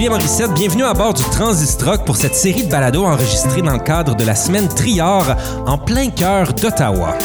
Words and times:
Bienvenue 0.00 0.84
à 0.84 0.94
bord 0.94 1.12
du 1.12 1.22
Transistrock 1.24 2.06
pour 2.06 2.16
cette 2.16 2.34
série 2.34 2.62
de 2.62 2.70
balados 2.70 3.04
enregistrée 3.04 3.60
dans 3.60 3.74
le 3.74 3.80
cadre 3.80 4.16
de 4.16 4.24
la 4.24 4.34
semaine 4.34 4.66
Triard 4.66 5.36
en 5.66 5.76
plein 5.76 6.08
cœur 6.08 6.54
d'Ottawa. 6.54 7.18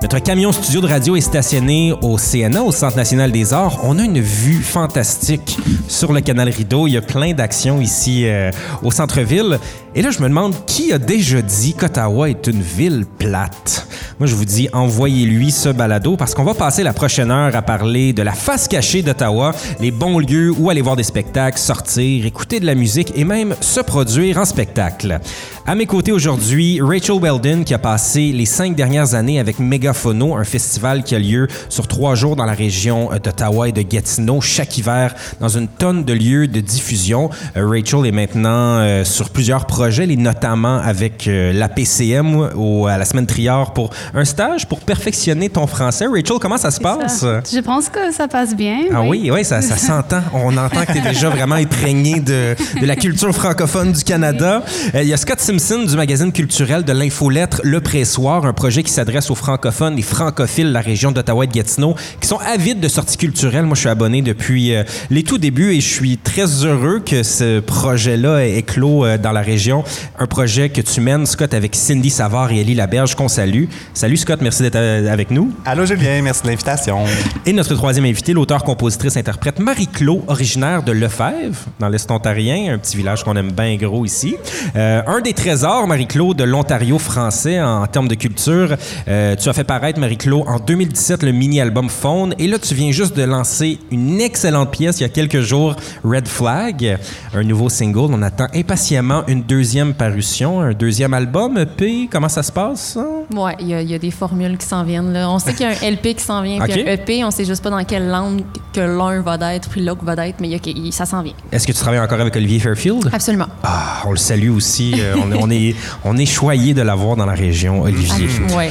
Notre 0.00 0.18
camion 0.18 0.50
studio 0.50 0.80
de 0.80 0.86
radio 0.86 1.14
est 1.14 1.20
stationné 1.20 1.92
au 2.00 2.16
CNA, 2.16 2.62
au 2.62 2.72
Centre 2.72 2.96
national 2.96 3.32
des 3.32 3.52
arts. 3.52 3.80
On 3.84 3.98
a 3.98 4.02
une 4.04 4.18
vue 4.18 4.62
fantastique 4.62 5.58
sur 5.88 6.14
le 6.14 6.22
canal 6.22 6.48
Rideau. 6.48 6.86
Il 6.86 6.94
y 6.94 6.96
a 6.96 7.02
plein 7.02 7.34
d'actions 7.34 7.82
ici 7.82 8.22
euh, 8.24 8.50
au 8.82 8.90
centre-ville. 8.90 9.58
Et 9.94 10.00
là, 10.00 10.10
je 10.10 10.20
me 10.20 10.28
demande 10.28 10.54
qui 10.64 10.90
a 10.94 10.98
déjà 10.98 11.42
dit 11.42 11.74
qu'Ottawa 11.74 12.30
est 12.30 12.46
une 12.46 12.62
ville 12.62 13.04
plate? 13.18 13.86
Moi, 14.18 14.26
je 14.26 14.34
vous 14.34 14.46
dis, 14.46 14.70
envoyez-lui 14.72 15.50
ce 15.50 15.68
balado 15.68 16.16
parce 16.16 16.34
qu'on 16.34 16.44
va 16.44 16.54
passer 16.54 16.82
la 16.82 16.94
prochaine 16.94 17.30
heure 17.30 17.54
à 17.54 17.60
parler 17.60 18.14
de 18.14 18.22
la 18.22 18.32
face 18.32 18.68
cachée 18.68 19.02
d'Ottawa, 19.02 19.54
les 19.80 19.90
bons 19.90 20.18
lieux 20.18 20.50
où 20.50 20.70
aller 20.70 20.80
voir 20.80 20.96
des 20.96 21.02
spectacles, 21.02 21.58
sortir, 21.58 22.24
écouter 22.24 22.58
de 22.58 22.64
la 22.64 22.74
musique 22.74 23.12
et 23.16 23.24
même 23.24 23.54
se 23.60 23.80
produire 23.80 24.38
en 24.38 24.46
spectacle. 24.46 25.20
À 25.66 25.74
mes 25.74 25.86
côtés 25.86 26.12
aujourd'hui, 26.12 26.80
Rachel 26.80 27.20
Weldon 27.20 27.62
qui 27.62 27.74
a 27.74 27.78
passé 27.78 28.32
les 28.32 28.46
cinq 28.46 28.74
dernières 28.74 29.14
années 29.14 29.38
avec 29.38 29.58
Megaphono, 29.58 30.36
un 30.36 30.44
festival 30.44 31.04
qui 31.04 31.14
a 31.14 31.18
lieu 31.18 31.48
sur 31.68 31.86
trois 31.86 32.14
jours 32.14 32.34
dans 32.34 32.46
la 32.46 32.54
région 32.54 33.10
d'Ottawa 33.10 33.68
et 33.68 33.72
de 33.72 33.82
Gatineau 33.82 34.40
chaque 34.40 34.78
hiver 34.78 35.14
dans 35.40 35.48
une 35.50 35.68
tonne 35.68 36.04
de 36.04 36.14
lieux 36.14 36.48
de 36.48 36.60
diffusion. 36.60 37.28
Euh, 37.56 37.68
Rachel 37.68 38.06
est 38.06 38.12
maintenant 38.12 38.78
euh, 38.78 39.04
sur 39.04 39.30
plusieurs 39.30 39.66
projets, 39.66 39.81
et 39.82 40.16
notamment 40.16 40.78
avec 40.78 41.26
euh, 41.26 41.52
la 41.52 41.68
PCM 41.68 42.50
ou 42.54 42.86
à 42.86 42.96
la 42.96 43.04
semaine 43.04 43.26
Triard 43.26 43.72
pour 43.72 43.90
un 44.14 44.24
stage 44.24 44.68
pour 44.68 44.80
perfectionner 44.80 45.48
ton 45.48 45.66
français. 45.66 46.06
Rachel, 46.06 46.38
comment 46.40 46.56
ça 46.56 46.70
se 46.70 46.80
passe? 46.80 47.24
Je 47.52 47.60
pense 47.60 47.88
que 47.88 48.12
ça 48.12 48.28
passe 48.28 48.54
bien. 48.54 48.82
Ah 48.94 49.02
oui, 49.02 49.28
oui, 49.32 49.44
ça, 49.44 49.60
ça 49.60 49.76
s'entend. 49.76 50.22
On 50.32 50.56
entend 50.56 50.84
que 50.84 50.92
tu 50.92 50.98
es 50.98 51.00
déjà 51.00 51.30
vraiment 51.30 51.56
imprégné 51.56 52.20
de, 52.20 52.54
de, 52.80 52.86
la 52.86 52.94
culture 52.94 53.32
francophone 53.34 53.92
du 53.92 54.04
Canada. 54.04 54.62
Il 54.94 55.04
y 55.04 55.12
a 55.12 55.16
Scott 55.16 55.40
Simpson 55.40 55.84
du 55.84 55.96
magazine 55.96 56.32
culturel 56.32 56.84
de 56.84 56.92
l'infolettre 56.92 57.60
Le 57.64 57.80
Pressoir, 57.80 58.46
un 58.46 58.52
projet 58.52 58.82
qui 58.84 58.92
s'adresse 58.92 59.30
aux 59.30 59.34
francophones 59.34 59.98
et 59.98 60.02
francophiles 60.02 60.68
de 60.68 60.72
la 60.72 60.80
région 60.80 61.10
d'Ottawa 61.10 61.44
et 61.44 61.48
de 61.48 61.52
Gatineau, 61.52 61.96
qui 62.20 62.28
sont 62.28 62.38
avides 62.38 62.80
de 62.80 62.88
sorties 62.88 63.16
culturelles. 63.16 63.64
Moi, 63.64 63.74
je 63.74 63.80
suis 63.80 63.88
abonné 63.88 64.22
depuis 64.22 64.74
euh, 64.74 64.84
les 65.10 65.24
tout 65.24 65.38
débuts 65.38 65.72
et 65.72 65.80
je 65.80 65.92
suis 65.92 66.18
très 66.18 66.64
heureux 66.64 67.00
que 67.04 67.22
ce 67.22 67.60
projet-là 67.60 68.46
ait 68.46 68.58
éclos 68.58 69.04
euh, 69.04 69.18
dans 69.18 69.32
la 69.32 69.40
région. 69.40 69.71
Un 70.18 70.26
projet 70.26 70.68
que 70.68 70.80
tu 70.80 71.00
mènes, 71.00 71.26
Scott, 71.26 71.54
avec 71.54 71.74
Cindy 71.74 72.10
Savard 72.10 72.52
et 72.52 72.60
Ellie 72.60 72.74
Laberge, 72.74 73.14
qu'on 73.14 73.28
salue. 73.28 73.64
Salut 73.94 74.16
Scott, 74.16 74.40
merci 74.42 74.62
d'être 74.62 74.76
euh, 74.76 75.12
avec 75.12 75.30
nous. 75.30 75.52
Allô 75.64 75.86
Julien, 75.86 76.20
merci 76.22 76.42
de 76.42 76.48
l'invitation. 76.48 77.04
Et 77.46 77.52
notre 77.52 77.74
troisième 77.74 78.04
invité, 78.04 78.32
l'auteur, 78.32 78.64
compositrice, 78.64 79.16
interprète 79.16 79.58
Marie-Claude, 79.58 80.22
originaire 80.26 80.82
de 80.82 80.92
Lefebvre, 80.92 81.58
dans 81.78 81.88
l'Est 81.88 82.10
ontarien, 82.10 82.74
un 82.74 82.78
petit 82.78 82.96
village 82.96 83.24
qu'on 83.24 83.36
aime 83.36 83.52
bien 83.52 83.76
gros 83.76 84.04
ici. 84.04 84.36
un 84.74 85.20
des 85.20 85.32
trésors, 85.32 85.86
Marie-Claude, 85.86 86.36
de 86.36 86.44
l'Ontario 86.44 86.98
français 86.98 87.60
en 87.60 87.86
termes 87.86 88.08
de 88.08 88.14
culture. 88.14 88.76
Euh, 89.08 89.36
tu 89.36 89.48
as 89.48 89.52
fait 89.52 89.64
paraître, 89.64 90.00
Marie-Claude, 90.00 90.44
en 90.46 90.58
2017 90.58 91.22
le 91.22 91.32
mini-album 91.32 91.88
Phone. 91.88 92.34
Et 92.38 92.46
là, 92.46 92.58
tu 92.58 92.74
viens 92.74 92.90
juste 92.90 93.16
de 93.16 93.22
lancer 93.22 93.78
une 93.90 94.20
excellente 94.20 94.70
pièce 94.70 95.00
il 95.00 95.02
y 95.02 95.06
a 95.06 95.08
quelques 95.08 95.40
jours, 95.40 95.76
Red 96.04 96.28
Flag, 96.28 96.98
un 97.34 97.42
nouveau 97.42 97.68
single. 97.68 98.10
On 98.12 98.22
attend 98.22 98.46
impatiemment 98.54 99.24
une 99.28 99.42
deuxième 99.42 99.61
parution, 99.94 100.60
un 100.60 100.72
deuxième 100.72 101.14
album 101.14 101.58
EP. 101.58 102.08
Comment 102.10 102.28
ça 102.28 102.42
se 102.42 102.52
passe? 102.52 102.98
Oui, 103.34 103.52
il 103.60 103.68
y, 103.68 103.94
a 103.94 103.98
des 103.98 104.10
formules 104.10 104.56
qui 104.58 104.66
s'en 104.66 104.84
viennent. 104.84 105.12
Là. 105.12 105.30
On 105.30 105.38
sait 105.38 105.54
qu'il 105.54 105.66
y 105.66 105.68
a 105.68 105.72
un 105.72 105.90
LP 105.90 106.14
qui 106.16 106.24
s'en 106.24 106.42
vient, 106.42 106.60
puis 106.60 106.82
un 106.82 106.86
EP. 106.92 107.24
On 107.24 107.30
sait 107.30 107.44
juste 107.44 107.62
pas 107.62 107.70
dans 107.70 107.82
quelle 107.84 108.08
langue 108.08 108.42
que 108.72 108.80
l'un 108.80 109.20
va 109.20 109.54
être, 109.54 109.68
puis 109.68 109.82
l'autre 109.82 110.04
va 110.04 110.14
être, 110.26 110.40
mais 110.40 110.48
y 110.48 110.54
a, 110.54 110.92
ça 110.92 111.06
s'en 111.06 111.22
vient. 111.22 111.34
Est-ce 111.50 111.66
que 111.66 111.72
tu 111.72 111.78
travailles 111.78 112.00
encore 112.00 112.20
avec 112.20 112.34
Olivier 112.36 112.58
Fairfield? 112.58 113.10
Absolument. 113.12 113.48
Ah, 113.62 114.02
on 114.06 114.10
le 114.10 114.16
salue 114.16 114.50
aussi. 114.50 114.94
Euh, 114.98 115.14
on, 115.16 115.32
on, 115.32 115.50
est, 115.50 115.74
on 116.04 116.16
est 116.16 116.26
choyé 116.26 116.74
de 116.74 116.82
l'avoir 116.82 117.16
dans 117.16 117.26
la 117.26 117.34
région, 117.34 117.82
Olivier. 117.82 118.28
Ah, 118.50 118.56
ouais. 118.56 118.70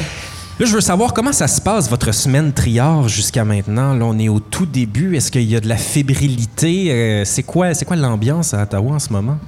Là, 0.61 0.67
je 0.67 0.75
veux 0.75 0.81
savoir 0.81 1.13
comment 1.13 1.33
ça 1.33 1.47
se 1.47 1.59
passe, 1.59 1.89
votre 1.89 2.11
semaine 2.13 2.53
triard 2.53 3.07
jusqu'à 3.07 3.43
maintenant. 3.43 3.95
Là, 3.95 4.05
on 4.05 4.19
est 4.19 4.29
au 4.29 4.39
tout 4.39 4.67
début. 4.67 5.15
Est-ce 5.15 5.31
qu'il 5.31 5.49
y 5.49 5.55
a 5.55 5.59
de 5.59 5.67
la 5.67 5.75
fébrilité? 5.75 6.91
Euh, 6.91 7.25
c'est 7.25 7.41
quoi, 7.41 7.73
c'est 7.73 7.83
quoi 7.85 7.95
l'ambiance 7.95 8.53
à 8.53 8.61
Ottawa 8.61 8.93
en 8.93 8.99
ce 8.99 9.11
moment? 9.11 9.39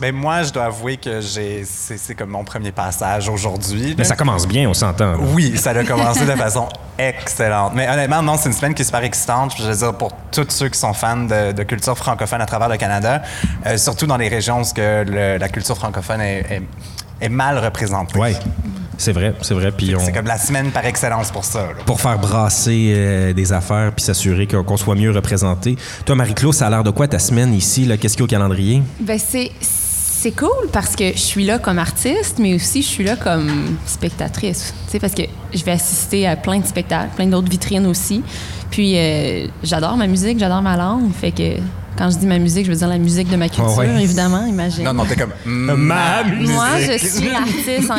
Ben 0.00 0.14
moi, 0.14 0.42
je 0.44 0.50
dois 0.50 0.64
avouer 0.64 0.96
que 0.96 1.20
j'ai 1.20 1.62
c'est 1.64 2.14
comme 2.14 2.30
mon 2.30 2.42
premier 2.42 2.72
passage 2.72 3.28
aujourd'hui. 3.28 3.94
Mais 3.98 4.04
ça 4.04 4.16
commence 4.16 4.48
bien, 4.48 4.66
on 4.66 4.72
s'entend. 4.72 5.16
Oui, 5.34 5.58
ça 5.58 5.70
a 5.70 5.84
commencé 5.84 6.24
de 6.24 6.32
façon 6.32 6.68
excellente. 6.98 7.72
Mais 7.74 7.86
honnêtement, 7.86 8.22
non, 8.22 8.36
c'est 8.38 8.48
une 8.48 8.54
semaine 8.54 8.72
qui 8.72 8.80
est 8.80 8.86
super 8.86 9.04
excitante. 9.04 9.54
Je 9.58 9.64
veux 9.64 9.76
dire, 9.76 9.92
pour 9.92 10.12
tous 10.32 10.46
ceux 10.48 10.70
qui 10.70 10.78
sont 10.78 10.94
fans 10.94 11.18
de, 11.18 11.62
culture 11.64 11.98
francophone 11.98 12.40
à 12.40 12.46
travers 12.46 12.70
le 12.70 12.78
Canada, 12.78 13.20
euh, 13.66 13.76
surtout 13.76 14.06
dans 14.06 14.16
les 14.16 14.28
régions 14.28 14.62
où 14.62 14.74
que 14.74 15.04
la 15.38 15.48
culture 15.50 15.76
francophone 15.76 16.22
est, 16.22 16.62
est, 17.20 17.28
mal 17.28 17.58
représentée. 17.58 18.18
Oui. 18.18 18.34
C'est 18.96 19.12
vrai, 19.12 19.34
c'est 19.40 19.54
vrai. 19.54 19.72
Puis 19.72 19.94
C'est 19.98 20.12
comme 20.12 20.26
la 20.26 20.38
semaine 20.38 20.70
par 20.70 20.84
excellence 20.84 21.30
pour 21.30 21.44
ça. 21.44 21.68
Pour 21.86 22.00
faire 22.00 22.18
brasser 22.18 22.92
euh, 22.94 23.32
des 23.32 23.50
affaires 23.50 23.92
puis 23.96 24.04
s'assurer 24.04 24.46
qu'on 24.46 24.76
soit 24.76 24.94
mieux 24.94 25.10
représenté. 25.10 25.76
Toi, 26.04 26.16
Marie-Claude, 26.16 26.52
ça 26.52 26.66
a 26.66 26.70
l'air 26.70 26.84
de 26.84 26.90
quoi 26.90 27.08
ta 27.08 27.18
semaine 27.18 27.54
ici? 27.54 27.88
Qu'est-ce 27.98 28.14
qu'il 28.14 28.20
y 28.20 28.22
a 28.22 28.24
au 28.24 28.28
calendrier? 28.28 28.82
Ben, 29.00 29.18
c'est 29.18 29.52
c'est 30.22 30.32
cool 30.32 30.68
parce 30.70 30.96
que 30.96 31.12
je 31.12 31.18
suis 31.18 31.46
là 31.46 31.58
comme 31.58 31.78
artiste, 31.78 32.38
mais 32.38 32.54
aussi 32.54 32.82
je 32.82 32.88
suis 32.88 33.04
là 33.04 33.16
comme 33.16 33.78
spectatrice. 33.86 34.74
Tu 34.84 34.92
sais, 34.92 34.98
parce 34.98 35.14
que 35.14 35.22
je 35.54 35.64
vais 35.64 35.70
assister 35.70 36.26
à 36.26 36.36
plein 36.36 36.58
de 36.58 36.66
spectacles, 36.66 37.08
plein 37.16 37.26
d'autres 37.26 37.48
vitrines 37.48 37.86
aussi. 37.86 38.22
Puis 38.70 38.98
euh, 38.98 39.46
j'adore 39.62 39.96
ma 39.96 40.06
musique, 40.06 40.38
j'adore 40.38 40.60
ma 40.60 40.76
langue. 40.76 41.10
Fait 41.14 41.30
que 41.30 41.56
quand 42.00 42.08
je 42.08 42.16
dis 42.16 42.26
ma 42.26 42.38
musique, 42.38 42.64
je 42.64 42.70
veux 42.70 42.78
dire 42.78 42.88
la 42.88 42.96
musique 42.96 43.28
de 43.28 43.36
ma 43.36 43.50
culture, 43.50 43.82
évidemment, 43.82 44.46
imagine. 44.46 44.84
Non, 44.84 44.94
non, 44.94 45.04
t'es 45.04 45.16
comme 45.16 45.32
ma 45.44 46.24
musique. 46.24 46.54
Moi, 46.54 46.80
je 46.80 46.96
suis 46.96 47.28
l'artiste 47.28 47.92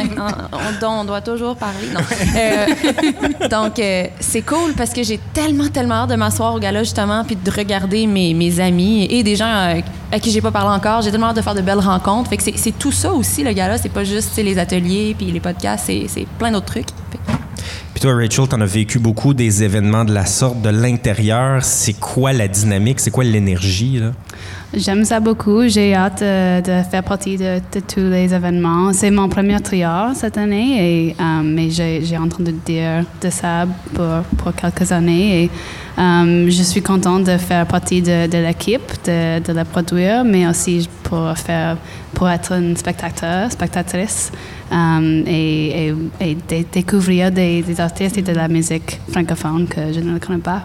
dont 0.82 0.92
on 1.02 1.06
doit 1.06 1.22
toujours 1.22 1.56
parler. 1.56 1.88
Euh, 2.36 3.48
donc, 3.52 3.78
euh, 3.78 4.08
c'est 4.20 4.42
cool 4.42 4.74
parce 4.76 4.90
que 4.90 5.04
j'ai 5.04 5.20
tellement, 5.34 5.68
tellement 5.68 5.96
hâte 5.96 6.10
de 6.10 6.16
m'asseoir 6.16 6.56
au 6.56 6.60
gala, 6.60 6.82
justement, 6.82 7.24
puis 7.24 7.36
de 7.36 7.52
regarder 7.52 8.08
mes, 8.08 8.34
mes 8.34 8.60
amis 8.60 9.06
et 9.06 9.22
des 9.22 9.36
gens 9.36 9.46
euh, 9.46 9.82
à 10.12 10.20
qui 10.20 10.32
j'ai 10.32 10.42
pas 10.42 10.50
parlé 10.50 10.76
encore. 10.76 11.04
J'ai 11.04 11.12
tellement 11.12 11.28
hâte 11.28 11.36
de 11.36 11.44
faire 11.44 11.54
de 11.54 11.62
belles 11.62 11.78
rencontres. 11.78 12.32
Fait 12.32 12.38
que 12.38 12.44
c'est 12.56 12.80
tout 12.80 12.92
ça 12.92 13.14
aussi, 13.14 13.44
le 13.44 13.54
gala. 13.54 13.78
C'est 13.78 13.90
pas 13.90 14.04
juste 14.04 14.36
les 14.38 14.58
ateliers 14.58 15.16
puis 15.16 15.28
les 15.28 15.40
podcasts, 15.40 15.86
c'est 15.86 16.26
plein 16.40 16.52
d'autres 16.52 16.66
trucs. 16.66 16.90
Toi, 18.02 18.16
Rachel, 18.16 18.48
tu 18.50 18.56
en 18.56 18.62
as 18.62 18.66
vécu 18.66 18.98
beaucoup 18.98 19.36
des 19.36 19.62
événements 19.62 20.04
de 20.04 20.12
la 20.12 20.26
sorte 20.26 20.60
de 20.64 20.70
l'intérieur. 20.70 21.64
C'est 21.64 21.94
quoi 21.94 22.34
la 22.34 22.48
dynamique? 22.48 23.00
C'est 23.00 23.12
quoi 23.12 23.24
l'énergie? 23.24 24.02
J'aime 24.74 25.04
ça 25.04 25.20
beaucoup. 25.20 25.68
J'ai 25.68 25.94
hâte 25.94 26.22
de, 26.22 26.82
faire 26.90 27.04
partie 27.04 27.36
de, 27.36 27.60
tous 27.94 28.00
les 28.00 28.34
événements. 28.34 28.94
C'est 28.94 29.12
mon 29.12 29.28
premier 29.28 29.60
triard 29.60 30.16
cette 30.16 30.38
année, 30.38 31.10
et, 31.10 31.16
euh, 31.20 31.42
mais 31.44 31.70
j'ai 31.70 32.18
entendu 32.18 32.54
dire 32.66 33.04
de 33.22 33.30
ça 33.30 33.66
pour, 33.94 34.54
quelques 34.56 34.90
années. 34.94 35.50
Euh, 36.00 36.50
je 36.50 36.64
suis 36.64 36.82
contente 36.82 37.26
de 37.26 37.38
faire 37.38 37.66
partie 37.66 38.02
de, 38.02 38.32
l'équipe, 38.32 38.94
de, 39.06 39.52
la 39.52 39.66
produire, 39.66 40.24
mais 40.24 40.48
aussi 40.48 40.88
pour, 41.04 41.38
faire, 41.38 41.76
pour 42.14 42.30
être 42.30 42.54
une 42.54 42.78
spectateur, 42.78 43.52
spectatrice 43.52 44.32
euh, 44.72 45.24
et, 45.28 45.94
et, 46.22 46.66
découvrir 46.72 47.30
des, 47.30 47.62
des 47.62 47.82
artistes 47.82 48.18
et 48.18 48.22
de 48.22 48.32
la 48.32 48.48
musique 48.48 49.02
francophone 49.12 49.68
que 49.68 49.92
je 49.92 50.00
ne 50.00 50.18
connais 50.18 50.40
pas 50.40 50.64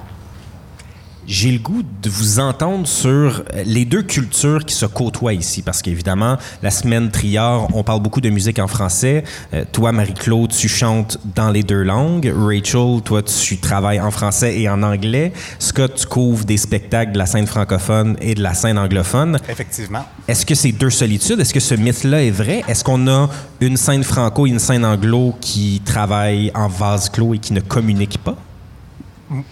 j'ai 1.27 1.51
le 1.51 1.59
goût 1.59 1.83
de 2.03 2.09
vous 2.09 2.39
entendre 2.39 2.87
sur 2.87 3.43
les 3.65 3.85
deux 3.85 4.03
cultures 4.03 4.65
qui 4.65 4.75
se 4.75 4.87
côtoient 4.87 5.33
ici, 5.33 5.63
parce 5.63 5.83
qu'évidemment, 5.83 6.37
la 6.63 6.71
semaine 6.71 7.11
Triard, 7.11 7.69
on 7.75 7.83
parle 7.83 8.01
beaucoup 8.01 8.21
de 8.21 8.31
musique 8.31 8.59
en 8.59 8.69
français. 8.69 9.25
Euh, 9.53 9.65
toi, 9.73 9.93
Marie-Claude, 9.93 10.51
tu 10.51 10.69
chantes 10.69 11.19
dans 11.35 11.51
les 11.51 11.63
deux 11.63 11.83
langues. 11.83 12.33
Rachel, 12.37 13.01
toi, 13.05 13.23
tu 13.23 13.59
travailles 13.59 14.01
en 14.01 14.11
français 14.11 14.59
et 14.59 14.69
en 14.69 14.83
anglais. 14.83 15.33
Scott, 15.59 15.95
tu 15.97 16.07
couvres 16.07 16.45
des 16.45 16.57
spectacles 16.57 17.13
de 17.13 17.19
la 17.19 17.27
scène 17.27 17.47
francophone 17.47 18.17
et 18.21 18.35
de 18.35 18.43
la 18.43 18.55
scène 18.55 18.79
anglophone. 18.79 19.39
Effectivement. 19.49 20.05
Est-ce 20.29 20.47
que 20.47 20.55
c'est 20.55 20.73
deux 20.73 20.91
solitudes? 20.91 21.41
Est-ce 21.41 21.55
que 21.55 21.61
ce 21.61 21.75
mythe-là 21.75 22.23
est 22.23 22.31
vrai? 22.31 22.63
Est-ce 22.69 22.85
qu'on 22.85 23.07
a 23.09 23.29
une 23.61 23.77
scène 23.77 24.05
franco 24.05 24.47
et 24.47 24.51
une 24.51 24.59
scène 24.59 24.85
anglo 24.85 25.35
qui 25.41 25.83
travaillent 25.85 26.53
en 26.55 26.69
vase 26.69 27.09
clos 27.09 27.35
et 27.35 27.39
qui 27.39 27.53
ne 27.53 27.61
communiquent 27.61 28.23
pas? 28.23 28.37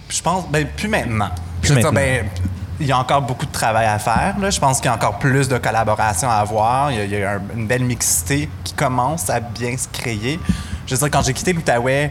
Je 0.08 0.22
pense, 0.22 0.44
ben, 0.50 0.66
plus 0.76 0.88
maintenant. 0.88 1.30
Ben, 1.92 2.26
il 2.80 2.86
y 2.86 2.92
a 2.92 2.98
encore 2.98 3.22
beaucoup 3.22 3.46
de 3.46 3.52
travail 3.52 3.86
à 3.86 3.98
faire. 3.98 4.34
Je 4.50 4.58
pense 4.58 4.78
qu'il 4.78 4.86
y 4.86 4.88
a 4.88 4.94
encore 4.94 5.18
plus 5.18 5.48
de 5.48 5.58
collaboration 5.58 6.28
à 6.28 6.34
avoir. 6.34 6.90
Il 6.90 7.08
y 7.08 7.22
a, 7.22 7.38
une 7.54 7.66
belle 7.66 7.84
mixité 7.84 8.48
qui 8.64 8.74
commence 8.74 9.30
à 9.30 9.40
bien 9.40 9.76
se 9.76 9.88
créer. 9.88 10.40
Je 10.86 10.94
veux 10.94 10.98
dire, 10.98 11.10
quand 11.10 11.22
j'ai 11.22 11.32
quitté 11.32 11.52
l'Outaouais 11.52 12.10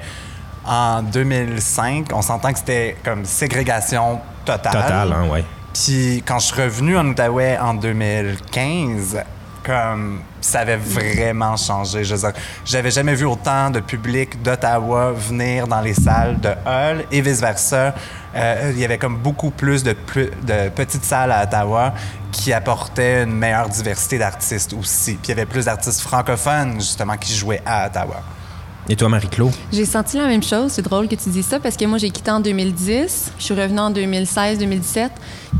en 0.65 1.01
2005, 1.03 2.07
on 2.13 2.21
s'entend 2.21 2.53
que 2.53 2.59
c'était 2.59 2.95
comme 3.03 3.25
ségrégation 3.25 4.21
totale. 4.45 4.71
Totale, 4.71 5.13
hein, 5.13 5.27
ouais. 5.29 5.43
Puis 5.73 6.23
quand 6.25 6.39
je 6.39 6.45
suis 6.45 6.61
revenu 6.61 6.97
en 6.97 7.05
Outaouais 7.07 7.57
en 7.57 7.73
2015, 7.73 9.17
comme 9.63 10.19
ça 10.41 10.59
avait 10.59 10.77
vraiment 10.77 11.55
changé. 11.55 12.03
Je 12.03 12.15
veux 12.15 12.19
dire, 12.19 12.33
j'avais 12.65 12.91
jamais 12.91 13.15
vu 13.15 13.25
autant 13.25 13.69
de 13.69 13.79
public 13.79 14.41
d'Ottawa 14.41 15.13
venir 15.13 15.67
dans 15.67 15.81
les 15.81 15.93
salles 15.93 16.39
de 16.39 16.49
Hull 16.65 17.05
et 17.11 17.21
vice-versa. 17.21 17.95
Euh, 18.35 18.71
il 18.73 18.79
y 18.79 18.85
avait 18.85 18.97
comme 18.97 19.17
beaucoup 19.17 19.51
plus 19.51 19.83
de, 19.83 19.91
de 19.91 20.69
petites 20.69 21.03
salles 21.03 21.31
à 21.31 21.43
Ottawa 21.43 21.93
qui 22.31 22.51
apportaient 22.51 23.23
une 23.23 23.33
meilleure 23.33 23.69
diversité 23.69 24.17
d'artistes 24.17 24.73
aussi. 24.73 25.13
Puis 25.13 25.25
il 25.25 25.29
y 25.29 25.31
avait 25.33 25.45
plus 25.45 25.65
d'artistes 25.65 26.01
francophones, 26.01 26.75
justement, 26.75 27.15
qui 27.17 27.33
jouaient 27.33 27.61
à 27.65 27.87
Ottawa. 27.87 28.23
Et 28.89 28.95
toi, 28.95 29.07
Marie-Claude? 29.07 29.53
J'ai 29.71 29.85
senti 29.85 30.17
la 30.17 30.27
même 30.27 30.43
chose. 30.43 30.71
C'est 30.71 30.81
drôle 30.81 31.07
que 31.07 31.15
tu 31.15 31.29
dises 31.29 31.45
ça 31.45 31.59
parce 31.59 31.77
que 31.77 31.85
moi, 31.85 31.97
j'ai 31.97 32.09
quitté 32.09 32.31
en 32.31 32.41
2010. 32.41 33.33
Je 33.37 33.43
suis 33.43 33.53
revenue 33.53 33.79
en 33.79 33.91
2016-2017. 33.91 35.09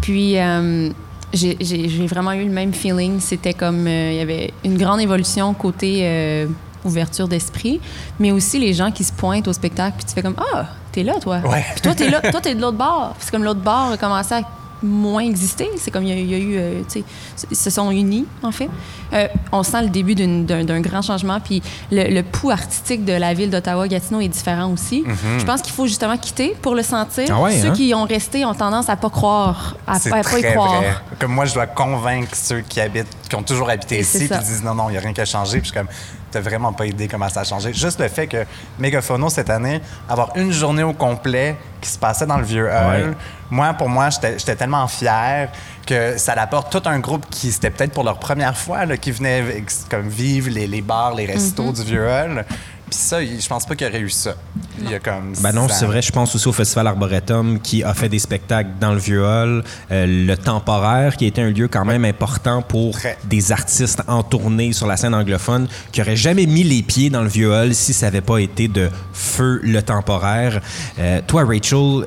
Puis, 0.01 0.37
euh, 0.37 0.89
j'ai 1.33 2.07
vraiment 2.07 2.33
eu 2.33 2.43
le 2.43 2.51
même 2.51 2.73
feeling. 2.73 3.19
C'était 3.19 3.53
comme. 3.53 3.87
Euh, 3.87 4.11
il 4.11 4.17
y 4.17 4.21
avait 4.21 4.53
une 4.65 4.77
grande 4.77 4.99
évolution 4.99 5.53
côté 5.53 6.01
euh, 6.01 6.47
ouverture 6.83 7.27
d'esprit, 7.29 7.79
mais 8.19 8.31
aussi 8.31 8.59
les 8.59 8.73
gens 8.73 8.91
qui 8.91 9.05
se 9.05 9.13
pointent 9.13 9.47
au 9.47 9.53
spectacle. 9.53 9.95
Puis 9.97 10.05
tu 10.05 10.13
fais 10.13 10.21
comme 10.21 10.35
Ah, 10.53 10.67
t'es 10.93 11.03
là, 11.03 11.19
toi. 11.19 11.39
Ouais. 11.43 11.65
Puis 11.73 11.81
toi, 11.81 11.93
t'es 11.93 12.09
là. 12.09 12.21
toi, 12.21 12.39
t'es 12.39 12.55
de 12.55 12.61
l'autre 12.61 12.77
bord. 12.77 13.15
c'est 13.19 13.31
comme 13.31 13.43
l'autre 13.43 13.59
bord 13.59 13.91
a 13.91 13.97
commencé 13.97 14.35
à 14.35 14.41
moins 14.83 15.23
existé. 15.23 15.69
C'est 15.77 15.91
comme 15.91 16.03
il 16.03 16.29
y, 16.29 16.33
a, 16.33 16.37
eu, 16.37 16.55
euh, 16.57 16.81
tu 16.91 16.99
sais, 16.99 17.45
ils 17.49 17.57
se 17.57 17.69
sont 17.69 17.89
unis, 17.89 18.25
en 18.43 18.51
fait. 18.51 18.69
Euh, 19.13 19.27
on 19.51 19.63
sent 19.63 19.81
le 19.83 19.89
début 19.89 20.13
d'un 20.13 20.81
grand 20.81 21.01
changement. 21.01 21.39
Puis 21.39 21.61
le, 21.91 22.21
pouls 22.21 22.51
artistique 22.51 23.05
de 23.05 23.13
la 23.13 23.33
ville 23.33 23.49
d'Ottawa-Gatineau 23.49 24.19
est 24.19 24.27
différent 24.27 24.71
aussi. 24.71 25.03
Mhm. 25.05 25.39
Je 25.39 25.45
pense 25.45 25.61
qu'il 25.61 25.73
faut 25.73 25.87
justement 25.87 26.17
quitter 26.17 26.55
pour 26.61 26.75
le 26.75 26.83
sentir. 26.83 27.25
Ah 27.31 27.49
ceux 27.49 27.69
hein? 27.69 27.71
qui 27.71 27.93
ont 27.93 28.03
resté 28.03 28.45
ont 28.45 28.53
tendance 28.53 28.89
à 28.89 28.95
pas 28.95 29.09
croire, 29.09 29.77
à, 29.87 29.99
pas 29.99 30.19
y 30.39 30.43
croire. 30.51 30.81
Vrai. 30.81 30.95
Comme 31.19 31.33
moi, 31.33 31.45
je 31.45 31.53
dois 31.53 31.67
convaincre 31.67 32.35
ceux 32.35 32.61
qui 32.61 32.81
habitent, 32.81 33.07
qui 33.29 33.35
ont 33.35 33.43
toujours 33.43 33.69
habité 33.69 33.99
ici, 33.99 34.27
puis 34.27 34.39
disent 34.39 34.63
non, 34.63 34.75
non, 34.75 34.89
il 34.89 34.93
n'y 34.93 34.97
a 34.97 35.01
rien 35.01 35.13
qui 35.13 35.21
a 35.21 35.25
changé. 35.25 35.59
Puis 35.59 35.69
je 35.69 35.71
suis 35.71 35.77
comme, 35.79 35.87
t'as 36.33 36.41
vraiment 36.41 36.73
pas 36.73 36.85
idée 36.85 37.07
comment 37.07 37.29
ça 37.29 37.41
a 37.41 37.43
changé. 37.43 37.73
Juste 37.73 37.99
le 37.99 38.07
fait 38.07 38.27
que 38.27 38.45
Megaphono, 38.79 39.29
cette 39.29 39.49
année, 39.49 39.81
avoir 40.09 40.35
une 40.35 40.51
journée 40.51 40.83
au 40.83 40.93
complet 40.93 41.55
qui 41.79 41.89
se 41.89 41.97
passait 41.97 42.25
dans 42.25 42.37
le 42.37 42.43
vieux 42.43 42.69
hall, 42.69 43.15
moi, 43.49 43.73
pour 43.73 43.87
moi, 43.87 44.09
j'étais 44.09 44.55
tellement 44.55 44.87
fier 44.87 45.49
que 45.85 46.17
ça 46.17 46.33
apporte 46.33 46.71
tout 46.71 46.89
un 46.89 46.99
groupe 46.99 47.25
qui, 47.29 47.51
c'était 47.51 47.69
peut-être 47.69 47.93
pour 47.93 48.03
leur 48.03 48.17
première 48.17 48.57
fois, 48.57 48.85
qui 48.97 49.11
venait 49.11 49.63
comme 49.89 50.07
vivre 50.07 50.49
les, 50.49 50.65
les 50.65 50.81
bars, 50.81 51.13
les 51.13 51.25
restos 51.25 51.71
mm-hmm. 51.71 51.75
du 51.75 51.83
vieux 51.83 52.07
hall. 52.07 52.45
Puis 52.93 53.01
ça, 53.01 53.25
je 53.25 53.47
pense 53.47 53.65
pas 53.65 53.73
qu'il 53.75 53.87
aurait 53.87 54.01
eu 54.01 54.09
ça. 54.11 54.35
Il 54.79 54.87
y 54.87 54.93
a 54.93 54.99
comme. 54.99 55.33
Ben 55.41 55.51
non, 55.51 55.67
c'est 55.67 55.87
vrai. 55.87 56.03
Je 56.03 56.11
pense 56.11 56.35
aussi 56.35 56.47
au 56.47 56.51
Festival 56.51 56.85
Arboretum 56.85 57.59
qui 57.59 57.83
a 57.83 57.91
fait 57.95 58.07
des 58.07 58.19
spectacles 58.19 58.69
dans 58.79 58.91
le 58.91 58.99
Vieux 58.99 59.25
Hall. 59.25 59.63
Euh, 59.91 60.05
le 60.05 60.37
Temporaire, 60.37 61.17
qui 61.17 61.25
était 61.25 61.41
un 61.41 61.49
lieu 61.49 61.67
quand 61.67 61.85
même 61.85 62.05
important 62.05 62.61
pour 62.61 62.95
des 63.23 63.51
artistes 63.51 64.03
en 64.07 64.21
tournée 64.21 64.73
sur 64.73 64.85
la 64.85 64.95
scène 64.95 65.15
anglophone 65.15 65.67
qui 65.91 66.01
n'auraient 66.01 66.15
jamais 66.15 66.45
mis 66.45 66.61
les 66.61 66.83
pieds 66.83 67.09
dans 67.09 67.23
le 67.23 67.29
Vieux 67.29 67.51
Hall 67.51 67.73
si 67.73 67.93
ça 67.93 68.05
n'avait 68.05 68.21
pas 68.21 68.37
été 68.37 68.67
de 68.67 68.91
feu 69.11 69.59
le 69.63 69.81
Temporaire. 69.81 70.61
Euh, 70.99 71.19
toi, 71.25 71.45
Rachel, 71.45 72.05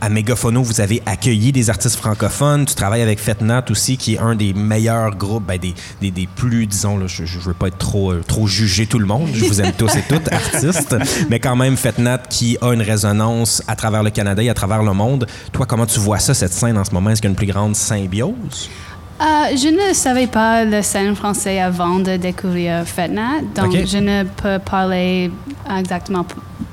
à 0.00 0.08
Megaphono, 0.08 0.62
vous 0.62 0.80
avez 0.80 1.02
accueilli 1.06 1.52
des 1.52 1.70
artistes 1.70 1.96
francophones. 1.96 2.66
Tu 2.66 2.74
travailles 2.74 3.02
avec 3.02 3.18
Fetnat 3.18 3.64
aussi, 3.70 3.96
qui 3.96 4.14
est 4.14 4.18
un 4.18 4.34
des 4.34 4.52
meilleurs 4.52 5.16
groupes, 5.16 5.44
ben, 5.46 5.58
des, 5.58 5.74
des, 6.00 6.10
des, 6.10 6.26
plus, 6.26 6.66
disons, 6.66 6.98
là, 6.98 7.06
je 7.06 7.22
ne 7.22 7.42
veux 7.42 7.54
pas 7.54 7.68
être 7.68 7.78
trop, 7.78 8.12
euh, 8.12 8.22
trop 8.26 8.46
juger 8.46 8.86
tout 8.86 8.98
le 8.98 9.06
monde. 9.06 9.28
Je 9.32 9.44
vous 9.44 9.60
aime 9.60 9.72
tous 9.72 9.94
et 9.96 10.02
toutes, 10.08 10.32
artistes. 10.32 10.96
Mais 11.30 11.40
quand 11.40 11.56
même, 11.56 11.76
Fetnat 11.76 12.18
qui 12.18 12.58
a 12.60 12.72
une 12.72 12.82
résonance 12.82 13.62
à 13.66 13.76
travers 13.76 14.02
le 14.02 14.10
Canada 14.10 14.42
et 14.42 14.50
à 14.50 14.54
travers 14.54 14.82
le 14.82 14.92
monde. 14.92 15.26
Toi, 15.52 15.66
comment 15.66 15.86
tu 15.86 16.00
vois 16.00 16.18
ça, 16.18 16.34
cette 16.34 16.52
scène 16.52 16.76
en 16.78 16.84
ce 16.84 16.92
moment? 16.92 17.10
Est-ce 17.10 17.20
qu'il 17.20 17.28
y 17.28 17.32
a 17.32 17.32
une 17.32 17.36
plus 17.36 17.46
grande 17.46 17.76
symbiose? 17.76 18.68
Euh, 19.20 19.24
je 19.56 19.68
ne 19.68 19.94
savais 19.94 20.26
pas 20.26 20.64
le 20.64 20.82
scène 20.82 21.14
français 21.14 21.60
avant 21.60 22.00
de 22.00 22.16
découvrir 22.16 22.84
Fetnat, 22.84 23.42
donc 23.54 23.72
je 23.86 23.98
ne 23.98 24.24
peux 24.24 24.58
parler 24.58 25.30
exactement 25.78 26.26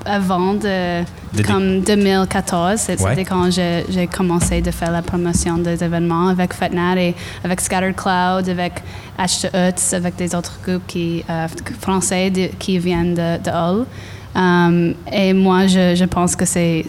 avant 0.06 0.56
de, 0.56 1.04
comme 1.46 1.82
2014. 1.82 2.80
C'était 2.80 3.26
quand 3.26 3.50
j'ai 3.52 4.08
commencé 4.08 4.62
de 4.62 4.72
faire 4.72 4.92
la 4.92 5.02
promotion 5.02 5.58
des 5.58 5.84
événements 5.84 6.28
avec 6.30 6.54
Fetnat 6.54 6.98
et 7.02 7.16
avec 7.44 7.62
Scattered 7.62 7.96
Cloud, 7.96 8.50
avec 8.50 8.74
H2Uts, 9.18 9.96
avec 9.96 10.16
des 10.16 10.36
autres 10.36 10.60
groupes 10.66 10.88
qui, 10.88 11.24
euh, 11.30 11.48
français 11.80 12.32
qui 12.60 12.78
viennent 12.80 13.14
de, 13.14 13.38
de 13.44 13.50
Hull. 13.50 13.86
Um, 14.34 14.94
et 15.12 15.34
moi, 15.34 15.68
je, 15.68 15.96
je 15.96 16.06
pense 16.06 16.36
que 16.36 16.46
c'est 16.46 16.86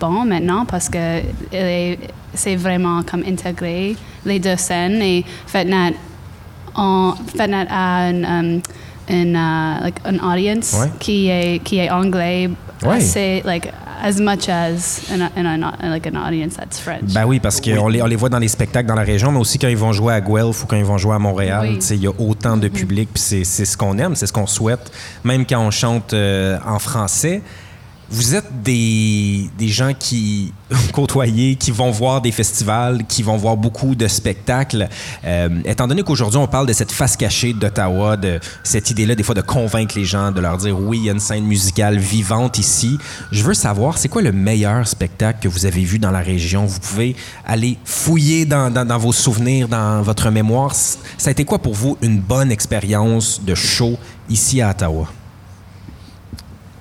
bon 0.00 0.24
maintenant 0.24 0.64
parce 0.64 0.88
que 0.88 1.22
c'est 2.34 2.56
vraiment 2.56 3.02
comme 3.02 3.24
intégré 3.26 3.96
les 4.24 4.38
deux 4.38 4.56
scènes 4.56 5.02
et 5.02 5.24
FetNat, 5.46 5.92
on, 6.76 7.14
FetNat 7.36 7.66
a 7.70 8.10
une, 8.10 8.24
um, 8.24 8.60
une, 9.08 9.34
uh, 9.34 9.82
like, 9.82 10.00
audience 10.22 10.76
qui, 11.00 11.28
est, 11.28 11.62
qui 11.64 11.78
est 11.78 11.90
anglais 11.90 12.50
assez, 12.86 13.42
like, 13.44 13.72
as 14.02 14.20
much 14.20 14.48
as 14.48 15.10
an, 15.10 15.28
an, 15.36 15.72
like 15.82 16.06
an 16.06 16.16
audience 16.16 16.56
that's 16.56 16.78
French. 16.78 17.12
Ben 17.12 17.24
oui, 17.26 17.40
parce 17.40 17.60
qu'on 17.60 17.88
les, 17.88 18.02
on 18.02 18.06
les 18.06 18.16
voit 18.16 18.28
dans 18.28 18.38
les 18.38 18.48
spectacles 18.48 18.88
dans 18.88 18.94
la 18.94 19.02
région, 19.02 19.32
mais 19.32 19.40
aussi 19.40 19.58
quand 19.58 19.68
ils 19.68 19.76
vont 19.76 19.92
jouer 19.92 20.14
à 20.14 20.20
Guelph 20.20 20.62
ou 20.62 20.66
quand 20.66 20.76
ils 20.76 20.84
vont 20.84 20.98
jouer 20.98 21.14
à 21.14 21.18
Montréal, 21.18 21.78
il 21.90 21.96
y 21.96 22.06
a 22.06 22.12
autant 22.18 22.56
de 22.56 22.68
mm-hmm. 22.68 22.72
public, 22.72 23.08
puis 23.12 23.22
c'est 23.44 23.64
ce 23.64 23.76
qu'on 23.76 23.98
aime, 23.98 24.14
c'est 24.14 24.26
ce 24.26 24.32
qu'on 24.32 24.46
souhaite, 24.46 24.92
même 25.24 25.46
quand 25.46 25.60
on 25.60 25.70
chante 25.70 26.12
euh, 26.12 26.58
en 26.66 26.78
français. 26.78 27.42
Vous 28.10 28.34
êtes 28.34 28.62
des, 28.62 29.50
des 29.58 29.68
gens 29.68 29.92
qui 29.92 30.54
côtoyez, 30.92 31.56
qui 31.56 31.70
vont 31.70 31.90
voir 31.90 32.22
des 32.22 32.32
festivals, 32.32 33.04
qui 33.06 33.22
vont 33.22 33.36
voir 33.36 33.56
beaucoup 33.58 33.94
de 33.94 34.08
spectacles. 34.08 34.88
Euh, 35.24 35.60
étant 35.66 35.86
donné 35.86 36.02
qu'aujourd'hui, 36.02 36.38
on 36.38 36.46
parle 36.46 36.66
de 36.66 36.72
cette 36.72 36.90
face 36.90 37.16
cachée 37.16 37.52
d'Ottawa, 37.52 38.16
de 38.16 38.40
cette 38.64 38.90
idée-là, 38.90 39.14
des 39.14 39.22
fois, 39.22 39.34
de 39.34 39.42
convaincre 39.42 39.98
les 39.98 40.06
gens, 40.06 40.32
de 40.32 40.40
leur 40.40 40.56
dire 40.56 40.78
oui, 40.80 40.98
il 40.98 41.04
y 41.04 41.08
a 41.10 41.12
une 41.12 41.20
scène 41.20 41.44
musicale 41.44 41.98
vivante 41.98 42.58
ici. 42.58 42.98
Je 43.30 43.42
veux 43.42 43.54
savoir, 43.54 43.98
c'est 43.98 44.08
quoi 44.08 44.22
le 44.22 44.32
meilleur 44.32 44.88
spectacle 44.88 45.40
que 45.42 45.48
vous 45.48 45.66
avez 45.66 45.82
vu 45.82 45.98
dans 45.98 46.10
la 46.10 46.20
région? 46.20 46.64
Vous 46.64 46.80
pouvez 46.80 47.14
aller 47.44 47.76
fouiller 47.84 48.46
dans, 48.46 48.72
dans, 48.72 48.86
dans 48.86 48.98
vos 48.98 49.12
souvenirs, 49.12 49.68
dans 49.68 50.00
votre 50.00 50.30
mémoire. 50.30 50.74
Ça 50.74 50.96
a 51.26 51.30
été 51.30 51.44
quoi 51.44 51.58
pour 51.58 51.74
vous 51.74 51.98
une 52.00 52.20
bonne 52.20 52.50
expérience 52.50 53.42
de 53.44 53.54
show 53.54 53.98
ici 54.30 54.62
à 54.62 54.70
Ottawa? 54.70 55.08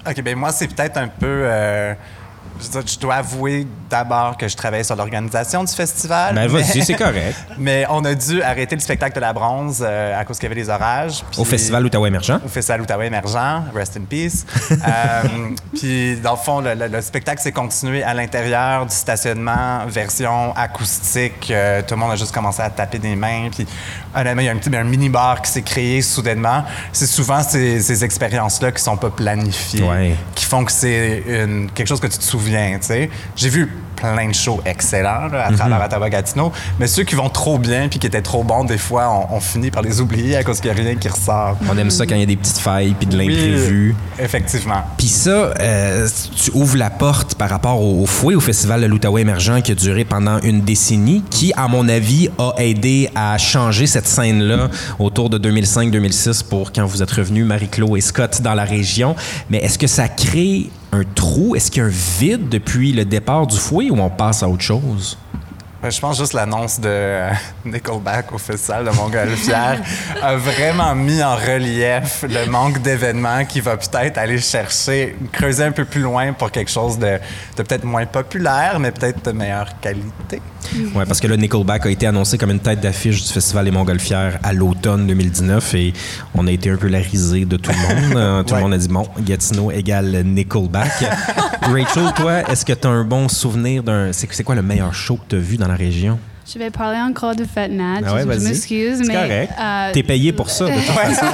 OK, 0.10 0.22
ben 0.22 0.38
moi, 0.38 0.52
c'est 0.52 0.74
peut-être 0.74 0.98
un 0.98 1.08
peu. 1.08 1.42
Euh, 1.44 1.94
je, 2.60 3.00
dois 3.00 3.16
avouer 3.16 3.68
d'abord 3.90 4.38
que 4.38 4.48
je 4.48 4.56
travaille 4.56 4.84
sur 4.84 4.96
l'organisation 4.96 5.64
du 5.64 5.74
festival. 5.74 6.36
Ben 6.36 6.48
vas-y, 6.48 6.84
c'est 6.84 6.96
correct. 6.96 7.38
mais 7.58 7.86
on 7.90 8.04
a 8.06 8.14
dû 8.16 8.42
arrêter 8.42 8.76
le 8.76 8.82
spectacle 8.82 9.16
de 9.16 9.22
la 9.22 9.34
bronze 9.34 9.84
euh, 9.86 10.20
à 10.20 10.26
cause 10.26 10.38
qu'il 10.38 10.50
y 10.50 10.52
avait 10.52 10.62
des 10.62 10.70
orages. 10.70 11.24
au 11.38 11.46
Festival 11.46 11.86
Ottawa 11.86 12.08
Émergent? 12.08 12.40
Au 12.46 12.50
Festival 12.50 12.82
Ottawa 12.82 13.06
Émergent, 13.06 13.64
rest 13.74 13.98
in 13.98 14.06
peace. 14.10 14.46
Euh, 14.88 15.50
puis 15.76 16.18
dans 16.18 16.32
le 16.32 16.38
fond, 16.38 16.62
le, 16.62 17.02
spectacle 17.02 17.42
s'est 17.42 17.52
continué 17.52 18.04
à 18.04 18.14
l'intérieur 18.14 18.86
du 18.86 18.96
stationnement, 18.96 19.86
version 19.88 20.56
acoustique. 20.56 21.52
Euh, 21.52 21.82
tout 21.82 21.96
le 21.96 22.00
monde 22.00 22.12
a 22.12 22.16
juste 22.16 22.34
commencé 22.34 22.62
à 22.62 22.70
taper 22.70 23.00
des 23.00 23.16
mains. 23.16 23.50
Puis 23.52 23.66
honnêtement, 24.16 24.42
il 24.42 24.46
y 24.46 24.50
a 24.50 24.52
un 24.52 24.58
petit 24.58 24.74
un 24.76 24.84
mini-bar 24.84 25.42
qui 25.42 25.52
s'est 25.52 25.62
créé 25.62 26.02
soudainement. 26.02 26.64
C'est 26.94 27.08
souvent 27.08 27.42
ces, 27.42 28.04
expériences-là 28.04 28.72
qui 28.72 28.82
sont 28.82 28.98
pas 28.98 29.10
planifiées, 29.10 30.16
qui 30.36 30.46
font 30.46 30.64
que 30.64 30.72
c'est 30.72 31.24
quelque 31.74 31.88
chose 31.88 32.00
que 32.00 32.08
tu 32.08 32.18
te 32.18 32.24
souviens 32.24 32.47
j'ai 33.36 33.50
vu 33.50 33.70
plein 33.98 34.30
de 34.30 34.34
shows 34.34 34.62
excellents 34.66 35.30
à 35.34 35.52
travers 35.52 35.86
Ottawa 35.86 36.10
Gatineau, 36.10 36.52
mais 36.80 36.88
ceux 36.88 37.04
qui 37.04 37.16
vont 37.16 37.30
trop 37.30 37.58
bien 37.58 37.90
puis 37.90 38.00
qui 38.00 38.08
étaient 38.08 38.22
trop 38.22 38.44
bons, 38.44 38.64
des 38.64 38.78
fois, 38.78 39.28
on, 39.32 39.40
finit 39.40 39.72
par 39.72 39.82
les 39.82 40.02
oublier 40.02 40.36
à 40.36 40.44
cause 40.44 40.60
qu'il 40.60 40.72
n'y 40.72 40.80
a 40.80 40.84
rien 40.84 40.96
qui 40.96 41.08
ressort. 41.08 41.58
On 41.70 41.78
aime 41.78 41.90
ça 41.90 42.06
quand 42.06 42.16
il 42.16 42.20
y 42.22 42.24
a 42.24 42.28
des 42.28 42.36
petites 42.36 42.58
failles 42.58 42.96
puis 42.98 43.08
de 43.08 43.18
l'imprévu. 43.18 43.96
effectivement. 44.20 44.84
Puis 44.98 45.08
ça, 45.08 45.54
euh, 45.60 46.08
tu 46.36 46.52
ouvres 46.54 46.78
la 46.78 46.90
porte 46.90 47.36
par 47.36 47.50
rapport 47.50 47.82
au, 47.82 48.06
fouet, 48.06 48.36
au 48.36 48.40
Festival 48.40 48.82
de 48.82 48.88
l'Outaouais 48.88 49.22
émergent 49.22 49.62
qui 49.64 49.72
a 49.72 49.76
duré 49.76 50.06
pendant 50.06 50.40
une 50.42 50.62
décennie, 50.62 51.24
qui, 51.30 51.54
à 51.56 51.68
mon 51.68 51.88
avis, 51.88 52.30
a 52.38 52.54
aidé 52.58 53.10
à 53.16 53.38
changer 53.38 53.88
cette 53.88 54.08
scène-là 54.08 54.70
autour 55.00 55.30
de 55.30 55.38
2005-2006 55.40 56.44
pour 56.44 56.72
quand 56.72 56.86
vous 56.86 57.02
êtes 57.02 57.12
revenus, 57.12 57.46
Marie-Claude 57.46 57.98
et 57.98 58.02
Scott, 58.02 58.42
dans 58.42 58.54
la 58.54 58.66
région. 58.66 59.16
Mais 59.50 59.60
est-ce 59.60 59.80
que 59.80 59.88
ça 59.88 60.08
crée 60.08 60.70
un 60.92 61.04
trou? 61.16 61.56
Est-ce 61.56 61.72
qu'il 61.72 61.82
y 61.82 61.86
a 61.86 61.88
un 61.88 61.92
vide 61.92 62.50
depuis 62.50 62.94
le 62.94 63.06
départ 63.06 63.48
du 63.48 63.58
fouet 63.58 63.90
ou 63.90 64.00
on 64.00 64.10
passe 64.10 64.44
à 64.44 64.50
autre 64.50 64.64
chose? 64.64 65.18
Ben, 65.82 65.92
je 65.92 66.00
pense 66.00 66.18
juste 66.18 66.34
l'annonce 66.34 66.80
de 66.80 66.90
euh, 66.90 67.32
Nickelback 67.64 68.34
au 68.34 68.40
Festival 68.40 68.86
de 68.86 68.90
Montgolfière 68.90 69.80
a 70.24 70.36
vraiment 70.36 70.96
mis 70.96 71.22
en 71.22 71.36
relief 71.36 72.26
le 72.28 72.50
manque 72.50 72.82
d'événements 72.82 73.46
qui 73.46 73.60
va 73.60 73.78
peut-être 73.78 74.18
aller 74.18 74.40
chercher, 74.40 75.16
creuser 75.32 75.66
un 75.66 75.72
peu 75.72 75.86
plus 75.86 76.02
loin 76.02 76.34
pour 76.34 76.50
quelque 76.50 76.72
chose 76.72 76.98
de, 76.98 77.20
de 77.56 77.64
peut-être 77.64 77.84
moins 77.84 78.08
populaire, 78.08 78.80
mais 78.80 78.90
peut-être 78.92 79.24
de 79.24 79.32
meilleure 79.32 79.80
qualité. 79.80 80.42
Oui, 80.78 81.04
parce 81.08 81.20
que 81.20 81.28
le 81.28 81.36
Nickelback 81.36 81.86
a 81.86 81.90
été 81.90 82.08
annoncé 82.08 82.38
comme 82.38 82.52
une 82.52 82.60
tête 82.60 82.80
d'affiche 82.80 83.24
du 83.24 83.34
Festival 83.34 83.66
des 83.66 83.72
Montgolfières 83.72 84.40
à 84.44 84.54
l'automne 84.54 85.08
2019 85.08 85.74
et 85.76 85.94
on 86.36 86.48
a 86.48 86.52
été 86.52 86.70
un 86.70 86.78
peu 86.78 86.88
la 86.88 87.00
risée 87.00 87.46
de 87.46 87.58
tout 87.58 87.72
le 87.72 87.78
monde. 87.78 87.88
Euh, 88.18 88.44
tout 88.44 88.56
le 88.56 88.62
monde 88.62 88.74
a 88.74 88.78
dit, 88.78 88.88
bon, 88.88 89.06
Gatineau 89.20 89.70
égale 89.70 90.24
Nickelback. 90.24 90.92
Rachel, 91.62 92.14
toi, 92.16 92.50
est-ce 92.50 92.66
que 92.66 92.74
tu 92.74 92.88
as 92.88 92.90
un 92.90 93.04
bon 93.04 93.28
souvenir 93.28 93.84
d'un... 93.84 94.12
C'est 94.12 94.44
quoi 94.44 94.56
le 94.56 94.62
meilleur 94.62 94.94
show 94.94 95.18
que 95.18 95.30
tu 95.30 95.36
as 95.36 95.40
vu 95.40 95.58
dans 95.58 95.68
la 95.68 95.76
région? 95.76 96.18
Je 96.54 96.58
vais 96.60 96.70
parler 96.70 96.98
encore 97.00 97.36
de 97.36 97.44
FetNat. 97.44 98.00
Ah 98.06 98.14
ouais, 98.14 98.22
je 98.22 98.40
m'excuse, 98.40 99.00
mais. 99.06 99.14
correct. 99.14 99.52
euh, 99.60 99.92
T'es 99.92 100.04
payé 100.04 100.32
pour 100.32 100.50
ça, 100.50 100.66
de 100.66 100.72
toute 100.76 100.82
façon. 100.86 101.26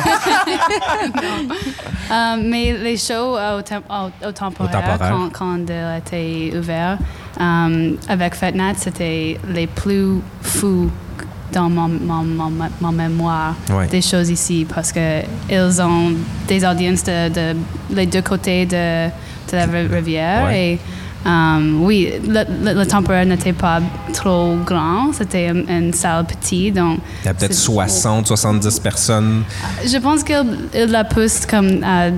euh, 2.12 2.36
mais 2.43 2.74
les 2.74 2.98
shows 2.98 3.38
euh, 3.38 3.60
au, 3.60 3.62
tem- 3.62 3.82
au- 3.89 4.27
au 4.27 4.32
temporaire, 4.32 4.72
Au 4.72 4.74
temporaire. 4.98 5.12
Quand, 5.12 5.29
quand 5.32 5.58
il 5.70 5.98
était 6.00 6.58
ouvert, 6.58 6.98
euh, 7.39 7.91
avec 8.08 8.34
FetNat, 8.34 8.74
c'était 8.77 9.38
les 9.53 9.67
plus 9.67 10.20
fous 10.41 10.89
dans 11.51 11.70
mon, 11.70 11.88
mon, 11.88 12.24
mon, 12.24 12.51
mon 12.82 12.91
mémoire 12.91 13.53
Ouais. 13.72 13.86
des 13.88 14.01
choses 14.01 14.32
ici 14.32 14.65
parce 14.74 14.91
que 14.91 15.22
ils 15.48 15.79
ont 15.82 16.12
des 16.48 16.65
audiences 16.65 17.03
de, 17.03 17.29
de 17.29 17.55
les 17.91 18.08
deux 18.08 18.24
côtés 18.24 18.65
de, 18.65 19.08
de 19.10 19.55
la 19.58 19.65
ri- 19.67 19.86
rivière 19.88 20.46
Ouais. 20.46 20.74
et 20.74 20.79
euh, 21.25 21.72
oui, 21.80 22.12
le, 22.27 22.44
le, 22.63 22.80
le 22.80 22.86
temporaire 22.86 23.25
n'était 23.25 23.53
pas 23.53 23.80
trop 24.13 24.56
grand, 24.65 25.13
c'était 25.13 25.48
une, 25.50 25.65
une 25.70 25.94
salle 25.94 26.25
petite, 26.25 26.75
donc 26.75 27.00
Il 27.24 27.27
y 27.27 27.30
a 27.30 27.34
peut-être 27.34 27.53
c'est- 27.53 27.62
60, 27.62 28.27
70 28.27 28.80
personnes. 28.80 29.44
je 29.86 29.98
pense 30.00 30.24
qu'il 30.24 30.44
il 30.75 30.86
la 30.92 31.03
pousse 31.03 31.46
comme 31.46 31.84
à 31.84 32.10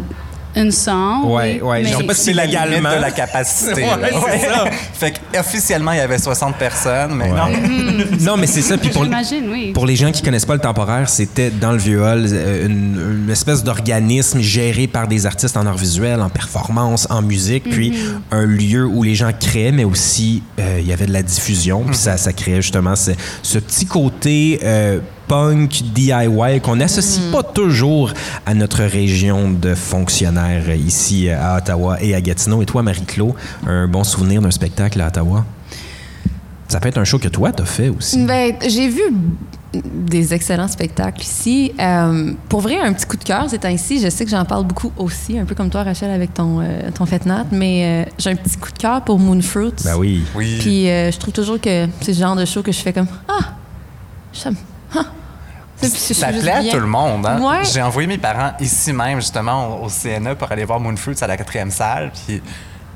une 0.56 0.72
100. 0.72 1.24
Ouais, 1.26 1.60
oui, 1.62 1.68
ouais, 1.68 1.84
mais- 1.84 1.90
je 1.92 1.98
sais 1.98 2.04
pas 2.04 2.14
si 2.14 2.24
C'est 2.26 2.34
la 2.34 2.46
limite 2.46 2.82
de 2.82 3.02
la 3.02 3.12
capacité. 3.12 3.74
Ouais, 3.74 4.40
ça. 4.42 4.66
fait 4.94 5.14
qu'officiellement, 5.34 5.92
il 5.92 5.98
y 5.98 6.02
avait 6.02 6.18
60 6.18 6.56
personnes, 6.58 7.14
mais 7.16 7.26
Ouais. 7.32 7.38
non. 7.38 8.06
Non, 8.22 8.38
mais 8.38 8.48
c'est 8.48 8.62
ça. 8.62 8.78
Puis 8.78 8.90
pour, 8.90 9.04
J'imagine, 9.04 9.50
oui. 9.52 9.72
pour 9.74 9.86
les 9.86 9.96
gens 9.96 10.12
qui 10.12 10.22
connaissent 10.22 10.46
pas 10.46 10.54
le 10.56 10.60
temporaire, 10.62 11.10
c'était 11.10 11.50
dans 11.50 11.72
le 11.72 11.78
vieux 11.78 12.02
hall 12.02 12.26
euh, 12.32 12.66
une, 12.68 13.24
une 13.26 13.30
espèce 13.30 13.64
d'organisme 13.64 14.40
géré 14.40 14.88
par 14.88 15.08
des 15.08 15.26
artistes 15.26 15.58
en 15.58 15.66
art 15.66 15.78
visuel, 15.78 16.22
en 16.22 16.30
performance, 16.30 17.08
en 17.10 17.22
musique, 17.22 17.70
puis 17.70 17.94
un 18.32 18.46
lieu 18.46 18.86
où 18.86 19.04
les 19.04 19.16
gens 19.16 19.32
créaient, 19.38 19.72
mais 19.72 19.84
aussi 19.84 20.44
euh, 20.60 20.78
il 20.80 20.88
y 20.88 20.94
avait 20.94 21.06
de 21.08 21.14
la 21.14 21.24
diffusion, 21.24 21.84
puis 21.84 21.96
ça, 21.96 22.18
ça 22.18 22.34
créait 22.34 22.62
justement 22.62 22.96
ce, 22.96 23.12
ce 23.44 23.60
petit 23.60 23.86
côté 23.86 24.60
euh, 24.64 25.00
punk 25.28 25.84
DIY 25.94 26.62
qu'on 26.62 26.78
n'associe 26.78 27.32
pas 27.32 27.44
toujours 27.44 28.14
à 28.46 28.54
notre 28.54 28.84
région 28.84 29.50
de 29.50 29.76
fonctionnaires 29.76 30.70
ici 30.76 31.30
à 31.30 31.58
Ottawa 31.58 32.02
et 32.02 32.16
à 32.16 32.22
Gatineau. 32.22 32.62
Et 32.62 32.66
toi, 32.66 32.84
Marie-Claude, 32.84 33.34
un 33.66 33.88
bon 33.88 34.04
souvenir 34.04 34.42
d'un 34.42 34.52
spectacle 34.52 35.02
à 35.02 35.08
Ottawa? 35.08 35.46
Ça 36.68 36.80
peut 36.80 36.90
être 36.90 36.98
un 36.98 37.04
show 37.04 37.20
que 37.20 37.28
toi, 37.28 37.52
t'as 37.52 37.66
fait 37.66 37.90
aussi. 37.90 38.24
Ben, 38.26 38.56
j'ai 38.68 38.88
vu 38.90 39.02
des 39.84 40.34
excellents 40.34 40.68
spectacles 40.68 41.22
ici. 41.22 41.72
Euh, 41.80 42.34
pour 42.50 42.62
vrai, 42.62 42.80
un 42.80 42.94
petit 42.94 43.06
coup 43.06 43.18
de 43.18 43.24
cœur 43.24 43.50
ces 43.50 43.60
temps-ci. 43.60 44.00
Je 44.00 44.10
sais 44.10 44.26
que 44.26 44.32
j'en 44.32 44.46
parle 44.46 44.66
beaucoup 44.66 44.92
aussi, 44.98 45.38
un 45.38 45.46
peu 45.46 45.54
comme 45.54 45.70
toi, 45.70 45.84
Rachel, 45.84 46.10
avec 46.12 46.34
ton, 46.34 46.62
euh, 46.62 46.90
ton 46.94 47.06
Fetnat, 47.06 47.46
mais 47.52 48.06
euh, 48.06 48.10
j'ai 48.18 48.32
un 48.32 48.36
petit 48.36 48.58
coup 48.58 48.72
de 48.72 48.78
cœur 48.78 49.02
pour 49.04 49.20
Moonfruit. 49.20 49.74
Ben 49.84 49.96
oui. 49.98 50.24
Oui. 50.36 50.58
Puis 50.60 50.90
euh, 50.90 51.12
je 51.12 51.18
trouve 51.18 51.34
toujours 51.34 51.60
que 51.60 51.88
c'est 52.02 52.14
le 52.14 52.18
genre 52.18 52.36
de 52.36 52.46
show 52.46 52.62
que 52.62 52.72
je 52.72 52.80
fais 52.80 52.94
comme 52.94 53.08
Ah, 53.28 53.54
Ça 55.88 56.28
plaît 56.28 56.52
à 56.52 56.64
tout 56.72 56.80
le 56.80 56.88
monde. 56.88 57.26
Hein? 57.26 57.42
Ouais. 57.42 57.64
J'ai 57.66 57.82
envoyé 57.82 58.08
mes 58.08 58.18
parents 58.18 58.54
ici 58.60 58.94
même, 58.94 59.20
justement, 59.20 59.82
au, 59.82 59.86
au 59.86 59.90
CNA 59.90 60.36
pour 60.36 60.52
aller 60.52 60.64
voir 60.66 60.80
Moonfruits 60.80 61.18
à 61.22 61.28
la 61.28 61.38
quatrième 61.38 61.70
salle. 61.70 62.12
Puis 62.12 62.42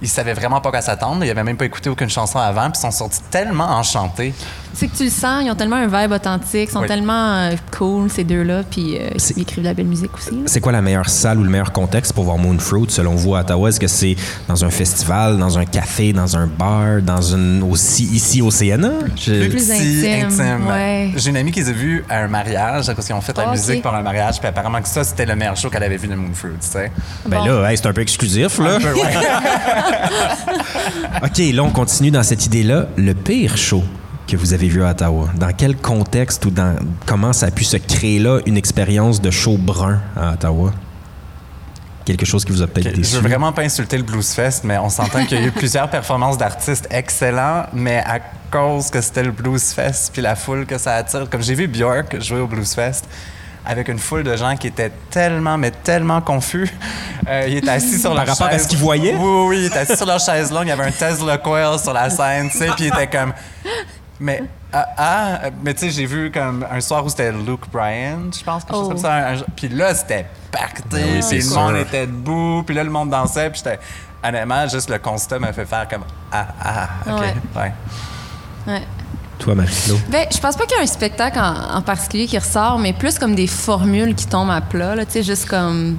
ils 0.02 0.08
savaient 0.08 0.34
vraiment 0.34 0.62
pas 0.62 0.72
quoi 0.72 0.82
s'attendre. 0.82 1.24
Ils 1.26 1.30
avaient 1.30 1.44
même 1.44 1.58
pas 1.58 1.66
écouté 1.66 1.90
aucune 1.90 2.10
chanson 2.10 2.40
avant. 2.40 2.70
Puis 2.72 2.80
ils 2.80 2.82
sont 2.82 2.92
sortis 2.92 3.22
tellement 3.30 3.70
enchantés. 3.70 4.34
C'est 4.74 4.88
que 4.88 4.96
tu 4.96 5.04
le 5.06 5.10
sens, 5.10 5.44
ils 5.44 5.52
ont 5.52 5.56
tellement 5.56 5.76
un 5.76 5.88
vibe 5.88 6.12
authentique, 6.14 6.70
ils 6.70 6.72
sont 6.72 6.82
Oui. 6.82 6.88
tellement 6.88 7.36
euh, 7.36 7.52
cool, 7.78 8.10
ces 8.10 8.24
deux-là, 8.24 8.64
puis 8.70 8.98
euh, 8.98 9.10
ils 9.36 9.42
écrivent 9.42 9.64
de 9.64 9.68
la 9.70 9.74
belle 9.74 9.88
musique 9.88 10.14
aussi. 10.16 10.30
C'est 10.46 10.62
quoi 10.62 10.72
la 10.72 10.82
meilleure 10.82 11.10
salle 11.10 11.40
ou 11.40 11.44
le 11.44 11.50
meilleur 11.50 11.74
contexte 11.74 12.14
pour 12.14 12.24
voir 12.24 12.38
Moonfruit 12.38 12.86
selon 12.90 13.16
vous 13.16 13.36
à 13.36 13.42
Ottawa? 13.42 13.70
Est-ce 13.70 13.80
que 13.80 13.88
c'est 13.88 14.16
dans 14.48 14.64
un 14.64 14.70
festival, 14.70 15.38
dans 15.38 15.58
un 15.58 15.66
café, 15.66 16.14
dans 16.14 16.38
un 16.38 16.48
bar, 16.48 17.02
dans 17.02 17.22
une 17.22 17.64
aussi 17.70 18.06
ici 18.06 18.42
au 18.42 18.52
CNA? 18.52 18.92
Je- 19.18 19.50
Plus 19.50 19.72
intime, 19.72 20.68
ouais. 20.68 21.12
J'ai 21.18 21.32
une 21.32 21.38
amie 21.38 21.52
qui 21.52 21.60
les 21.62 21.70
a 21.70 21.74
vus 21.74 22.06
à 22.10 22.20
un 22.24 22.28
mariage, 22.28 22.86
parce 22.94 23.06
qu'ils 23.06 23.16
ont 23.16 23.22
fait 23.22 23.36
la 23.38 23.44
Ah, 23.44 23.52
ok. 23.52 23.58
musique 23.58 23.82
pour 23.82 23.94
un 23.94 24.02
mariage. 24.04 24.40
Puis 24.40 24.48
apparemment 24.48 24.82
que 24.82 24.88
ça, 24.88 25.04
c'était 25.04 25.26
le 25.26 25.36
meilleur 25.36 25.58
show 25.58 25.70
qu'elle 25.70 25.84
avait 25.84 25.98
vu 25.98 26.08
de 26.08 26.16
Moonfruits. 26.16 26.54
tu 26.62 26.68
sais. 26.68 26.92
Ben 27.28 27.40
Bon. 27.40 27.46
là, 27.46 27.72
hey, 27.72 27.78
c'est 27.78 27.88
un 27.88 27.94
peu 27.94 28.02
exclusif, 28.02 28.60
là. 28.60 28.78
Peu, 28.80 28.94
ouais. 28.94 29.02
OK, 31.24 31.38
là, 31.54 31.64
on 31.64 31.72
continue 31.72 32.12
dans 32.12 32.24
cette 32.24 32.46
idée-là. 32.46 32.88
Le 32.98 33.14
pire 33.14 33.58
show 33.58 33.84
que 34.30 34.38
vous 34.38 34.54
avez 34.54 34.68
vu 34.68 34.84
à 34.84 34.92
Ottawa, 34.92 35.28
dans 35.36 35.52
quel 35.58 35.76
contexte 35.76 36.46
ou 36.46 36.52
dans 36.52 36.76
comment 37.08 37.34
ça 37.34 37.48
a 37.48 37.52
pu 37.52 37.64
se 37.64 37.78
créer 37.78 38.20
là 38.20 38.40
une 38.46 38.58
expérience 38.58 39.20
de 39.22 39.32
show 39.32 39.58
brun 39.58 40.00
à 40.16 40.34
Ottawa? 40.34 40.72
Quelque 42.06 42.26
chose 42.26 42.46
qui 42.46 42.52
vous 42.52 42.62
a 42.62 42.68
peut-être 42.68 42.96
déçu? 42.96 43.16
Je 43.16 43.20
veux 43.20 43.28
vraiment 43.28 43.52
pas 43.52 43.64
insulter 43.64 43.98
le 43.98 44.04
Blues 44.04 44.30
Fest, 44.32 44.64
mais 44.64 44.78
on 44.78 44.90
s'entend 44.90 45.26
qu'il 45.26 45.40
y 45.40 45.44
a 45.44 45.46
eu 45.48 45.52
plusieurs 45.52 45.90
performances 45.98 46.38
d'artistes 46.38 46.88
excellents, 46.92 47.66
mais 47.74 47.98
à 48.06 48.20
cause 48.52 48.90
que 48.92 49.02
c'était 49.02 49.24
le 49.24 49.32
Blues 49.32 49.64
Fest 49.74 50.12
puis 50.14 50.22
la 50.22 50.36
foule 50.36 50.66
que 50.66 50.78
ça 50.78 50.96
attire. 50.96 51.28
Comme 51.30 51.42
j'ai 51.42 51.56
vu 51.56 51.68
Björk 51.68 52.22
jouer 52.22 52.40
au 52.40 52.48
Blues 52.48 52.72
Fest 52.74 53.06
avec 53.66 53.88
une 53.90 54.00
foule 54.00 54.24
de 54.24 54.36
gens 54.36 54.56
qui 54.56 54.68
étaient 54.68 54.92
tellement, 55.10 55.58
mais 55.58 55.72
tellement 55.72 56.22
confus. 56.22 56.72
Euh, 57.28 57.46
il 57.48 57.58
était 57.58 57.70
assis 57.70 58.00
sur 58.00 58.14
Par 58.16 58.26
leur 58.26 58.28
rapport 58.28 58.48
à 58.48 58.52
chaise. 58.52 58.64
ce 58.64 58.68
qu'ils 58.68 58.80
voyaient? 58.80 59.14
Oui, 59.14 59.20
oui, 59.22 59.46
oui, 59.48 59.58
il 59.60 59.66
était 59.66 59.80
assis 59.80 59.98
sur 59.98 60.06
leur 60.06 60.20
chaise 60.20 60.52
longue. 60.52 60.64
Il 60.66 60.70
y 60.70 60.72
avait 60.72 60.86
un 60.86 60.92
Tesla 60.92 61.38
Coil 61.38 61.78
sur 61.80 61.94
la 61.94 62.10
scène, 62.10 62.50
tu 62.50 62.58
sais, 62.58 62.68
puis 62.76 62.86
il 62.86 62.88
était 62.88 63.08
comme... 63.08 63.34
Mais, 64.20 64.44
ah, 64.74 64.86
ah, 64.98 65.40
mais 65.64 65.74
tu 65.74 65.82
sais, 65.82 65.90
j'ai 65.92 66.06
vu 66.06 66.30
comme 66.32 66.66
un 66.70 66.82
soir 66.82 67.06
où 67.06 67.10
c'était 67.10 67.32
Luke 67.32 67.70
Bryan, 67.72 68.30
je 68.38 68.44
pense, 68.44 68.64
quelque 68.66 68.76
chose 68.76 68.86
Oh. 68.86 68.90
comme 68.90 68.98
ça. 68.98 69.14
un- 69.14 69.38
un- 69.38 69.44
puis 69.56 69.70
là, 69.70 69.96
c'était 69.96 70.26
pacté, 70.52 70.98
oui, 70.98 71.20
puis 71.28 71.38
le 71.38 71.42
sûr. 71.42 71.60
monde 71.62 71.76
était 71.78 72.06
debout, 72.06 72.64
puis 72.66 72.76
là, 72.76 72.84
le 72.84 72.90
monde 72.90 73.10
dansait, 73.10 73.50
puis 73.50 73.62
j'étais... 73.64 73.80
Honnêtement, 74.22 74.68
juste 74.68 74.90
le 74.90 75.00
constat 75.00 75.40
m'a 75.40 75.54
fait 75.54 75.66
faire 75.66 75.88
comme... 75.88 76.04
Ah, 76.32 76.48
ah, 76.62 76.88
OK, 77.08 77.20
Ouais. 77.22 77.34
ouais. 77.56 77.74
Ouais. 78.68 78.82
Toi, 79.38 79.56
Marie-Claude? 79.56 80.02
Ben, 80.10 80.28
je 80.30 80.38
pense 80.38 80.58
pas 80.58 80.66
qu'il 80.66 80.76
y 80.76 80.80
a 80.82 80.84
un 80.84 80.88
spectacle 80.88 81.40
en, 81.40 81.78
en 81.78 81.82
particulier 81.82 82.28
qui 82.28 82.38
ressort, 82.38 82.78
mais 82.78 82.92
plus 82.92 83.18
comme 83.18 83.34
des 83.36 83.48
formules 83.48 84.14
qui 84.16 84.26
tombent 84.28 84.52
à 84.52 84.60
plat, 84.60 84.96
là, 84.96 85.06
tu 85.06 85.14
sais, 85.14 85.24
juste 85.24 85.48
comme 85.48 85.96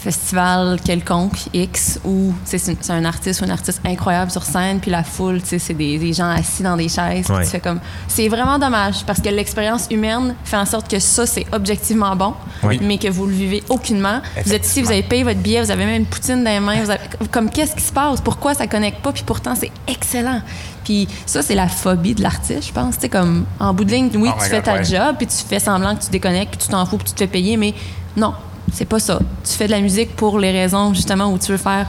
festival 0.00 0.80
quelconque 0.84 1.36
X 1.54 2.00
où 2.04 2.32
c'est 2.44 2.58
c'est 2.58 2.90
un 2.90 3.04
artiste 3.04 3.40
ou 3.40 3.44
une 3.44 3.50
artiste 3.50 3.80
incroyable 3.84 4.30
sur 4.30 4.42
scène 4.44 4.80
puis 4.80 4.90
la 4.90 5.04
foule 5.04 5.40
tu 5.42 5.48
sais, 5.50 5.58
c'est 5.58 5.74
des, 5.74 5.98
des 5.98 6.12
gens 6.12 6.28
assis 6.30 6.62
dans 6.62 6.76
des 6.76 6.88
chaises 6.88 7.28
Ouais. 7.30 7.44
tu 7.44 7.50
fais 7.50 7.60
comme 7.60 7.80
c'est 8.08 8.28
vraiment 8.28 8.58
dommage 8.58 9.04
parce 9.06 9.20
que 9.20 9.28
l'expérience 9.28 9.86
humaine 9.90 10.34
fait 10.44 10.56
en 10.56 10.66
sorte 10.66 10.90
que 10.90 10.98
ça 10.98 11.26
c'est 11.26 11.46
objectivement 11.52 12.16
bon 12.16 12.34
Oui. 12.62 12.78
mais 12.82 12.98
que 12.98 13.08
vous 13.08 13.26
le 13.26 13.32
vivez 13.32 13.62
aucunement 13.68 14.20
vous 14.44 14.52
êtes 14.52 14.66
ici 14.66 14.82
vous 14.82 14.90
avez 14.90 15.02
payé 15.02 15.22
votre 15.22 15.38
billet 15.40 15.62
vous 15.62 15.70
avez 15.70 15.84
même 15.86 16.00
une 16.02 16.06
poutine 16.06 16.42
dans 16.42 16.50
les 16.50 16.60
mains 16.60 16.82
vous 16.82 16.90
avez- 16.90 17.00
comme 17.30 17.50
qu'est-ce 17.50 17.76
qui 17.76 17.82
se 17.82 17.92
passe? 17.92 18.20
Pourquoi 18.20 18.54
ça 18.54 18.66
connecte 18.66 19.00
pas? 19.02 19.12
Puis 19.12 19.22
pourtant 19.24 19.54
c'est 19.54 19.70
excellent 19.86 20.40
puis 20.84 21.06
ça 21.26 21.42
c'est 21.42 21.54
la 21.54 21.68
phobie 21.68 22.14
de 22.14 22.22
l'artiste 22.22 22.66
je 22.68 22.72
pense 22.72 22.94
tu 22.96 23.02
sais 23.02 23.08
comme 23.08 23.44
en 23.58 23.72
bout 23.74 23.84
de 23.84 23.90
ligne 23.92 24.10
oui 24.14 24.30
Oh 24.32 24.38
tu 24.42 24.48
fais 24.48 24.56
God, 24.56 24.64
ta 24.64 24.74
ouais. 24.76 24.84
job 24.84 25.16
puis 25.18 25.26
tu 25.26 25.36
fais 25.36 25.60
semblant 25.60 25.94
que 25.94 26.04
tu 26.04 26.10
déconnectes 26.10 26.50
puis 26.56 26.66
tu 26.66 26.68
t'en 26.68 26.84
fous 26.86 26.96
puis 26.96 27.06
tu 27.08 27.12
te 27.12 27.18
fais 27.18 27.26
payer 27.26 27.56
mais 27.56 27.74
non 28.16 28.32
c'est 28.72 28.84
pas 28.84 28.98
ça. 28.98 29.18
Tu 29.44 29.52
fais 29.52 29.66
de 29.66 29.72
la 29.72 29.80
musique 29.80 30.14
pour 30.16 30.38
les 30.38 30.50
raisons 30.52 30.94
justement 30.94 31.32
où 31.32 31.38
tu 31.38 31.52
veux 31.52 31.58
faire 31.58 31.86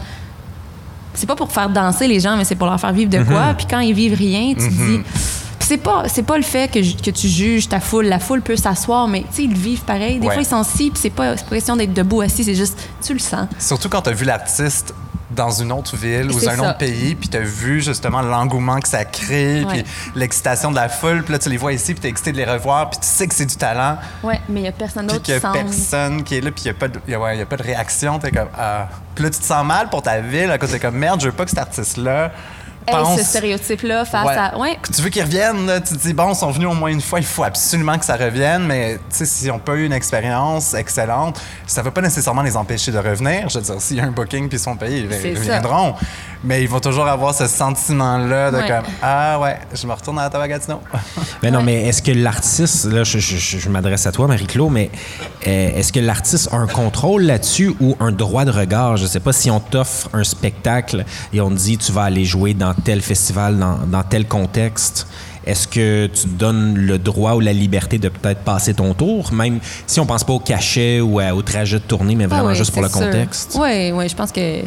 c'est 1.14 1.28
pas 1.28 1.36
pour 1.36 1.52
faire 1.52 1.70
danser 1.70 2.08
les 2.08 2.20
gens 2.20 2.38
mais 2.38 2.46
c'est 2.46 2.56
pour 2.56 2.68
leur 2.68 2.80
faire 2.80 2.94
vivre 2.94 3.10
de 3.12 3.24
quoi. 3.24 3.54
Puis 3.58 3.68
quand 3.70 3.80
ils 3.80 3.94
vivent 3.94 4.18
rien 4.18 4.54
tu 4.54 4.68
te 4.68 4.70
dis 4.70 5.00
Puis 5.60 5.68
c'est 5.68 5.78
pas 5.78 6.04
c'est 6.08 6.24
pas 6.24 6.38
le 6.38 6.44
fait 6.44 6.72
que, 6.72 7.10
tu 7.12 7.28
juges 7.28 7.68
ta 7.68 7.80
foule. 7.80 8.06
La 8.06 8.20
foule 8.20 8.42
peut 8.42 8.56
s'asseoir 8.56 9.08
mais 9.08 9.22
tu 9.22 9.28
sais 9.36 9.44
ils 9.44 9.54
vivent 9.54 9.84
pareil. 9.84 10.20
Des 10.20 10.28
Ouais. 10.28 10.34
fois 10.34 10.42
ils 10.42 10.46
sont 10.46 10.58
assis 10.58 10.90
puis 10.90 11.00
c'est 11.02 11.10
pas 11.10 11.36
c'est 11.38 11.46
pas 11.46 11.56
question 11.56 11.76
d'être 11.76 11.94
debout 11.94 12.22
assis 12.22 12.44
c'est 12.44 12.56
juste 12.56 12.78
tu 13.06 13.14
le 13.14 13.20
sens. 13.20 13.48
Surtout 13.60 13.90
quand 13.90 14.02
tu 14.02 14.10
as 14.10 14.14
vu 14.14 14.26
l'artiste 14.26 14.94
dans 15.36 15.50
une 15.52 15.72
autre 15.72 15.96
ville 15.96 16.32
ou 16.32 16.38
un 16.38 16.56
ça. 16.56 16.62
autre 16.70 16.78
pays, 16.78 17.16
puis 17.16 17.30
tu 17.30 17.38
as 17.38 17.42
vu 17.42 17.82
justement 17.82 18.22
l'engouement 18.22 18.80
que 18.80 18.88
ça 18.88 19.06
crée, 19.06 19.66
puis 19.70 19.84
l'excitation 20.16 20.72
de 20.72 20.76
la 20.76 20.90
foule, 20.90 21.24
puis 21.24 21.34
là 21.34 21.40
tu 21.40 21.50
les 21.50 21.58
vois 21.58 21.74
ici, 21.74 21.94
puis 21.94 22.02
tu 22.02 22.08
es 22.08 22.10
excité 22.10 22.32
de 22.32 22.38
les 22.38 22.46
revoir, 22.46 22.90
puis 22.90 23.00
tu 23.00 23.08
sais 23.08 23.28
que 23.28 23.34
c'est 23.36 23.46
du 23.46 23.56
talent, 23.56 23.98
ouais 24.24 24.40
mais 24.50 24.62
il 24.62 24.64
y 24.66 24.68
a 24.68 24.72
personne 24.72 25.08
d'autre 25.08 25.20
n'y 25.28 25.36
qui 25.36 25.40
semble 25.40 25.58
personne 25.60 26.24
qui 26.24 26.36
est 26.38 26.42
là, 26.42 26.52
puis 26.52 26.64
il 26.66 26.68
n'y 26.72 26.72
a, 26.72 26.80
pas 26.80 26.88
de- 26.88 27.00
y 27.08 27.14
a- 27.14 27.20
ouais, 27.20 27.38
y 27.38 27.42
a 27.42 27.46
pas 27.46 27.58
de 27.58 27.64
réaction, 27.64 28.20
tu 28.20 28.32
comme 28.32 28.50
ah. 28.58 28.88
Puis 29.16 29.24
là 29.24 29.30
tu 29.30 29.40
te 29.40 29.46
sens 29.46 29.66
mal 29.66 29.90
pour 29.90 30.02
ta 30.02 30.20
ville, 30.22 30.52
à 30.52 30.58
cause 30.58 30.72
de 30.72 30.78
comme 30.78 30.96
merde, 30.96 31.20
je 31.22 31.26
veux 31.28 31.32
pas 31.34 31.44
que 31.44 31.50
cet 31.52 31.60
artiste-là 31.60 32.32
pense. 32.92 33.20
ce 33.20 33.26
stéréotype 33.26 33.82
là 33.84 34.06
face 34.06 34.28
Ouais. 34.28 34.38
à 34.38 34.58
ouais 34.58 34.78
tu 34.94 35.02
veux 35.02 35.10
qu'ils 35.10 35.24
reviennent, 35.24 35.66
là, 35.68 35.80
tu 35.82 35.96
te 35.96 36.00
dis, 36.00 36.14
bon, 36.14 36.30
ils 36.32 36.36
sont 36.36 36.52
venus 36.52 36.68
au 36.70 36.74
moins 36.74 36.90
une 36.92 37.02
fois, 37.02 37.20
il 37.20 37.26
faut 37.26 37.44
absolument 37.44 37.98
que 37.98 38.06
ça 38.06 38.16
revienne, 38.16 38.64
mais 38.66 38.96
tu 39.10 39.18
sais, 39.18 39.26
s'ils 39.26 39.48
n'ont 39.50 39.60
pas 39.60 39.74
eu 39.76 39.86
une 39.86 39.94
expérience 39.94 40.74
excellente, 40.74 41.40
ça 41.68 41.82
ne 41.82 41.86
veut 41.86 41.92
pas 41.92 42.02
nécessairement 42.02 42.42
les 42.42 42.58
empêcher 42.58 42.92
de 42.92 42.98
revenir. 42.98 43.50
Je 43.50 43.60
veux 43.60 43.64
dire, 43.64 43.82
s'il 43.82 43.98
y 43.98 44.00
a 44.00 44.06
un 44.06 44.12
booking 44.12 44.48
puis 44.50 44.58
ils 44.58 44.62
sont 44.62 44.76
payés, 44.76 45.00
ils 45.00 45.38
ça. 45.46 45.62
Mais 46.44 46.64
ils 46.64 46.68
vont 46.68 46.80
toujours 46.80 47.08
avoir 47.08 47.36
ce 47.36 47.46
sentiment-là 47.46 48.50
de 48.50 48.58
Ouais. 48.58 48.68
comme, 48.68 48.86
ah 49.04 49.40
ouais, 49.40 49.58
je 49.74 49.86
me 49.86 49.94
retourne 49.94 50.18
à 50.18 50.48
Gatineau. 50.48 50.80
Ben 51.42 51.52
non, 51.54 51.60
Ouais. 51.60 51.66
mais 51.66 51.84
est-ce 51.88 52.02
que 52.02 52.12
l'artiste, 52.12 52.86
là, 52.86 53.04
je, 53.04 53.20
je- 53.20 53.38
je- 53.38 53.58
je 53.60 53.70
m'adresse 53.70 54.08
à 54.08 54.12
toi, 54.12 54.26
Marie-Claude, 54.28 54.72
mais 54.72 54.90
euh, 55.48 55.70
est-ce 55.78 55.94
que 55.94 56.00
l'artiste 56.00 56.50
a 56.52 56.56
un 56.58 56.66
contrôle 56.68 57.24
là-dessus 57.24 57.76
ou 57.80 57.96
un 58.00 58.12
droit 58.12 58.46
de 58.46 58.52
regard? 58.52 58.98
Je 58.98 59.06
sais 59.06 59.20
pas 59.20 59.34
si 59.34 59.52
on 59.52 59.60
t'offre 59.60 60.10
un 60.14 60.24
spectacle 60.24 61.06
et 61.32 61.42
on 61.42 61.50
te 61.52 61.56
dit 61.56 61.78
tu 61.78 61.92
vas 61.92 62.04
aller 62.04 62.26
jouer 62.26 62.56
dans 62.56 62.74
tel 62.74 63.02
festival, 63.02 63.60
dans, 63.60 63.78
dans 63.86 64.02
tel 64.04 64.26
contexte. 64.28 65.06
Est-ce 65.46 65.68
que 65.68 66.08
tu 66.08 66.24
te 66.24 66.28
donnes 66.28 66.76
le 66.76 66.98
droit 66.98 67.34
ou 67.34 67.40
la 67.40 67.54
liberté 67.54 67.98
de 68.00 68.10
peut-être 68.10 68.42
passer 68.42 68.74
ton 68.76 68.94
tour, 68.94 69.32
même 69.34 69.60
si 69.88 70.00
on 70.00 70.06
pense 70.06 70.24
pas 70.24 70.34
au 70.34 70.40
cachet 70.40 71.02
ou 71.02 71.20
à- 71.20 71.34
au 71.36 71.42
trajet 71.44 71.78
de 71.78 71.84
tournée, 71.84 72.16
mais 72.16 72.26
vraiment 72.28 72.48
Ah 72.48 72.52
oui, 72.52 72.56
juste 72.56 72.72
pour 72.72 72.82
le 72.84 72.90
sûr. 72.90 73.00
contexte? 73.00 73.58
Oui, 73.60 73.92
oui, 73.92 74.08
je 74.10 74.16
pense 74.16 74.32
que. 74.32 74.62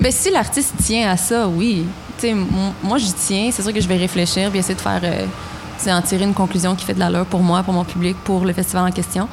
Ben, 0.00 0.10
si 0.12 0.30
l'artiste 0.30 0.74
tient 0.82 1.10
à 1.10 1.16
ça, 1.16 1.46
oui. 1.48 1.84
Tu 2.18 2.22
sais, 2.22 2.28
m- 2.30 2.46
moi, 2.82 2.98
j'y 2.98 3.12
tiens. 3.12 3.50
C'est 3.52 3.62
sûr 3.62 3.72
que 3.72 3.80
je 3.80 3.88
vais 3.88 3.96
réfléchir 3.96 4.50
puis 4.50 4.58
essayer 4.58 4.74
de 4.74 4.80
faire 4.80 5.00
euh, 5.04 5.26
en 5.92 6.02
tirer 6.02 6.24
une 6.24 6.34
conclusion 6.34 6.74
qui 6.74 6.84
fait 6.84 6.94
de 6.94 6.98
l'allure 7.00 7.26
pour 7.26 7.40
moi, 7.40 7.62
pour 7.62 7.74
mon 7.74 7.84
public, 7.84 8.16
pour 8.24 8.44
le 8.44 8.52
festival 8.52 8.88
en 8.88 8.90
question. 8.92 9.28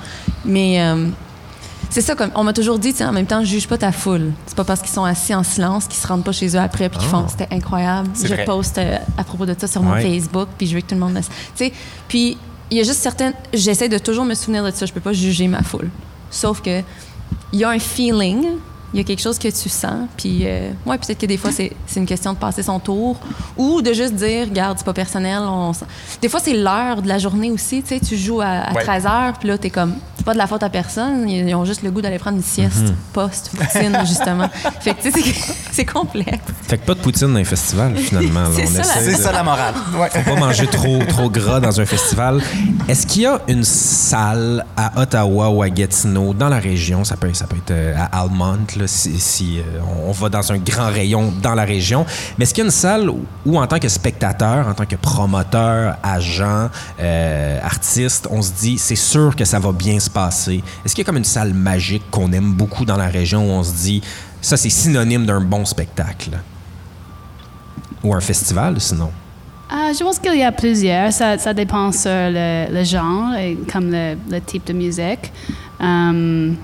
Mais 0.46 0.82
euh, 0.82 1.08
c'est 1.90 2.02
ça, 2.02 2.14
comme 2.16 2.30
on 2.36 2.44
m'a 2.44 2.54
toujours 2.54 2.78
dit, 2.78 2.94
en 3.02 3.12
même 3.12 3.26
temps, 3.26 3.44
juge 3.44 3.68
pas 3.68 3.78
ta 3.78 3.92
foule. 3.92 4.32
C'est 4.46 4.56
pas 4.56 4.64
parce 4.64 4.82
qu'ils 4.82 4.92
sont 4.92 5.04
assis 5.06 5.34
en 5.34 5.44
silence 5.44 5.86
qu'ils 5.86 6.00
se 6.00 6.08
rendent 6.08 6.24
pas 6.24 6.32
chez 6.32 6.56
eux 6.56 6.60
après 6.60 6.90
puis 6.90 7.00
qu'ils 7.00 7.08
font 7.10 7.28
c'était 7.28 7.48
incroyable. 7.52 8.10
Je 8.22 8.28
vrai. 8.34 8.46
poste 8.46 8.78
euh, 8.78 8.98
à 9.18 9.24
propos 9.24 9.46
de 9.46 9.56
ça 9.60 9.68
sur 9.68 9.82
mon 9.82 9.94
Ouais. 9.94 10.02
Facebook 10.04 10.50
puis 10.58 10.68
je 10.68 10.76
veux 10.76 10.82
que 10.82 10.88
tout 10.88 10.96
le 10.96 11.02
monde 11.02 11.16
le- 11.16 11.22
sais, 11.56 11.72
puis 12.08 12.38
il 12.72 12.78
y 12.78 12.82
a 12.82 12.84
juste 12.84 13.00
certaines 13.02 13.34
j'essaie 13.52 13.90
de 13.90 13.98
toujours 13.98 14.26
me 14.26 14.36
souvenir 14.36 14.64
de 14.64 14.70
ça, 14.70 14.86
je 14.86 14.94
peux 14.94 15.00
pas 15.00 15.14
juger 15.14 15.48
ma 15.48 15.64
foule. 15.64 15.90
Sauf 16.30 16.62
que 16.62 16.82
il 17.54 17.60
y 17.60 17.64
a 17.64 17.70
un 17.70 17.80
feeling, 17.80 18.46
il 18.94 18.98
y 18.98 19.02
a 19.02 19.04
quelque 19.04 19.22
chose 19.22 19.38
que 19.38 19.48
tu 19.48 19.70
sens, 19.70 20.08
puis 20.18 20.42
euh, 20.46 20.72
ouais, 20.86 20.98
peut-être 20.98 21.20
que 21.20 21.26
des 21.26 21.38
fois 21.38 21.52
c'est 21.52 21.72
une 21.96 22.06
question 22.06 22.34
de 22.34 22.38
passer 22.38 22.64
son 22.64 22.80
tour 22.80 23.18
ou 23.58 23.82
de 23.82 23.94
juste 23.94 24.16
dire, 24.16 24.48
regarde, 24.48 24.78
c'est 24.80 24.86
pas 24.86 24.94
personnel. 24.94 25.40
On... 25.44 25.72
Des 26.22 26.30
fois 26.30 26.40
c'est 26.40 26.54
l'heure 26.56 27.02
de 27.02 27.08
la 27.08 27.18
journée 27.20 27.52
aussi, 27.52 27.82
tu 27.84 27.90
sais, 27.90 28.00
tu 28.00 28.18
joues 28.18 28.42
à, 28.42 28.48
à 28.48 28.74
Ouais. 28.74 28.84
13 28.84 29.04
h 29.06 29.34
puis 29.40 29.48
là 29.48 29.58
t'es 29.58 29.70
comme, 29.70 29.94
c'est 30.20 30.26
pas 30.26 30.34
de 30.34 30.38
la 30.38 30.48
faute 30.48 30.64
à 30.64 30.70
personne, 30.70 31.28
ils 31.30 31.48
ils 31.50 31.56
ont 31.56 31.64
juste 31.64 31.82
le 31.84 31.92
goût 31.92 32.02
d'aller 32.02 32.20
prendre 32.20 32.36
une 32.38 32.44
sieste 32.44 32.94
post 33.14 33.52
poutine 33.58 33.98
justement. 34.06 34.50
Fait 34.82 34.94
que 34.94 35.02
tu 35.02 35.12
sais, 35.12 35.34
c'est- 35.72 35.86
complexe. 35.86 36.38
Fait 36.68 36.78
que 36.78 36.86
pas 36.86 36.94
de 36.94 37.00
poutine 37.00 37.30
dans 37.32 37.40
les 37.40 37.46
festivals, 37.46 37.96
finalement. 37.96 38.46
C'est 38.56 38.66
ça, 38.68 38.82
la- 39.00 39.06
de- 39.08 39.12
ça 39.18 39.32
la 39.32 39.44
morale. 39.44 39.74
Ouais. 39.98 40.10
Faut 40.10 40.34
pas 40.36 40.40
manger 40.40 40.68
trop, 40.68 41.00
trop 41.08 41.30
gras 41.30 41.60
dans 41.62 41.80
un 41.80 41.86
festival. 41.86 42.42
Est-ce 42.90 43.08
qu'il 43.08 43.22
y 43.22 43.26
a 43.26 43.40
une 43.48 43.64
salle 43.64 44.66
à 44.76 45.02
Ottawa 45.02 45.50
ou 45.50 45.64
à 45.64 45.70
Gatineau, 45.70 46.34
dans 46.34 46.50
la 46.50 46.60
région, 46.60 47.04
ça 47.06 47.16
peut, 47.16 47.34
ça 47.34 47.48
peut 47.48 47.56
être 47.56 47.72
euh, 47.72 47.96
à 47.98 48.22
Almont, 48.22 48.58
là, 48.76 48.88
si, 48.88 49.20
si, 49.20 49.60
euh, 49.60 49.80
on 50.06 50.12
va 50.12 50.28
dans 50.30 50.52
un 50.52 50.58
grand 50.58 50.88
rayon 50.92 51.34
dans 51.42 51.56
la 51.56 51.64
région, 51.64 52.06
mais 52.38 52.44
est-ce 52.44 52.54
qu'il 52.54 52.64
y 52.64 52.66
a 52.66 52.70
une 52.70 52.72
salle 52.72 53.10
où, 53.10 53.24
où, 53.46 53.58
en 53.58 53.66
tant 53.66 53.80
que 53.80 53.88
spectateur, 53.88 54.68
en 54.68 54.74
tant 54.74 54.86
que 54.86 54.96
promoteur, 54.98 55.96
agent, 56.04 56.70
euh, 57.00 57.60
artiste, 57.64 58.28
on 58.30 58.42
se 58.42 58.52
dit, 58.52 58.78
c'est 58.78 58.96
sûr 58.98 59.36
que 59.36 59.46
ça 59.46 59.60
va 59.60 59.72
bien 59.72 59.98
se 60.00 60.10
passer? 60.10 60.19
Est-ce 60.28 60.94
qu'il 60.96 61.00
y 61.00 61.02
a 61.02 61.06
comme 61.06 61.18
une 61.18 61.24
salle 61.24 61.54
magique 61.54 62.04
qu'on 62.12 62.32
aime 62.34 62.54
beaucoup 62.54 62.86
dans 62.86 62.98
la 62.98 63.08
région 63.08 63.46
où 63.48 63.52
on 63.52 63.64
se 63.64 63.74
dit, 63.74 64.02
ça 64.42 64.58
c'est 64.58 64.70
synonyme 64.70 65.26
d'un 65.26 65.42
bon 65.42 65.66
spectacle? 65.66 66.32
Ou 68.04 68.14
un 68.14 68.22
festival, 68.22 68.80
sinon? 68.80 69.12
Ah, 69.70 69.92
je 69.98 70.04
pense 70.04 70.20
qu'il 70.20 70.38
y 70.38 70.44
a 70.44 70.52
plusieurs. 70.52 71.12
Ça, 71.12 71.38
ça 71.38 71.54
dépend 71.54 71.92
sur 71.92 72.10
le, 72.12 72.74
le 72.74 72.84
genre 72.84 73.36
et 73.36 73.58
comme 73.72 73.92
le, 73.92 74.16
le 74.30 74.42
type 74.42 74.66
de 74.68 74.74
musique. 74.74 75.32
Um, 75.80 76.56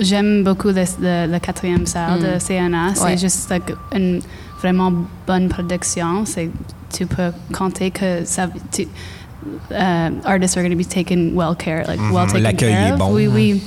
J'aime 0.00 0.44
beaucoup 0.44 0.68
la 0.70 1.40
quatrième 1.40 1.84
salle 1.84 2.20
de 2.20 2.38
CNA. 2.38 2.94
C'est 2.94 3.02
Ouais. 3.02 3.16
juste 3.18 3.50
like, 3.50 3.74
une 3.92 4.20
vraiment 4.60 4.92
bonne 5.26 5.48
production. 5.48 6.24
C'est- 6.24 6.50
Tu 6.90 7.04
peux 7.04 7.32
compter 7.52 7.90
que 7.90 8.24
ça, 8.24 8.48
tu, 8.72 8.86
uh, 9.70 10.10
artists 10.24 10.56
are 10.56 10.62
going 10.62 10.70
to 10.70 10.76
be 10.76 10.84
taken 10.86 11.32
well 11.34 11.54
care, 11.56 11.84
like 11.86 12.00
well 12.12 12.26
taken 12.26 12.42
L'accueil 12.42 12.72
care 12.72 12.88
est 12.88 12.92
of. 12.92 12.98
bon. 12.98 13.12
Oui, 13.12 13.26
oui. 13.26 13.62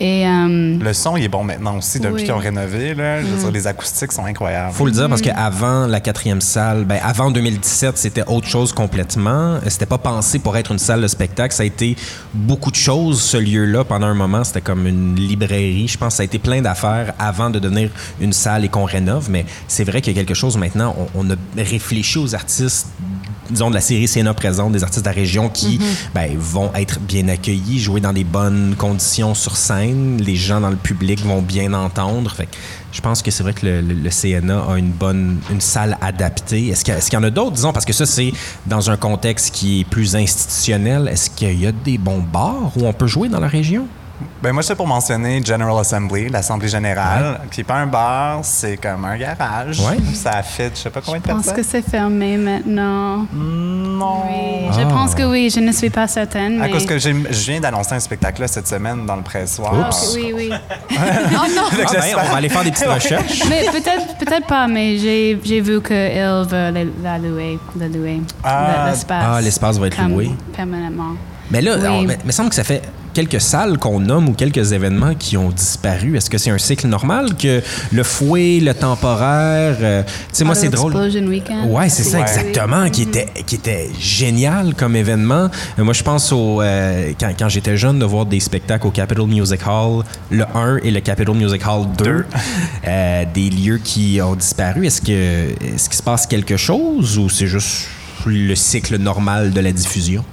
Et 0.00 0.26
um, 0.26 0.80
Le 0.80 0.92
son, 0.94 1.16
il 1.16 1.22
est 1.22 1.28
bon 1.28 1.44
maintenant 1.44 1.76
aussi 1.76 2.00
depuis 2.00 2.14
Oui. 2.14 2.22
qu'ils 2.24 2.32
ont 2.32 2.38
rénové. 2.38 2.92
Là. 2.94 3.20
Je 3.20 3.26
veux 3.26 3.36
dire, 3.38 3.50
les 3.52 3.66
acoustiques 3.68 4.10
sont 4.10 4.24
incroyables. 4.24 4.72
Faut 4.72 4.86
le 4.86 4.90
dire 4.90 5.08
parce 5.08 5.20
qu'avant 5.20 5.86
la 5.86 6.00
quatrième 6.00 6.40
salle, 6.40 6.84
ben 6.86 6.98
avant 7.04 7.30
2017, 7.30 7.96
c'était 7.98 8.24
autre 8.26 8.48
chose 8.48 8.72
complètement. 8.72 9.60
C'était 9.68 9.86
pas 9.86 9.98
pensé 9.98 10.40
pour 10.40 10.56
être 10.56 10.72
une 10.72 10.78
salle 10.78 11.02
de 11.02 11.06
spectacle. 11.06 11.54
Ça 11.54 11.62
a 11.62 11.66
été 11.66 11.94
beaucoup 12.34 12.70
de 12.72 12.76
choses, 12.76 13.20
ce 13.22 13.36
lieu-là. 13.36 13.84
Pendant 13.84 14.06
un 14.08 14.14
moment, 14.14 14.42
c'était 14.42 14.62
comme 14.62 14.88
une 14.88 15.14
librairie. 15.14 15.86
Je 15.86 15.98
pense 15.98 16.14
que 16.14 16.16
ça 16.16 16.22
a 16.22 16.24
été 16.24 16.38
plein 16.40 16.62
d'affaires 16.62 17.12
avant 17.20 17.50
de 17.50 17.60
devenir 17.60 17.90
une 18.20 18.32
salle 18.32 18.64
et 18.64 18.68
qu'on 18.68 18.84
rénove. 18.86 19.30
Mais 19.30 19.44
c'est 19.68 19.84
vrai 19.84 20.00
qu'il 20.00 20.16
y 20.16 20.18
a 20.18 20.20
quelque 20.24 20.34
chose 20.34 20.56
maintenant. 20.56 20.96
On, 21.14 21.26
on 21.26 21.30
a 21.30 21.34
réfléchi 21.56 22.18
aux 22.18 22.34
artistes 22.34 22.88
disons, 23.52 23.70
de 23.70 23.74
la 23.74 23.80
série 23.80 24.08
Sénat 24.08 24.34
présente, 24.34 24.72
des 24.72 24.82
artistes 24.82 25.04
de 25.04 25.08
la 25.10 25.14
région 25.14 25.48
qui 25.48 25.78
ben, 26.14 26.30
vont 26.36 26.70
être 26.74 26.98
bien 27.00 27.28
accueillis, 27.28 27.78
jouer 27.78 28.00
dans 28.00 28.12
des 28.12 28.24
bonnes 28.24 28.74
conditions 28.76 29.34
sur 29.34 29.56
scène. 29.56 30.20
Les 30.20 30.36
gens 30.36 30.60
dans 30.60 30.70
le 30.70 30.76
public 30.76 31.20
vont 31.24 31.42
bien 31.42 31.72
entendre. 31.72 32.30
Fait 32.32 32.46
que 32.46 32.56
je 32.92 33.00
pense 33.00 33.22
que 33.22 33.30
c'est 33.30 33.42
vrai 33.42 33.52
que 33.54 33.64
le, 33.66 33.80
le- 33.80 33.94
le 33.94 34.10
CNA 34.10 34.58
a 34.72 34.76
une 34.78 34.90
bonne 34.90 35.38
une 35.50 35.60
salle 35.60 35.96
adaptée. 36.00 36.68
Est-ce 36.68 36.84
qu'il 36.84 36.94
y, 36.94 36.98
qu'il 37.00 37.14
y 37.14 37.16
en 37.16 37.22
a 37.22 37.30
d'autres, 37.30 37.52
disons, 37.52 37.72
parce 37.72 37.84
que 37.84 37.92
ça, 37.92 38.06
c'est 38.06 38.32
dans 38.66 38.90
un 38.90 38.96
contexte 38.96 39.54
qui 39.54 39.80
est 39.80 39.84
plus 39.84 40.16
institutionnel. 40.16 41.08
Est-ce 41.08 41.30
qu'il 41.30 41.60
y 41.60 41.66
a 41.66 41.72
des 41.72 41.98
bons 41.98 42.20
bars 42.20 42.72
où 42.76 42.86
on 42.86 42.92
peut 42.92 43.06
jouer 43.06 43.28
dans 43.28 43.40
la 43.40 43.48
région? 43.48 43.86
Ben 44.42 44.52
moi, 44.52 44.62
c'est 44.62 44.74
pour 44.74 44.86
mentionner 44.86 45.42
General 45.44 45.78
Assembly, 45.78 46.28
l'Assemblée 46.28 46.68
générale, 46.68 47.40
qui 47.50 47.60
n'est 47.60 47.64
pas 47.64 47.76
un 47.76 47.86
bar, 47.86 48.40
c'est 48.42 48.76
comme 48.76 49.04
un 49.04 49.16
garage. 49.16 49.80
Ouais. 49.80 49.96
Ça 50.14 50.42
fait, 50.42 50.72
je 50.74 50.80
sais 50.80 50.90
pas 50.90 51.00
combien 51.00 51.20
de 51.20 51.26
je 51.26 51.30
pense 51.32 51.44
personnes. 51.46 51.56
que 51.56 51.68
c'est 51.68 51.82
fermé 51.82 52.36
maintenant. 52.36 53.26
Non. 53.34 54.22
Oui, 54.28 54.68
je 54.76 54.80
Ah. 54.80 54.88
pense 54.90 55.14
que 55.14 55.22
oui. 55.22 55.50
Je 55.54 55.60
ne 55.60 55.72
suis 55.72 55.90
pas 55.90 56.06
certaine. 56.08 56.60
À 56.60 56.64
mais... 56.66 56.70
cause 56.70 56.86
que 56.86 56.98
je 56.98 57.10
viens 57.10 57.60
d'annoncer 57.60 57.94
un 57.94 58.00
spectacle 58.00 58.40
là, 58.40 58.48
cette 58.48 58.68
semaine 58.68 59.06
dans 59.06 59.16
le 59.16 59.22
pressoir. 59.22 59.72
Ah, 59.74 59.88
Oups. 59.88 60.12
oui, 60.14 60.32
oui. 60.34 60.50
Oh 60.90 61.48
non! 61.54 61.62
Ah 61.72 61.76
ben, 61.76 62.14
on 62.26 62.30
va 62.30 62.36
aller 62.36 62.48
faire 62.48 62.64
des 62.64 62.70
petites 62.70 62.86
recherches. 62.92 63.42
Mais 63.48 63.64
peut-être 63.70 64.16
peut-être 64.18 64.46
pas, 64.46 64.66
mais 64.66 64.98
j'ai 64.98 65.38
j'ai 65.42 65.60
vu 65.60 65.80
qu'ils 65.82 65.96
veulent 65.96 66.90
la 67.02 67.18
louer, 67.18 67.58
la 67.78 67.88
louer, 67.88 68.20
Ah. 68.44 68.84
le- 68.86 68.90
l'espace. 68.92 69.24
Ah, 69.26 69.40
l'espace 69.40 69.78
va 69.78 69.86
être 69.86 70.02
loué. 70.08 70.30
Permanemment. 70.56 71.14
Mais 71.50 71.60
là, 71.60 71.76
Oui. 71.78 71.86
on- 71.88 72.02
mais- 72.02 72.06
mais 72.06 72.18
il 72.26 72.32
semble 72.32 72.48
que 72.50 72.54
ça 72.54 72.64
fait 72.64 72.82
quelques 73.14 73.40
salles 73.40 73.78
qu'on 73.78 74.00
nomme 74.00 74.28
ou 74.28 74.32
quelques 74.32 74.72
événements 74.72 75.14
qui 75.14 75.36
ont 75.36 75.50
disparu. 75.50 76.16
Est-ce 76.16 76.30
que 76.30 76.38
c'est 76.38 76.50
un 76.50 76.58
cycle 76.58 76.86
normal 76.86 77.36
que 77.36 77.62
le 77.92 78.02
fouet, 78.02 78.60
le 78.60 78.74
temporaire, 78.74 79.76
euh, 79.80 80.02
tu 80.02 80.10
sais, 80.32 80.44
moi, 80.44 80.54
c'est 80.54 80.68
drôle. 80.68 80.92
Explosion 80.92 81.26
Weekend. 81.26 81.70
Ouais, 81.70 81.88
c'est 81.88 82.02
ça 82.02 82.18
Ouais. 82.18 82.22
exactement, 82.22 82.88
qui 82.90 83.02
était 83.02 83.28
qui 83.46 83.54
était 83.56 83.90
génial 83.98 84.74
comme 84.74 84.96
événement. 84.96 85.48
Euh, 85.78 85.84
moi, 85.84 85.94
je 85.94 86.02
pense 86.02 86.32
au 86.32 86.60
euh, 86.62 87.12
quand, 87.18 87.32
quand 87.38 87.48
j'étais 87.48 87.76
jeune 87.76 87.98
de 87.98 88.04
voir 88.04 88.26
des 88.26 88.40
spectacles 88.40 88.86
au 88.86 88.90
Capitol 88.90 89.26
Music 89.26 89.60
Hall, 89.66 90.04
le 90.30 90.44
1 90.54 90.78
et 90.82 90.90
le 90.90 91.00
Capitol 91.00 91.36
Music 91.36 91.62
Hall 91.66 91.86
2, 91.98 92.04
Deux. 92.04 92.24
euh, 92.86 93.24
des 93.34 93.50
lieux 93.50 93.78
qui 93.82 94.20
ont 94.22 94.34
disparu. 94.34 94.86
Est-ce 94.86 95.00
que 95.02 95.12
est-ce 95.74 95.88
qu'il 95.88 95.98
se 95.98 96.02
passe 96.02 96.26
quelque 96.26 96.56
chose 96.56 97.18
ou 97.18 97.28
c'est 97.28 97.46
juste 97.46 97.88
le 98.26 98.54
cycle 98.54 98.96
normal 98.98 99.52
de 99.52 99.60
la 99.60 99.72
diffusion? 99.72 100.24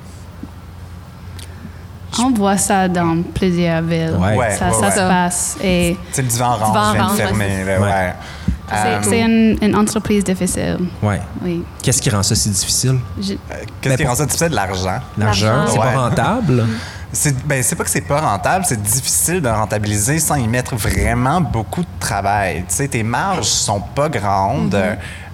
On 2.23 2.32
voit 2.32 2.58
ça 2.58 2.88
dans 2.88 3.21
plusieurs 3.34 3.82
villes. 3.82 4.15
Ouais. 4.19 4.36
Ouais, 4.38 4.51
ça 4.51 4.67
ouais, 4.67 4.73
ça 4.73 4.79
ouais. 4.82 4.91
se 4.91 4.95
passe. 4.99 5.58
Et 5.63 5.97
C'est 6.12 6.21
le 6.21 6.27
divan 6.27 6.51
orange 6.60 6.95
vient 6.95 7.10
fermer. 7.10 7.49
c'est 7.65 8.75
Euh, 8.75 8.99
c'est 9.01 9.21
une, 9.21 9.58
une 9.63 9.75
entreprise 9.75 10.23
difficile. 10.23 10.77
Ouais. 11.01 11.19
Oui. 11.43 11.63
Qu'est-ce 11.82 12.01
qui 12.01 12.10
rend 12.12 12.21
ça 12.21 12.36
si 12.36 12.49
difficile? 12.49 12.99
Je- 13.19 13.34
Qu'est-ce 13.82 13.95
qui 13.97 14.05
rend 14.05 14.13
ça 14.15 14.25
difficile? 14.25 14.49
De 14.49 14.55
l'argent. 14.55 14.99
L'argent, 15.17 15.65
c'est 15.67 15.79
Ouais. 15.79 15.86
pas 15.93 15.99
rentable? 16.01 16.67
C'est 17.12 17.36
ben, 17.47 17.63
c'est 17.63 17.75
pas 17.75 17.84
que 17.84 17.89
c'est 17.89 18.01
pas 18.01 18.19
rentable, 18.21 18.63
c'est 18.67 18.79
difficile 18.79 19.41
de 19.41 19.49
rentabiliser 19.49 20.19
sans 20.19 20.36
y 20.36 20.47
mettre 20.47 20.75
vraiment 20.75 21.41
beaucoup 21.41 21.82
de 21.82 21.88
travail. 21.99 22.58
Tu 22.69 22.75
sais, 22.75 22.88
tes 22.88 23.01
marges 23.01 23.47
sont 23.47 23.82
pas 23.82 24.10
grandes. 24.10 24.79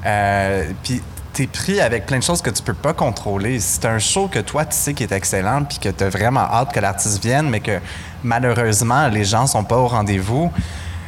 euh, 0.06 0.64
Puis 0.82 1.02
t'es 1.36 1.48
pris 1.48 1.82
avec 1.82 2.06
plein 2.06 2.18
de 2.18 2.24
choses 2.24 2.42
que 2.42 2.50
tu 2.50 2.64
peux 2.64 2.74
pas 2.74 2.94
contrôler. 2.94 3.60
Si 3.60 3.80
t'as 3.82 3.92
un 3.92 4.00
show 4.00 4.30
que 4.30 4.40
toi, 4.40 4.66
tu 4.66 4.76
sais 4.76 4.94
qui 4.94 5.04
est 5.04 5.12
excellent 5.12 5.66
puis 5.66 5.80
que 5.80 5.90
t'as 5.90 6.08
vraiment 6.08 6.40
hâte 6.40 6.72
que 6.72 6.80
l'artiste 6.80 7.22
vienne, 7.22 7.50
mais 7.50 7.60
que 7.60 7.80
malheureusement, 8.24 9.10
les 9.10 9.26
gens 9.26 9.46
sont 9.46 9.66
pas 9.66 9.76
au 9.76 9.88
rendez-vous, 9.88 10.50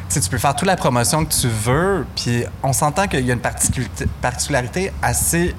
tu 0.10 0.20
peux 0.30 0.38
faire 0.38 0.54
toute 0.54 0.68
la 0.68 0.76
promotion 0.76 1.24
que 1.24 1.34
tu 1.34 1.48
veux, 1.48 2.06
puis 2.16 2.44
on 2.62 2.74
s'entend 2.74 3.08
qu'il 3.08 3.26
y 3.26 3.32
a 3.32 3.34
une 3.34 3.42
particularité, 4.22 4.92
assez 5.02 5.56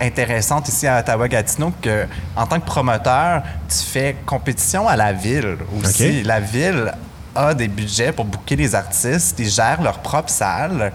intéressante 0.00 0.68
ici 0.68 0.86
à 0.86 1.00
Ottawa-Gatineau 1.00 1.72
que 1.82 2.06
en 2.36 2.46
tant 2.46 2.58
que 2.58 2.66
promoteur, 2.66 3.42
tu 3.68 3.84
fais 3.84 4.16
compétition 4.24 4.88
à 4.88 4.96
la 4.96 5.12
ville 5.12 5.58
aussi. 5.78 6.22
La 6.22 6.40
ville 6.40 6.92
a 7.34 7.52
des 7.52 7.68
budgets 7.68 8.12
pour 8.12 8.24
booker 8.24 8.56
les 8.56 8.74
artistes, 8.74 9.38
ils 9.38 9.50
gèrent 9.50 9.82
leur 9.82 9.98
propre 9.98 10.30
salle. 10.30 10.92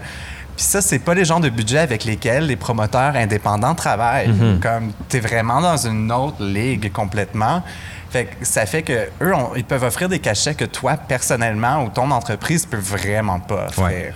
Puis 0.56 0.64
ça, 0.66 0.80
c'est 0.82 0.98
pas 0.98 1.14
les 1.14 1.24
genres 1.24 1.40
de 1.40 1.48
budgets 1.48 1.78
avec 1.78 2.04
lesquels 2.04 2.46
les 2.46 2.56
promoteurs 2.56 3.16
indépendants 3.16 3.74
travaillent. 3.74 4.30
Comme 4.62 4.92
tu 5.08 5.16
es 5.16 5.20
vraiment 5.20 5.60
dans 5.60 5.76
une 5.76 6.10
autre 6.12 6.44
ligue 6.44 6.92
complètement. 6.92 7.62
Fait 8.10 8.26
que 8.26 8.44
ça 8.44 8.66
fait 8.66 8.82
que 8.82 9.08
eux, 9.22 9.34
on- 9.34 9.54
ils 9.56 9.64
peuvent 9.64 9.84
offrir 9.84 10.08
des 10.10 10.18
cachets 10.18 10.54
que 10.54 10.66
toi, 10.66 10.96
personnellement, 10.98 11.84
ou 11.84 11.88
ton 11.88 12.10
entreprise 12.10 12.66
peut 12.66 12.76
vraiment 12.76 13.40
pas 13.40 13.66
offrir. 13.68 13.84
Ouais. 13.86 14.12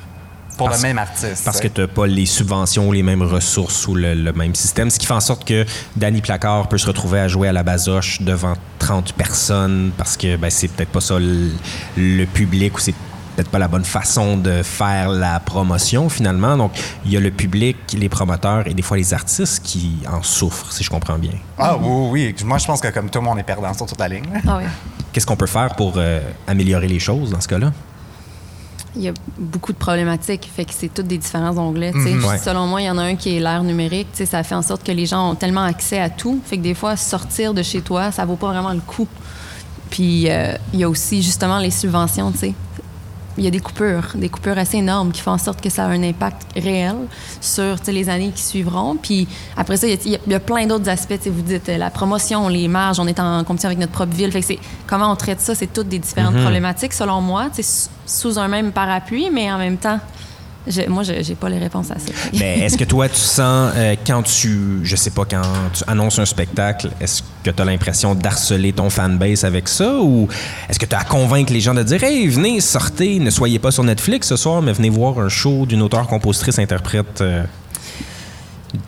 Pour 0.59 0.69
Parce- 0.69 0.83
le 0.83 0.89
même 0.89 0.99
artiste. 0.99 1.45
Parce 1.45 1.61
que 1.61 1.69
tu 1.69 1.81
n'as 1.83 1.87
pas 1.87 2.07
les 2.07 2.25
subventions 2.25 2.89
ou 2.89 2.93
les 2.93 3.03
mêmes 3.03 3.23
ressources 3.23 3.87
ou 3.89 3.95
le, 3.95 4.15
le 4.15 4.33
même 4.33 4.55
système. 4.55 4.89
Ce 4.89 4.99
qui 4.99 5.05
fait 5.07 5.13
en 5.15 5.21
sorte 5.21 5.47
que 5.47 5.67
Danny 5.97 6.23
Placard 6.23 6.69
peut 6.69 6.79
se 6.79 6.87
retrouver 6.87 7.21
à 7.21 7.29
jouer 7.29 7.49
à 7.49 7.53
la 7.53 7.63
basoche 7.63 8.23
devant 8.23 8.55
30 8.79 9.13
personnes 9.13 9.91
parce 9.99 10.17
que 10.17 10.37
ben, 10.37 10.49
c'est 10.51 10.69
peut-être 10.69 10.89
pas 10.91 11.01
ça 11.03 11.19
le, 11.19 11.51
le 11.99 12.25
public 12.25 12.75
ou 12.77 12.81
c'est 12.81 12.95
peut-être 13.37 13.51
pas 13.51 13.59
la 13.59 13.69
bonne 13.69 13.85
façon 13.85 14.39
de 14.39 14.63
faire 14.63 15.11
la 15.11 15.39
promotion 15.41 16.09
finalement. 16.09 16.57
Donc, 16.57 16.73
il 17.05 17.13
y 17.13 17.17
a 17.17 17.21
le 17.21 17.31
public, 17.31 17.77
les 17.93 18.09
promoteurs 18.09 18.67
et 18.67 18.75
des 18.75 18.83
fois 18.83 18.97
les 18.97 19.13
artistes 19.13 19.63
qui 19.63 19.99
en 20.11 20.23
souffrent, 20.23 20.73
si 20.73 20.83
je 20.83 20.91
comprends 20.91 21.19
bien. 21.19 21.33
Ah 21.59 21.77
oui, 21.77 22.09
oui. 22.11 22.45
Moi, 22.45 22.59
je 22.59 22.67
pense 22.67 22.81
que 22.81 22.89
comme 22.89 23.11
tout 23.11 23.19
le 23.19 23.25
monde 23.25 23.39
est 23.39 23.43
perdant 23.45 23.73
sur 23.75 23.87
toute 23.87 24.01
la 24.01 24.09
ligne. 24.09 24.25
Ah 24.49 24.57
oui. 24.59 24.65
Qu'est-ce 25.13 25.27
qu'on 25.27 25.37
peut 25.37 25.47
faire 25.47 25.75
pour 25.77 25.95
euh, 25.97 26.21
améliorer 26.47 26.89
les 26.89 26.99
choses 26.99 27.31
dans 27.31 27.41
ce 27.41 27.49
cas-là? 27.49 27.73
il 28.97 29.03
y 29.03 29.09
a 29.09 29.13
beaucoup 29.39 29.73
de 29.73 29.77
problématiques. 29.79 30.51
Fait 30.55 30.65
que 30.65 30.73
c'est 30.73 30.89
toutes 30.89 31.07
des 31.07 31.19
différents 31.19 31.57
onglets. 31.59 31.93
Mhm. 31.93 32.25
Ouais. 32.25 32.39
Selon 32.39 32.67
moi, 32.67 32.81
il 32.81 32.87
y 32.87 32.91
en 32.91 32.99
a 32.99 33.03
un 33.03 33.15
qui 33.15 33.37
est 33.37 33.41
l'ère 33.41 33.63
numérique. 33.63 34.09
tu 34.13 34.19
sais, 34.19 34.27
Ça 34.27 34.43
fait 34.43 34.55
en 34.55 34.63
sorte 34.63 34.83
que 34.83 34.93
les 34.93 35.05
gens 35.07 35.33
ont 35.33 35.35
tellement 35.35 35.65
accès 35.65 35.99
à 35.99 36.09
tout. 36.09 36.41
Fait 36.47 36.57
que 36.57 36.63
des 36.63 36.75
fois, 36.75 36.97
sortir 36.97 37.53
de 37.53 37.63
chez 37.63 37.83
toi, 37.83 38.11
ça 38.11 38.25
vaut 38.25 38.37
pas 38.37 38.49
vraiment 38.49 38.73
le 38.73 38.81
coup. 38.81 39.07
Puis 39.91 40.31
euh, 40.31 40.55
il 40.73 40.81
y 40.81 40.85
a 40.85 40.89
aussi 40.89 41.23
justement 41.23 41.59
les 41.59 41.71
subventions. 41.71 42.33
tu 42.33 42.39
sais. 42.39 42.55
Il 43.39 43.45
y 43.45 43.47
a 43.47 43.51
des 43.51 43.61
coupures, 43.61 44.13
des 44.15 44.29
coupures 44.29 44.57
assez 44.57 44.79
énormes 44.79 45.13
qui 45.13 45.21
font 45.21 45.33
en 45.33 45.39
sorte 45.39 45.61
que 45.61 45.69
ça 45.69 45.85
a 45.85 45.89
un 45.89 46.03
impact 46.03 46.47
réel 46.57 46.95
sur 47.41 47.77
les 47.87 48.09
années 48.09 48.33
qui 48.35 48.43
suivront. 48.43 48.97
Puis 48.97 49.29
après 49.57 49.77
ça, 49.77 49.87
il 49.87 50.11
y 50.11 50.15
a- 50.15 50.37
y, 50.37 50.39
plein 50.41 50.67
d'autres 50.67 50.89
aspects. 50.89 51.27
Vous 51.27 51.43
dites 51.43 51.69
euh, 51.69 51.77
la 51.79 51.91
promotion, 51.91 52.49
les 52.49 52.67
marges, 52.69 52.99
on 52.99 53.07
est 53.07 53.21
en 53.21 53.45
compétition 53.45 53.69
avec 53.69 53.79
notre 53.79 53.93
propre 53.93 54.15
ville. 54.15 54.33
Fait 54.33 54.43
que 54.57 54.61
comment 54.87 55.11
on 55.13 55.17
traite 55.17 55.41
ça, 55.41 55.55
c'est 55.55 55.73
toutes 55.73 55.89
des 55.89 55.99
différentes 55.99 56.35
problématiques 56.43 56.93
selon 56.93 57.21
moi, 57.21 57.49
sous 58.07 58.39
un 58.39 58.49
même 58.49 58.73
parapluie, 58.73 59.29
mais 59.33 59.51
en 59.53 59.59
même 59.59 59.77
temps, 59.77 59.99
je- 60.67 60.89
moi, 60.89 61.03
je 61.03 61.23
j'ai 61.23 61.35
pas 61.35 61.49
les 61.49 61.59
réponses 61.59 61.91
à 61.91 61.99
ça. 61.99 62.13
Mais 62.39 62.61
est-ce 62.61 62.77
que 62.77 62.85
toi, 62.85 63.09
tu 63.09 63.17
sens, 63.21 63.73
euh, 63.77 63.95
quand 64.07 64.23
tu, 64.23 64.81
je 64.83 64.97
sais 64.97 65.11
pas, 65.11 65.25
quand 65.25 65.43
tu 65.73 65.83
annonces 65.87 66.19
un 66.19 66.25
spectacle, 66.25 66.91
est-ce 67.01 67.23
que 67.43 67.51
tu 67.51 67.63
as 67.63 67.65
l'impression 67.65 68.15
d'harceler 68.15 68.73
ton 68.73 68.91
fanbase 68.91 69.45
avec 69.45 69.69
ça? 69.69 69.95
Ou 70.01 70.29
est-ce 70.69 70.79
que 70.79 70.87
tu 70.87 70.95
as 70.95 71.01
à 71.01 71.05
convaincre 71.05 71.53
les 71.53 71.61
gens 71.61 71.75
de 71.75 71.83
dire, 71.83 72.03
hey, 72.03 72.27
venez, 72.29 72.61
sortez, 72.61 73.19
ne 73.19 73.31
soyez 73.31 73.59
pas 73.59 73.71
sur 73.71 73.85
Netflix 73.85 74.29
ce 74.29 74.37
soir, 74.37 74.63
mais 74.63 74.73
venez 74.73 74.91
voir 74.91 75.19
un 75.19 75.29
show 75.29 75.67
d'une 75.67 75.83
auteure, 75.83 76.07
compositrice, 76.07 76.59
interprète 76.59 77.21
euh, 77.21 77.45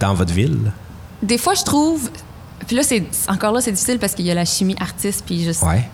dans 0.00 0.14
votre 0.14 0.32
ville? 0.32 0.72
Des 1.22 1.38
fois, 1.38 1.54
je 1.54 1.62
trouve. 1.64 2.10
Puis 2.66 2.76
là, 2.76 2.82
c'est 2.82 3.04
encore 3.28 3.52
là, 3.52 3.60
c'est 3.60 3.72
difficile 3.72 3.98
parce 3.98 4.14
qu'il 4.14 4.26
y 4.26 4.30
a 4.30 4.34
la 4.34 4.44
chimie 4.44 4.76
artiste, 4.80 5.22
puis 5.26 5.42
juste 5.42 5.62
Ouais. 5.62 5.88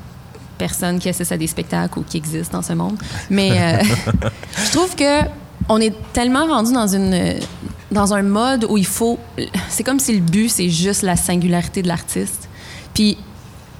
personne 0.59 0.99
qui 0.99 1.09
assiste 1.09 1.31
à 1.33 1.37
des 1.37 1.47
spectacles 1.47 1.99
ou 1.99 2.03
qui 2.03 2.17
existent 2.17 2.59
dans 2.59 2.63
ce 2.63 2.73
monde. 2.73 2.97
Mais 3.31 3.51
euh, 3.53 3.83
je 4.67 4.71
trouve 4.73 4.95
que 4.97 5.21
on 5.69 5.81
est 5.81 5.95
tellement 6.13 6.47
rendu 6.47 6.73
dans 6.73 6.87
une 6.95 7.35
dans 7.91 8.13
un 8.15 8.23
mode 8.23 8.67
où 8.69 8.77
il 8.77 8.87
faut. 8.87 9.19
C'est 9.69 9.85
comme 9.85 10.01
si 10.01 10.15
le 10.15 10.21
but 10.21 10.49
c'est 10.49 10.69
juste 10.69 11.03
la 11.03 11.17
singularité 11.17 11.83
de 11.83 11.89
l'artiste. 11.89 12.49
Puis 12.93 13.17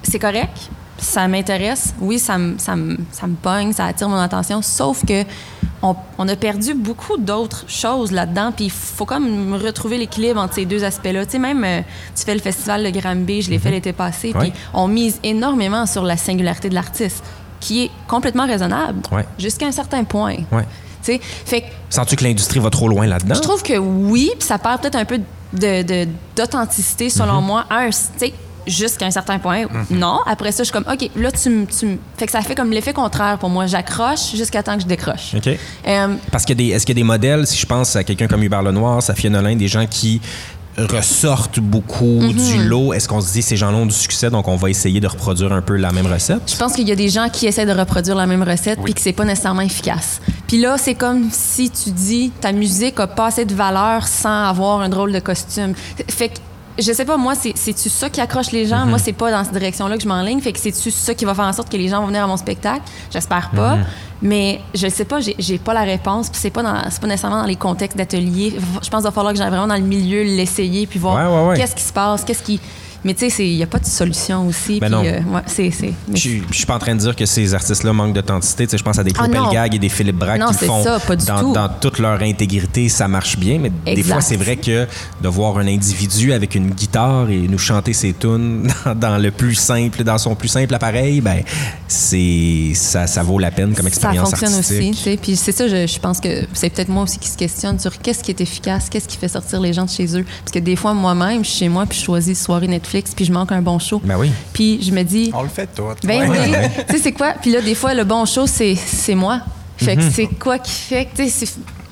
c'est 0.03 0.19
correct, 0.19 0.71
ça 0.99 1.27
m'intéresse. 1.29 1.95
Oui, 2.01 2.19
ça 2.19 2.39
me 2.39 2.59
ça 2.59 2.77
me 2.77 2.97
ça 3.13 3.27
me 3.27 3.35
pogne, 3.35 3.73
ça 3.73 3.87
attire 3.87 4.09
mon 4.09 4.17
attention. 4.19 4.63
Sauf 4.63 5.05
que 5.05 5.25
on, 5.83 5.95
on 6.17 6.27
a 6.29 6.37
perdu 6.37 6.73
beaucoup 6.75 7.17
d'autres 7.19 7.65
choses 7.69 8.11
là-dedans. 8.13 8.53
Puis 8.53 8.67
il 8.67 8.71
faut 8.71 9.05
comme 9.05 9.55
retrouver 9.55 9.99
l'équilibre 9.99 10.41
entre 10.41 10.55
ces 10.55 10.65
deux 10.65 10.83
aspects-là. 10.85 11.27
Tu 11.27 11.33
sais, 11.33 11.39
même 11.39 11.63
euh, 11.65 11.81
tu 12.17 12.25
fais 12.25 12.35
le 12.35 12.41
festival 12.41 12.85
de 12.85 12.99
Granby, 12.99 13.43
je 13.43 13.51
l'ai 13.51 13.59
fait 13.59 13.71
l'été 13.71 13.93
passé. 13.93 14.33
Ouais. 14.33 14.41
Puis 14.51 14.53
on 14.73 14.89
mise 14.89 15.19
énormément 15.23 15.85
sur 15.87 16.05
la 16.05 16.17
singularité 16.17 16.71
de 16.71 16.75
l'artiste, 16.75 17.23
qui 17.61 17.85
est 17.85 17.91
complètement 18.09 18.47
raisonnable 18.47 19.01
Ouais. 19.13 19.27
jusqu'à 19.39 19.67
un 19.67 19.73
certain 19.73 20.05
point. 20.05 20.37
Ouais. 20.53 20.65
Tu 21.05 21.13
sais, 21.13 21.21
fait 21.45 21.61
que 21.63 21.67
Sens-tu 21.91 22.17
que 22.17 22.25
l'industrie 22.25 22.61
va 22.61 22.71
trop 22.71 22.89
loin 22.89 23.07
là-dedans? 23.07 23.35
je 23.35 23.41
trouve 23.41 23.63
que 23.63 23.77
oui, 23.79 24.31
puis 24.39 24.47
ça 24.47 24.59
perd 24.59 24.81
peut-être 24.81 24.97
un 24.97 25.05
peu 25.05 25.19
de- 25.53 25.83
de- 25.83 26.09
d'authenticité, 26.37 27.11
selon 27.11 27.41
Mhm. 27.41 27.47
moi, 27.47 27.65
à 27.71 27.81
un, 27.81 27.91
jusqu'à 28.67 29.05
un 29.07 29.11
certain 29.11 29.39
point. 29.39 29.65
Non. 29.91 30.21
Après 30.27 30.51
ça, 30.51 30.63
je 30.63 30.71
suis 30.71 30.73
comme, 30.73 30.87
OK, 30.91 31.11
là, 31.17 31.31
tu 31.31 31.51
me. 31.51 31.67
Fait 32.17 32.25
que 32.27 32.33
ça 32.33 32.41
fait 32.41 32.55
comme 32.55 32.71
l'effet 32.71 32.95
contraire 32.95 33.37
pour 33.39 33.51
moi. 33.51 33.67
J'accroche 33.67 34.35
jusqu'à 34.35 34.63
temps 34.63 34.77
que 34.77 34.83
je 34.83 34.87
décroche. 34.87 35.35
OK. 35.37 35.49
Euh, 35.87 36.15
Parce 36.33 36.45
a 36.51 36.55
des, 36.55 36.69
est-ce 36.69 36.87
qu'il 36.87 36.97
y 36.97 36.99
a 36.99 37.03
des 37.03 37.07
modèles, 37.07 37.47
si 37.47 37.59
je 37.59 37.67
pense 37.67 37.95
à 37.95 38.03
quelqu'un 38.05 38.27
comme 38.27 38.43
Hubert 38.43 38.63
Lenoir, 38.63 39.03
Safia 39.03 39.29
Nolin, 39.29 39.55
des 39.57 39.69
gens 39.69 39.85
qui 39.87 40.21
ressortent 40.77 41.61
beaucoup 41.61 42.05
Mhm. 42.21 42.33
du 42.33 42.65
lot, 42.69 42.93
est-ce 42.93 43.09
qu'on 43.09 43.21
se 43.21 43.33
dit 43.33 43.43
ces 43.43 43.57
gens-là 43.57 43.77
ont 43.79 43.87
du 43.87 43.95
succès, 43.95 44.31
donc 44.31 44.49
on 44.49 44.57
va 44.57 44.71
essayer 44.71 45.01
de 45.01 45.07
reproduire 45.07 45.53
un 45.53 45.63
peu 45.63 45.77
la 45.77 45.93
même 45.93 46.07
recette? 46.07 46.43
Je 46.51 46.57
pense 46.57 46.73
qu'il 46.75 46.89
y 46.89 46.93
a 46.93 46.97
des 46.97 47.09
gens 47.09 47.29
qui 47.29 47.47
essaient 47.47 47.67
de 47.67 47.73
reproduire 47.73 48.17
la 48.17 48.27
même 48.27 48.43
recette 48.43 48.81
puis 48.83 48.95
que 48.95 49.01
c'est 49.01 49.13
pas 49.13 49.25
nécessairement 49.25 49.61
efficace. 49.63 50.21
Puis 50.47 50.59
là, 50.61 50.77
c'est 50.79 50.95
comme 50.95 51.29
si 51.31 51.71
tu 51.71 51.91
dis 51.91 52.33
ta 52.41 52.53
musique 52.53 52.99
a 53.01 53.07
pas 53.07 53.27
assez 53.27 53.45
de 53.45 53.55
valeur 53.55 54.07
sans 54.07 54.45
avoir 54.49 54.81
un 54.81 54.89
drôle 54.89 55.13
de 55.13 55.21
costume. 55.21 55.75
Fait 56.09 56.29
que 56.29 56.35
je 56.79 56.93
sais 56.93 57.05
pas 57.05 57.17
moi, 57.17 57.35
c'est 57.35 57.53
c'est-tu 57.57 57.89
ça 57.89 58.11
qui 58.11 58.21
accroche 58.21 58.51
les 58.51 58.67
gens? 58.67 58.85
Moi, 58.87 58.99
c'est 58.99 59.13
pas 59.13 59.31
dans 59.31 59.45
cette 59.45 59.53
direction-là 59.53 59.97
que 59.97 60.03
je 60.03 60.09
m'enligne. 60.09 60.41
Fait 60.41 60.53
que 60.53 60.59
c'est-tu 60.59 60.91
ça 60.91 61.15
qui 61.15 61.25
va 61.25 61.35
faire 61.35 61.45
en 61.45 61.53
sorte 61.53 61.71
que 61.71 61.77
les 61.77 61.89
gens 61.89 62.01
vont 62.01 62.09
venir 62.09 62.25
à 62.25 62.27
mon 62.27 62.37
spectacle? 62.37 62.83
J'espère 63.13 63.51
pas. 63.51 63.79
Mais 64.23 64.61
je 64.75 64.89
sais 64.89 65.05
pas, 65.05 65.19
j'ai 65.21 65.59
pas 65.59 65.75
la 65.75 65.83
réponse. 65.83 66.31
Puis 66.31 66.41
c'est 66.41 66.51
pas 66.51 66.63
dans, 66.63 66.73
pas 66.73 67.07
nécessairement 67.07 67.41
dans 67.41 67.47
les 67.47 67.57
contextes 67.57 67.97
d'atelier. 67.97 68.55
Je 68.83 68.89
pense 68.89 69.01
qu'il 69.01 69.01
va 69.03 69.11
falloir 69.11 69.33
que 69.33 69.39
j'aille 69.39 69.51
vraiment 69.51 69.67
dans 69.67 69.75
le 69.75 69.81
milieu, 69.83 70.23
l'essayer, 70.23 70.87
puis 70.87 70.99
voir 70.99 71.17
Ouais, 71.17 71.37
ouais, 71.43 71.49
ouais. 71.51 71.57
qu'est-ce 71.57 71.75
qui 71.77 71.83
se 71.83 71.93
passe, 71.93 72.25
qu'est-ce 72.25 72.43
qui. 72.43 72.61
Mais 73.05 73.15
tu 73.15 73.29
sais, 73.31 73.47
il 73.47 73.55
y 73.55 73.63
a 73.63 73.67
pas 73.67 73.79
de 73.79 73.87
solution 73.87 74.47
aussi. 74.47 74.81
Ben 74.81 74.93
euh, 74.93 75.21
ouais, 75.21 75.43
c'est 75.47 75.71
Je 76.13 76.19
suis 76.53 76.67
pas 76.67 76.75
en 76.75 76.79
train 76.79 76.95
de 76.95 77.01
dire 77.01 77.15
que 77.15 77.27
ces 77.27 77.53
artistes-là 77.55 77.93
manquent 77.93 78.15
d'authenticité. 78.15 78.67
Je 78.77 78.83
pense 78.83 78.99
à 78.99 79.05
des 79.05 79.13
Ah, 79.19 79.29
non. 79.29 79.45
Pelgag 79.49 79.75
et 79.75 79.79
des 79.79 79.89
Philippe 79.89 80.17
Braque 80.17 80.41
Non, 80.41 80.49
qui 80.49 80.55
c'est 80.55 80.67
font 80.67 80.83
ça, 80.83 80.99
pas 81.01 81.17
du 81.17 81.25
dans, 81.27 81.41
tout. 81.41 81.53
dans 81.53 81.69
toute 81.69 81.99
leur 81.99 82.21
intégrité, 82.23 82.89
ça 82.89 83.07
marche 83.09 83.37
bien. 83.39 83.59
Mais 83.59 83.95
des 83.95 84.03
fois, 84.03 84.21
c'est 84.21 84.37
vrai 84.37 84.57
que 84.57 84.87
de 85.23 85.29
voir 85.29 85.59
un 85.59 85.67
individu 85.67 86.33
avec 86.33 86.55
une 86.55 86.71
guitare 86.71 87.31
et 87.31 87.39
nous 87.49 87.59
chanter 87.59 87.93
ses 87.93 88.13
tunes 88.15 88.69
dans, 88.87 88.95
dans 88.95 89.19
le 89.19 89.31
plus 89.31 89.55
simple, 89.55 90.03
dans 90.03 90.19
son 90.19 90.35
plus 90.35 90.49
simple 90.49 90.75
appareil, 90.75 91.21
ben 91.21 91.43
c'est 91.89 92.73
ça, 92.75 93.07
ça 93.07 93.23
vaut 93.23 93.39
la 93.39 93.51
peine 93.51 93.75
comme 93.75 93.85
ça 93.85 93.89
expérience 93.89 94.31
fonctionne 94.31 94.55
artistique. 94.55 94.91
aussi. 94.93 95.03
tu 95.03 95.11
sais. 95.11 95.17
Puis 95.17 95.37
c'est 95.37 95.53
ça, 95.53 95.69
je, 95.69 95.87
je 95.87 95.99
pense 95.99 96.21
que 96.21 96.47
c'est 96.53 96.71
peut-être 96.71 96.89
moi 96.89 97.03
aussi 97.05 97.19
qui 97.19 97.29
se 97.29 97.37
questionne 97.37 97.79
sur 97.79 97.99
qu'est-ce 98.01 98.23
qui 98.25 98.31
est 98.31 98.41
efficace, 98.41 98.89
qu'est-ce 98.89 99.09
qui 99.09 99.17
fait 99.17 99.29
sortir 99.29 99.61
les 99.61 99.73
gens 99.73 99.85
de 99.85 99.91
chez 99.91 100.19
eux. 100.19 100.25
Parce 100.41 100.53
que 100.53 100.59
des 100.59 100.77
fois, 100.77 100.95
moi-même, 100.95 101.45
je 101.45 101.51
suis 101.51 101.59
chez 101.61 101.69
moi, 101.69 101.87
puis 101.87 101.99
je 101.99 102.05
choisis 102.05 102.43
soirée 102.43 102.67
Netflix, 102.67 102.94
puis 103.03 103.25
je 103.25 103.33
manque 103.33 103.53
un 103.53 103.63
bon 103.63 103.79
show. 103.79 104.01
Ben 104.05 104.17
oui. 104.19 104.31
Puis 104.53 104.83
je 104.83 104.93
me 104.93 105.03
dis, 105.03 105.31
On 105.35 105.43
le 105.43 105.49
fait 105.49 105.69
tout. 105.75 105.83
ben 106.05 106.31
oui, 106.31 106.39
tu 106.89 106.97
sais, 106.97 107.03
c'est 107.03 107.13
quoi? 107.13 107.35
Puis 107.41 107.51
là, 107.53 107.61
des 107.61 107.75
fois, 107.75 107.95
le 107.95 108.05
bon 108.05 108.25
show, 108.27 108.47
c'est 108.47 108.75
c'est 108.75 109.15
moi. 109.15 109.41
Fait 109.77 109.97
que 109.97 110.03
c'est 110.11 110.27
quoi 110.27 110.59
qui 110.59 110.71
fait 110.71 111.07
que, 111.07 111.17
tu 111.23 111.29
sais, 111.29 111.47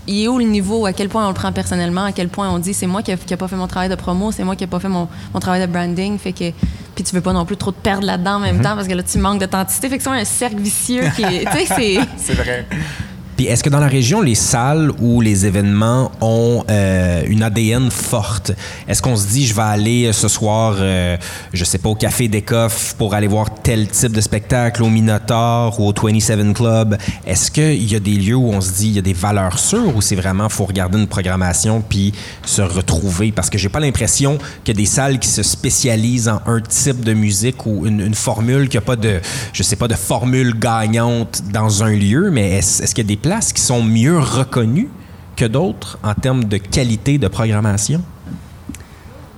il 0.06 0.22
est 0.24 0.28
où 0.28 0.38
le 0.38 0.44
niveau, 0.44 0.86
à 0.86 0.92
quel 0.92 1.08
point 1.08 1.24
on 1.24 1.28
le 1.28 1.34
prend 1.34 1.52
personnellement, 1.52 2.04
à 2.04 2.12
quel 2.12 2.28
point 2.28 2.48
on 2.50 2.58
dit 2.58 2.74
c'est 2.74 2.86
moi 2.86 3.02
qui 3.02 3.12
a 3.12 3.36
pas 3.36 3.48
fait 3.48 3.56
mon 3.56 3.66
travail 3.68 3.88
de 3.88 3.94
promo, 3.94 4.32
c'est 4.32 4.42
moi 4.44 4.56
qui 4.56 4.64
a 4.64 4.66
pas 4.66 4.80
fait 4.80 4.88
mon, 4.88 5.08
mon 5.34 5.40
travail 5.40 5.60
de 5.60 5.66
branding, 5.66 6.18
fait 6.18 6.32
que 6.32 6.50
puis 6.94 7.04
tu 7.04 7.14
veux 7.14 7.20
pas 7.20 7.32
non 7.32 7.44
plus 7.44 7.56
trop 7.56 7.70
te 7.72 7.80
perdre 7.80 8.04
là-dedans 8.06 8.34
en 8.34 8.38
même 8.40 8.56
Mhm. 8.56 8.62
temps 8.62 8.74
parce 8.76 8.86
que 8.88 8.94
là 8.94 9.02
tu 9.02 9.18
manques 9.18 9.40
d'authenticité, 9.40 9.88
fait 9.88 9.98
que 9.98 10.02
c'est 10.04 10.10
un 10.10 10.24
cercle 10.24 10.58
vicieux 10.58 11.04
qui 11.16 11.22
est, 11.22 11.44
tu 11.50 11.56
sais, 11.58 11.66
c'est 11.66 11.98
C'est 12.16 12.34
vrai. 12.34 12.66
Puis 13.36 13.46
est-ce 13.46 13.62
que 13.62 13.70
dans 13.70 13.80
la 13.80 13.88
région, 13.88 14.20
les 14.20 14.34
salles 14.34 14.90
ou 15.00 15.20
les 15.20 15.46
événements 15.46 16.12
ont 16.20 16.64
euh, 16.68 17.22
une 17.26 17.42
ADN 17.42 17.90
forte? 17.90 18.52
Est-ce 18.88 19.00
qu'on 19.00 19.16
se 19.16 19.26
dit, 19.28 19.46
je 19.46 19.54
vais 19.54 19.62
aller 19.62 20.06
euh, 20.06 20.12
ce 20.12 20.28
soir, 20.28 20.76
euh, 20.78 21.16
je 21.52 21.64
sais 21.64 21.78
pas, 21.78 21.88
au 21.88 21.94
Café 21.94 22.28
d'Écoff 22.28 22.94
pour 22.98 23.14
aller 23.14 23.26
voir 23.26 23.62
tel 23.62 23.88
type 23.88 24.12
de 24.12 24.20
spectacle, 24.20 24.82
au 24.82 24.88
Minotaur 24.88 25.78
ou 25.80 25.88
au 25.88 25.94
27 25.94 26.52
Club? 26.52 26.96
Est-ce 27.26 27.50
qu'il 27.50 27.90
y 27.90 27.94
a 27.94 28.00
des 28.00 28.16
lieux 28.16 28.36
où 28.36 28.50
on 28.50 28.60
se 28.60 28.72
dit, 28.72 28.88
il 28.88 28.94
y 28.94 28.98
a 28.98 29.02
des 29.02 29.12
valeurs 29.12 29.58
sûres 29.58 29.96
ou 29.96 30.02
c'est 30.02 30.16
vraiment, 30.16 30.48
faut 30.48 30.64
regarder 30.64 30.98
une 30.98 31.06
programmation 31.06 31.82
puis 31.86 32.12
se 32.44 32.62
retrouver? 32.62 33.32
Parce 33.32 33.50
que 33.50 33.58
j'ai 33.58 33.68
pas 33.68 33.80
l'impression 33.80 34.38
a 34.72 34.74
des 34.74 34.86
salles 34.86 35.18
qui 35.18 35.28
se 35.28 35.42
spécialisent 35.42 36.28
en 36.28 36.40
un 36.46 36.60
type 36.60 37.04
de 37.04 37.12
musique 37.12 37.66
ou 37.66 37.86
une, 37.86 38.14
formule, 38.14 38.68
qu'il 38.68 38.78
n'y 38.78 38.84
a 38.84 38.86
pas 38.86 38.96
de, 38.96 39.20
je 39.52 39.62
sais 39.62 39.76
pas, 39.76 39.88
de 39.88 39.94
formule 39.94 40.58
gagnante 40.58 41.42
dans 41.52 41.82
un 41.82 41.94
lieu, 41.94 42.30
mais 42.30 42.58
est-ce 42.58 42.94
qu'il 42.94 43.04
y 43.04 43.06
a 43.06 43.08
des 43.08 43.16
places 43.22 43.52
qui 43.52 43.62
sont 43.62 43.82
mieux 43.82 44.18
reconnues 44.18 44.88
que 45.36 45.46
d'autres 45.46 45.98
en 46.02 46.14
termes 46.14 46.44
de 46.44 46.58
qualité 46.58 47.18
de 47.18 47.28
programmation? 47.28 48.02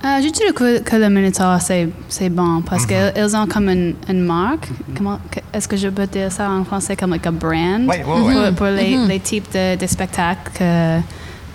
Euh, 0.03 0.21
je 0.21 0.29
dirais 0.29 0.53
que, 0.53 0.79
que 0.81 0.95
le 0.97 1.09
Minotaur, 1.09 1.59
c'est, 1.61 1.89
c'est 2.09 2.29
bon 2.29 2.61
parce 2.61 2.85
qu'ils 2.85 3.35
ont 3.35 3.47
comme 3.47 3.69
une, 3.69 3.95
une 4.07 4.21
marque. 4.21 4.67
Que- 4.93 5.39
est-ce 5.51 5.67
que 5.67 5.77
je 5.77 5.87
peux 5.87 6.05
dire 6.05 6.31
ça 6.31 6.49
en 6.49 6.63
français 6.63 6.95
comme 6.95 7.11
like 7.11 7.25
a 7.25 7.31
brand? 7.31 7.87
Ouais, 7.87 8.03
ouais, 8.03 8.21
ouais. 8.21 8.47
pour, 8.49 8.55
pour 8.57 8.67
les, 8.67 8.97
les 9.07 9.19
types 9.19 9.51
de, 9.51 9.75
de 9.75 9.87
spectacles. 9.87 10.51
que, 10.53 10.99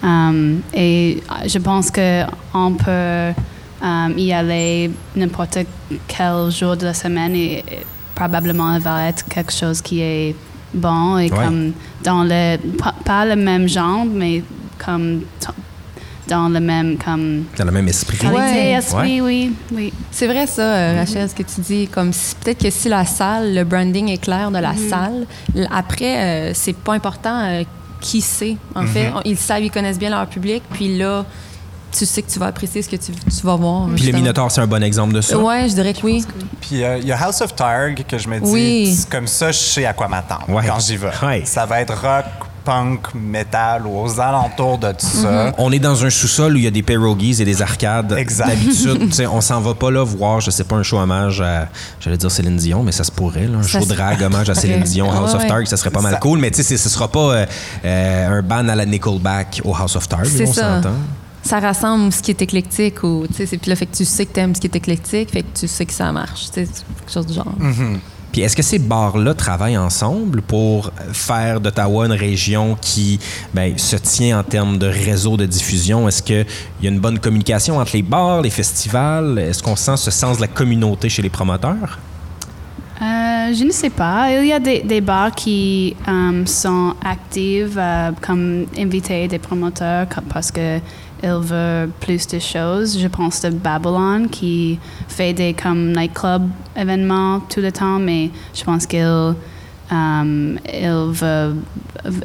euh, 0.03 0.57
et 0.75 1.23
je 1.47 1.59
pense 1.59 1.90
qu'on 1.93 2.73
peut 2.75 3.33
euh, 3.85 4.09
y 4.16 4.33
aller 4.33 4.90
n'importe 5.14 5.59
quel 6.09 6.51
jour 6.51 6.77
de 6.77 6.87
la 6.87 6.95
semaine 6.95 7.35
et, 7.37 7.59
et 7.59 7.87
probablement 8.16 8.75
il 8.75 8.83
va 8.83 9.09
être 9.09 9.25
quelque 9.29 9.53
chose 9.53 9.81
qui 9.81 10.01
est 10.01 10.35
bon 10.74 11.18
et 11.18 11.24
Ouais. 11.24 11.28
comme 11.30 11.72
dans 12.04 12.22
le 12.24 12.56
pas, 12.78 12.94
pas 13.04 13.24
le 13.26 13.37
même 13.37 13.68
genre 13.68 14.04
mais 14.04 14.42
comme 14.85 15.22
t- 15.40 15.46
dans 16.28 16.48
le 16.48 16.61
même 16.61 16.96
comme 16.96 17.44
Dans 17.59 17.64
le 17.64 17.72
même 17.72 17.88
esprit? 17.88 18.24
Ouais. 18.28 18.70
esprit, 18.72 19.20
oui, 19.20 19.52
oui. 19.72 19.92
C'est 20.12 20.28
vrai 20.28 20.46
ça, 20.46 20.62
euh, 20.62 20.96
Rachel, 21.00 21.28
ce 21.28 21.35
que 21.35 21.42
tu 21.42 21.61
dis. 21.61 21.88
Comme 21.88 22.12
si- 22.12 22.37
peut-être 22.37 22.62
que 22.62 22.70
si 22.70 22.88
la 22.88 23.04
salle, 23.04 23.52
le 23.54 23.64
branding 23.64 24.09
est 24.11 24.18
clair 24.22 24.50
de 24.52 24.59
la 24.59 24.76
salle, 24.76 25.26
l- 25.56 25.68
après 25.72 26.18
euh, 26.18 26.54
c'est 26.54 26.76
pas 26.76 26.92
important 26.94 27.37
euh, 27.46 27.64
qui 28.00 28.20
c'est. 28.20 28.56
En 28.76 28.87
fait, 28.87 29.11
On- 29.14 29.20
ils 29.24 29.37
savent, 29.37 29.62
ils 29.64 29.70
connaissent 29.72 29.98
bien 29.98 30.11
leur 30.11 30.26
public, 30.28 30.62
puis 30.72 30.96
là, 30.96 31.24
tu 31.92 32.07
sais 32.07 32.22
que 32.22 32.31
tu 32.31 32.38
vas 32.38 32.46
apprécier 32.46 32.83
ce 32.83 32.88
que 32.88 32.96
tu, 32.96 33.12
tu 33.12 33.46
vas 33.46 33.57
voir. 33.57 33.88
Puis 33.96 34.07
le. 34.07 34.12
Minotaur, 34.12 34.50
c'est 34.50 34.61
un 34.61 34.66
bon 34.66 34.83
exemple 34.83 35.12
de 35.14 35.20
ça. 35.20 35.38
Ouais, 35.38 35.68
je 35.68 35.74
dirais 35.74 35.92
que 35.94 36.00
oui. 36.05 36.24
Puis 36.61 36.83
euh, 36.85 36.98
il 36.98 37.07
y 37.07 37.12
a 37.12 37.20
House 37.22 37.40
of 37.40 37.55
Targ 37.55 38.05
que 38.09 38.18
je 38.18 38.29
me 38.29 38.38
dis, 38.40 38.50
Oui. 38.50 38.98
comme 39.11 39.26
ça, 39.26 39.50
je 39.53 39.59
sais 39.59 39.85
à 39.87 39.92
quoi 39.92 40.09
m'attendre 40.09 40.48
Ouais. 40.48 40.64
quand 40.66 40.79
j'y 40.81 40.96
vais. 40.96 41.11
Ouais. 41.22 41.42
Ça 41.46 41.66
va 41.66 41.81
être 41.81 41.94
rock, 41.94 42.24
punk, 42.64 43.14
metal 43.14 43.87
ou 43.87 44.00
aux 44.03 44.20
alentours 44.20 44.76
de 44.79 44.92
tout 44.92 45.07
ça. 45.07 45.53
On 45.59 45.72
est 45.72 45.79
dans 45.79 46.05
un 46.05 46.11
sous-sol 46.11 46.53
où 46.53 46.57
il 46.57 46.64
y 46.64 46.66
a 46.66 46.70
des 46.70 46.83
pierogies 46.83 47.40
et 47.40 47.44
des 47.46 47.62
arcades. 47.62 48.12
Exact. 48.12 48.48
D'habitude, 48.48 48.98
tu 49.09 49.12
sais, 49.12 49.26
on 49.26 49.40
s'en 49.40 49.61
va 49.61 49.72
pas 49.74 49.90
là 49.90 50.05
voir, 50.05 50.40
je 50.40 50.50
sais 50.50 50.64
pas, 50.64 50.76
un 50.76 50.83
show 50.83 50.98
hommage 50.98 51.40
à, 51.40 51.68
j'allais 52.00 52.18
dire 52.18 52.31
Céline 52.31 52.57
Dion, 52.57 52.83
mais 52.83 52.92
ça 52.92 53.03
se 53.05 53.11
pourrait, 53.11 53.46
là, 53.46 53.59
un 53.59 53.62
Ça 53.62 53.81
show 53.81 53.87
drag 53.87 54.22
hommage 54.22 54.50
à 54.50 54.55
Céline. 54.55 54.83
Dion, 54.83 55.11
House 55.11 55.35
of. 55.35 55.46
Targ, 55.46 55.66
ça 55.66 55.76
serait 55.79 55.90
pas 55.90 56.03
mal 56.03 56.12
Ça- 56.12 56.18
cool, 56.18 56.38
mais 56.38 56.50
tu 56.50 56.62
sais, 56.62 56.76
ce 56.76 56.88
sera 56.90 57.09
pas 57.09 57.18
euh, 57.33 57.46
euh, 57.85 58.38
un 58.38 58.42
ban 58.42 58.68
à 58.68 58.74
la 58.74 58.85
Nickelback 58.85 59.62
au 59.64 59.74
House 59.74 59.96
of 59.96 60.07
Targ, 60.09 60.26
C'est 60.26 60.46
on 60.46 60.53
ça. 60.53 60.76
s'entend. 60.76 60.94
Ça 61.42 61.59
rassemble 61.59 62.12
ce 62.12 62.22
qui 62.22 62.31
est 62.31 62.42
éclectique 62.42 63.03
ou 63.03 63.24
tu 63.26 63.35
sais 63.35 63.46
c'est 63.46 63.57
puis 63.57 63.70
là 63.70 63.76
fait 63.76 63.87
que 63.87 63.96
tu 63.96 64.05
sais 64.05 64.26
que 64.26 64.33
t'aimes 64.33 64.55
ce 64.55 64.61
qui 64.61 64.66
est 64.66 64.76
éclectique 64.76 65.31
fait 65.31 65.42
que 65.42 65.59
tu 65.59 65.66
sais 65.68 65.87
que 65.87 65.92
ça 65.92 66.12
marche 66.12 66.46
tu 66.53 66.64
sais 66.64 66.68
quelque 66.98 67.12
chose 67.12 67.26
du 67.26 67.33
genre 67.33 67.55
Puis 68.33 68.42
est-ce 68.42 68.55
que 68.55 68.62
ces 68.62 68.79
bars-là 68.79 69.35
travaillent 69.35 69.79
ensemble 69.79 70.42
pour 70.42 70.92
faire 71.12 71.61
d'Ottawa 71.61 72.07
une 72.07 72.12
région 72.12 72.76
qui 72.81 73.18
ben, 73.55 73.76
se 73.76 73.96
tient 73.96 74.38
en 74.38 74.42
termes 74.44 74.79
de 74.79 74.87
réseau 74.87 75.37
de 75.37 75.46
diffusion? 75.46 76.07
Est-ce 76.07 76.22
qu'il 76.22 76.46
y 76.83 76.87
a 76.87 76.90
une 76.90 77.00
bonne 77.00 77.18
communication 77.18 77.79
entre 77.79 77.96
les 77.96 78.03
bars, 78.03 78.40
les 78.42 78.50
festivals? 78.50 79.37
Est-ce 79.38 79.61
qu'on 79.62 79.74
sent 79.74 79.96
ce 79.96 80.12
sens 80.12 80.37
de 80.37 80.42
la 80.42 80.46
communauté 80.46 81.09
chez 81.09 81.22
les 81.22 81.31
promoteurs? 81.31 81.98
Euh, 83.03 83.53
je 83.55 83.64
ne 83.64 83.72
sais 83.72 83.90
pas. 83.90 84.31
Il 84.31 84.46
y 84.46 84.53
a 84.53 84.61
des, 84.61 84.81
des 84.83 85.00
bars 85.00 85.33
qui 85.35 85.96
euh, 86.07 86.44
sont 86.46 86.94
actifs 87.05 87.72
euh, 87.76 88.12
comme 88.20 88.66
invités 88.79 89.26
des 89.26 89.38
promoteurs 89.40 90.07
comme- 90.09 90.24
parce 90.24 90.53
que 90.53 90.79
ils 91.22 91.30
veulent 91.30 91.90
plus 92.00 92.26
de 92.26 92.38
choses. 92.38 92.98
Je 92.98 93.09
pense 93.09 93.40
de 93.42 93.50
Babylon 93.50 94.28
qui 94.28 94.78
fait 95.09 95.33
des 95.33 95.54
comme 95.54 95.92
nightclub 95.92 96.48
événements 96.76 97.40
tout 97.40 97.61
le 97.61 97.72
temps, 97.72 97.98
mais 97.98 98.30
je 98.54 98.64
pense 98.64 98.87
qu'il 98.87 99.35
il 99.92 101.11
veut, 101.12 101.56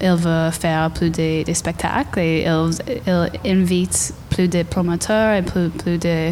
il 0.01 0.15
veut 0.15 0.51
faire 0.51 0.91
plus 0.91 1.09
de, 1.09 1.43
spectacles 1.53 2.19
et 2.19 2.45
il, 2.45 3.29
il 3.43 3.51
invite 3.51 4.13
plus 4.29 4.47
de 4.47 4.63
promoteurs 4.63 5.35
et 5.35 5.41
plus, 5.41 5.69
plus 5.69 5.97
de 5.97 6.31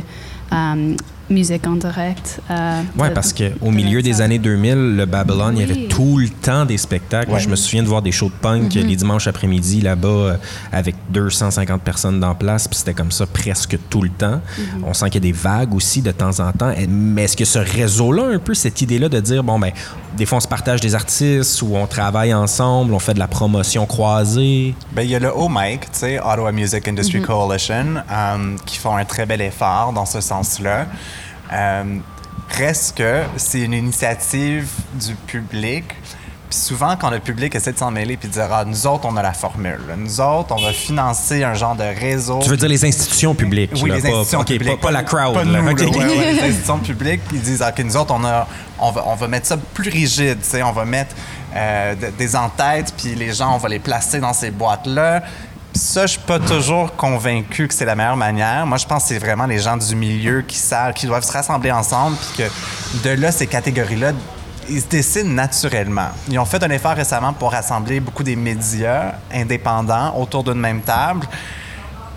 euh, 0.54 0.96
musique 1.34 1.66
en 1.68 1.76
direct. 1.76 2.40
euh, 2.50 2.82
Oui, 2.98 3.08
parce 3.14 3.34
qu'au 3.34 3.70
de 3.70 3.76
milieu 3.76 4.02
des 4.02 4.22
années 4.22 4.40
2000, 4.40 4.96
le 4.96 5.06
Babylone, 5.06 5.56
il 5.58 5.62
y 5.62 5.64
avait 5.72 5.88
tout 5.88 6.18
le 6.18 6.30
temps 6.30 6.66
des 6.66 6.78
spectacles. 6.78 7.32
Ouais. 7.32 7.40
Je 7.40 7.50
me 7.50 7.56
souviens 7.56 7.84
de 7.84 7.88
voir 7.88 8.02
des 8.02 8.12
shows 8.12 8.30
de 8.30 8.34
punk 8.42 8.74
les 8.74 8.96
dimanches 8.96 9.28
après-midi 9.28 9.82
là-bas 9.82 10.08
euh, 10.08 10.38
avec 10.72 10.96
250 11.10 11.82
personnes 11.82 12.20
dans 12.20 12.36
place, 12.36 12.68
puis 12.68 12.78
c'était 12.78 12.94
comme 12.94 13.12
ça 13.12 13.26
presque 13.26 13.78
tout 13.90 14.02
le 14.02 14.10
temps. 14.10 14.42
On 14.86 14.94
sent 14.94 15.06
qu'il 15.10 15.16
y 15.16 15.28
a 15.30 15.32
des 15.32 15.38
vagues 15.38 15.74
aussi 15.74 16.02
de 16.02 16.12
temps 16.12 16.40
en 16.40 16.52
temps. 16.52 16.74
Mais 16.88 17.24
est-ce 17.24 17.38
que 17.38 17.46
ce 17.46 17.60
réseau-là, 17.60 18.28
un 18.34 18.40
peu 18.40 18.54
cette 18.54 18.82
idée-là 18.82 19.10
de 19.10 19.20
dire, 19.20 19.44
bon, 19.44 19.60
ben, 19.60 19.72
des 20.16 20.26
fois 20.26 20.38
on 20.38 20.42
se 20.42 20.48
partage 20.48 20.80
des 20.80 20.96
artistes 20.96 21.62
ou 21.62 21.76
on 21.76 21.88
travaille 21.88 22.34
ensemble, 22.34 22.94
on 22.94 23.00
fait 23.00 23.14
de 23.14 23.20
la 23.20 23.28
promotion 23.28 23.86
croisée? 23.86 24.76
Ben, 24.92 25.04
il 25.04 25.10
y 25.10 25.16
a 25.16 25.20
le 25.20 25.30
OMIC, 25.30 25.82
tu 25.82 25.88
sais, 25.92 26.20
Ottawa 26.20 26.52
Music 26.52 26.88
Industry 26.88 27.22
Coalition, 27.22 27.96
euh, 28.12 28.56
qui 28.66 28.78
font 28.78 28.96
un 28.96 29.06
très 29.06 29.26
bel 29.26 29.42
effort 29.42 29.94
dans 29.94 30.06
ce 30.06 30.22
sens-là. 30.22 30.88
Euh, 31.52 31.98
reste 32.50 32.98
que 32.98 33.22
c'est 33.38 33.62
une 33.62 33.74
initiative 33.74 34.70
du 34.94 35.16
public. 35.16 35.86
Puis 36.54 36.62
souvent, 36.62 36.96
quand 36.96 37.10
le 37.10 37.18
public 37.20 37.56
essaie 37.56 37.72
de 37.74 37.80
s'en 37.80 37.90
mêler 37.90 38.16
puis 38.16 38.28
de 38.28 38.34
dire 38.34 38.48
Ah, 38.52 38.64
nous 38.64 38.86
autres, 38.86 39.06
on 39.06 39.18
a 39.18 39.24
la 39.24 39.34
formule. 39.34 39.80
Nous 39.98 40.22
autres, 40.22 40.54
on 40.56 40.62
va 40.62 40.72
financer 40.72 41.44
un 41.44 41.56
genre 41.56 41.74
de 41.76 41.82
réseau. 41.84 42.38
Tu 42.44 42.50
veux 42.50 42.58
dire 42.58 42.70
les 42.70 42.86
institutions 42.86 43.34
publiques? 43.34 43.72
Oui, 43.82 43.90
là, 43.90 43.96
les 43.96 44.02
pas- 44.04 44.08
institutions 44.10 44.40
ok, 44.42 44.46
publiques. 44.46 44.80
Pas, 44.80 44.88
pas 44.90 44.92
la 44.92 45.02
crowd. 45.02 45.34
Pas 45.34 45.46
nous, 45.46 45.68
Ok, 45.72 45.80
là, 45.80 45.88
ok. 45.88 45.96
ouais, 45.96 46.06
ouais, 46.06 46.34
les 46.34 46.40
institutions 46.44 46.78
publiques, 46.78 47.22
ils 47.34 47.42
disent, 47.42 47.64
OK, 47.68 47.80
nous 47.84 47.98
autres, 47.98 48.14
on, 48.14 48.24
a, 48.24 48.48
on, 48.78 48.92
va, 48.92 49.04
on 49.08 49.16
va 49.16 49.28
mettre 49.28 49.48
ça 49.48 49.58
plus 49.58 49.90
rigide, 49.90 50.38
on 50.64 50.72
va 50.74 50.86
mettre 50.86 51.16
euh, 51.56 51.96
de- 51.96 52.12
des 52.16 52.36
entêtes, 52.36 52.94
puis 52.96 53.16
les 53.16 53.34
gens, 53.34 53.56
on 53.56 53.58
va 53.58 53.70
les 53.70 53.80
placer 53.80 54.20
dans 54.20 54.34
ces 54.34 54.52
boîtes-là. 54.52 55.24
Ça, 55.74 56.04
je 56.06 56.12
suis 56.12 56.22
pas 56.22 56.38
toujours 56.38 56.96
convaincu 56.96 57.68
que 57.68 57.74
c'est 57.74 57.86
la 57.86 57.96
meilleure 57.96 58.16
manière. 58.16 58.68
Moi, 58.68 58.78
je 58.78 58.86
pense 58.86 59.02
que 59.02 59.10
c'est 59.10 59.18
vraiment 59.18 59.48
les 59.48 59.58
gens 59.58 59.76
du 59.76 59.96
milieu 59.96 60.44
qui 60.44 60.58
savent, 60.60 60.94
qui 60.94 61.08
doivent 61.08 61.26
se 61.26 61.32
rassembler 61.32 61.72
ensemble, 61.72 62.16
puis 62.36 62.44
que 62.44 63.08
de 63.10 63.20
là, 63.20 63.32
ces 63.32 63.48
catégories-là, 63.48 64.12
ils 64.70 64.82
se 64.82 64.88
dessinent 64.88 65.36
naturellement. 65.36 66.10
Ils 66.30 66.40
ont 66.40 66.46
fait 66.46 66.62
un 66.64 66.70
effort 66.70 66.96
récemment 66.96 67.34
pour 67.34 67.52
rassembler 67.52 68.00
beaucoup 68.00 68.24
des 68.24 68.36
médias 68.36 69.14
indépendants 69.34 70.16
autour 70.18 70.44
d'une 70.44 70.60
même 70.60 70.82
table. 70.82 71.26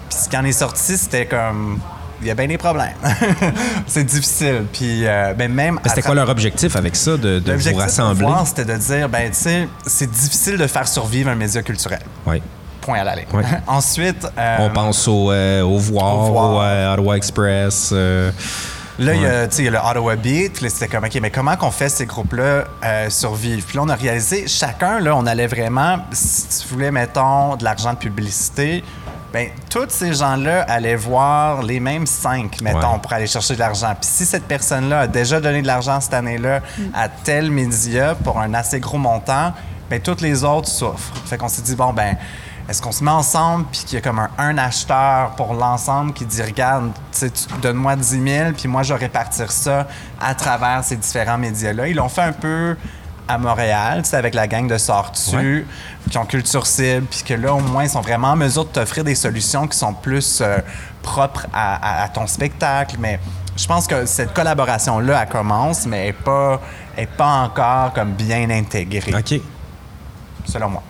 Puis 0.09 0.19
ce 0.25 0.29
qui 0.29 0.37
en 0.37 0.45
est 0.45 0.53
sorti, 0.53 0.97
c'était 0.97 1.27
comme. 1.27 1.79
Il 2.23 2.29
y 2.29 2.31
a 2.31 2.35
bien 2.35 2.47
des 2.49 2.57
problèmes. 2.57 2.95
c'est 3.87 4.05
difficile. 4.05 4.65
Puis 4.73 5.07
euh, 5.07 5.35
ben 5.35 5.53
même. 5.53 5.79
C'était 5.85 6.01
quoi 6.01 6.15
leur 6.15 6.31
objectif 6.31 6.75
avec 6.75 6.97
ça, 6.97 7.19
de, 7.19 7.41
de 7.41 7.53
vous 7.53 7.77
rassembler? 7.77 8.27
c'était 8.47 8.65
de 8.65 8.77
dire, 8.79 9.09
ben 9.09 9.31
tu 9.31 9.37
sais, 9.37 9.69
c'est 9.87 10.11
difficile 10.11 10.57
de 10.57 10.67
faire 10.67 10.89
survivre 10.89 11.29
un 11.31 11.35
média 11.35 11.63
culturel. 11.63 12.01
Oui. 12.27 12.41
Point 12.81 13.01
à 13.01 13.05
la 13.05 13.17
ligne. 13.17 13.27
Ouais. 13.35 13.43
Ensuite. 13.67 14.27
euh, 14.39 14.57
On 14.61 14.71
pense 14.71 15.07
au, 15.09 15.31
euh, 15.31 15.61
au 15.63 15.77
Voir, 15.77 16.15
Au 16.17 16.33
Voir. 16.33 16.51
au 16.55 16.63
euh, 16.63 16.93
Ottawa 16.95 17.17
Express. 17.19 17.93
Là, 18.99 19.15
il 19.15 19.21
y, 19.21 19.25
Ouais. 19.25 19.31
a, 19.31 19.61
y 19.63 19.71
le 19.71 19.79
Ottawa 19.79 20.17
Beat. 20.17 20.61
Là, 20.63 20.69
c'était 20.71 20.89
comme, 20.89 21.05
OK, 21.05 21.19
mais 21.21 21.31
comment 21.31 21.57
qu'on 21.57 21.71
fait 21.71 21.89
ces 21.91 22.07
groupes-là 22.07 22.65
euh, 22.85 23.11
survivre? 23.11 23.65
Puis 23.67 23.77
là, 23.77 23.83
on 23.85 23.89
a 23.91 23.95
réalisé, 23.95 24.47
chacun, 24.49 25.01
là, 25.01 25.15
on 25.15 25.27
allait 25.27 25.47
vraiment, 25.47 25.99
si 26.13 26.47
tu 26.63 26.69
voulais, 26.73 26.91
mettons, 26.91 27.57
de 27.57 27.65
l'argent 27.65 27.93
de 27.93 27.99
publicité, 27.99 28.83
ben 29.33 29.49
tous 29.69 29.89
ces 29.91 30.15
gens-là 30.15 30.63
allaient 30.63 30.97
voir 30.97 31.63
les 31.63 31.79
mêmes 31.79 32.07
cinq, 32.07 32.63
mettons, 32.63 32.93
Ouais. 32.95 32.99
pour 33.03 33.13
aller 33.13 33.27
chercher 33.27 33.53
de 33.55 33.59
l'argent. 33.59 33.95
Puis 34.01 34.09
si 34.11 34.25
cette 34.25 34.45
personne-là 34.45 35.01
a 35.01 35.07
déjà 35.09 35.41
donné 35.41 35.61
de 35.61 35.67
l'argent 35.67 36.01
cette 36.01 36.15
année-là 36.15 36.61
à 36.95 37.09
tel 37.11 37.51
média 37.51 38.15
pour 38.15 38.41
un 38.41 38.55
assez 38.55 38.81
gros 38.81 38.97
montant, 38.99 39.53
ben 39.91 40.01
toutes 40.01 40.23
les 40.23 40.43
autres 40.43 40.69
souffrent. 40.69 41.13
Fait 41.27 41.37
qu'on 41.37 41.49
s'est 41.49 41.61
dit, 41.63 41.75
bon, 41.77 41.93
ben 41.93 42.17
est-ce 42.69 42.83
qu'on 42.83 42.93
se 42.93 43.05
met 43.05 43.11
ensemble 43.11 43.65
puis 43.71 43.81
qu'il 43.85 43.95
y 43.95 43.99
a 43.99 44.01
comme 44.01 44.19
un, 44.19 44.31
un 44.39 44.59
acheteur 44.59 45.31
pour 45.37 45.55
l'ensemble 45.55 46.13
qui 46.13 46.25
dit 46.27 46.43
regarde, 46.43 46.91
tu 47.17 47.27
donne-moi 47.63 47.95
10 47.97 48.05
000 48.23 48.53
puis 48.53 48.69
moi 48.69 48.83
je 48.83 48.93
vais 48.93 49.01
répartir 49.01 49.53
ça 49.53 49.87
à 50.21 50.35
travers 50.35 50.83
ces 50.83 50.97
différents 50.97 51.39
médias-là. 51.39 51.89
Ils 51.89 51.95
l'ont 51.97 52.09
fait 52.09 52.23
un 52.23 52.33
peu 52.33 52.77
à 53.29 53.39
Montréal, 53.39 54.05
sais, 54.07 54.17
avec 54.17 54.35
la 54.35 54.47
gang 54.47 54.69
de 54.69 54.79
Sortu, 54.79 55.37
Ouais. 55.37 55.65
qui 56.11 56.17
ont 56.19 56.25
culture 56.27 56.65
cible, 56.65 57.07
puis 57.07 57.25
que 57.25 57.35
là, 57.35 57.55
au 57.55 57.59
moins, 57.61 57.83
ils 57.83 57.91
sont 57.91 58.01
vraiment 58.01 58.29
en 58.33 58.37
mesure 58.37 58.65
de 58.67 58.71
t'offrir 58.71 59.03
des 59.03 59.17
solutions 59.17 59.67
qui 59.67 59.77
sont 59.77 59.93
plus 59.95 60.41
euh, 60.41 60.59
propres 61.03 61.47
à, 61.53 61.75
à- 61.75 62.05
à 62.05 62.09
ton 62.09 62.29
spectacle. 62.29 62.95
Mais 63.01 63.19
je 63.57 63.67
pense 63.67 63.89
que 63.89 64.07
cette 64.07 64.33
collaboration-là, 64.33 65.23
elle 65.25 65.29
commence, 65.29 65.87
mais 65.87 65.99
elle 66.03 66.07
n'est 66.07 66.13
pas, 66.13 66.61
elle 66.97 67.03
est 67.05 67.07
pas 67.09 67.27
encore 67.43 67.93
comme 67.95 68.13
bien 68.13 68.49
intégrée, 68.49 69.13
OK. 69.13 69.41
selon 70.45 70.69
moi. 70.69 70.83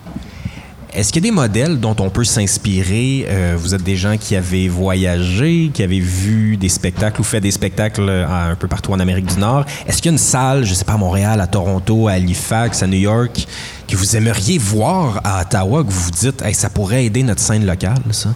Est-ce 0.93 1.11
qu'il 1.11 1.23
y 1.23 1.27
a 1.27 1.29
des 1.29 1.35
modèles 1.35 1.79
dont 1.79 1.95
on 1.99 2.09
peut 2.09 2.23
s'inspirer? 2.23 3.25
Euh, 3.27 3.55
vous 3.57 3.75
êtes 3.75 3.83
des 3.83 3.97
gens 3.97 4.17
qui 4.17 4.35
avaient 4.35 4.69
voyagé, 4.69 5.69
qui 5.73 5.83
avaient 5.83 5.99
vu 5.99 6.55
des 6.55 6.69
spectacles 6.69 7.19
ou 7.19 7.23
fait 7.25 7.41
des 7.41 7.51
spectacles 7.51 8.07
euh, 8.07 8.51
un 8.51 8.55
peu 8.55 8.67
partout 8.67 8.93
en 8.93 8.99
Amérique 8.99 9.25
du 9.25 9.37
Nord. 9.37 9.65
Est-ce 9.85 9.97
qu'il 9.97 10.05
y 10.05 10.09
a 10.09 10.13
une 10.13 10.17
salle, 10.17 10.63
je 10.63 10.73
sais 10.73 10.85
pas, 10.85 10.93
à 10.93 10.97
Montréal, 10.97 11.41
à 11.41 11.47
Toronto, 11.47 12.07
à 12.07 12.13
Halifax, 12.13 12.83
à 12.83 12.87
New 12.87 12.99
York, 12.99 13.47
que 13.87 13.97
vous 13.97 14.15
aimeriez 14.15 14.57
voir 14.57 15.19
à 15.25 15.41
Ottawa, 15.41 15.83
que 15.83 15.89
vous 15.89 16.03
vous 16.03 16.11
dites, 16.11 16.41
hey, 16.41 16.53
ça 16.53 16.69
pourrait 16.69 17.05
aider 17.05 17.21
notre 17.21 17.41
scène 17.41 17.65
locale, 17.65 17.99
ça? 18.11 18.29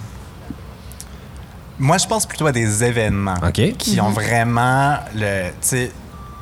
Moi, 1.79 1.97
je 1.97 2.05
pense 2.05 2.25
plutôt 2.25 2.45
à 2.45 2.51
des 2.51 2.83
événements 2.83 3.37
qui 3.77 3.99
ont 3.99 4.11
vraiment 4.11 4.97
le. 5.15 5.49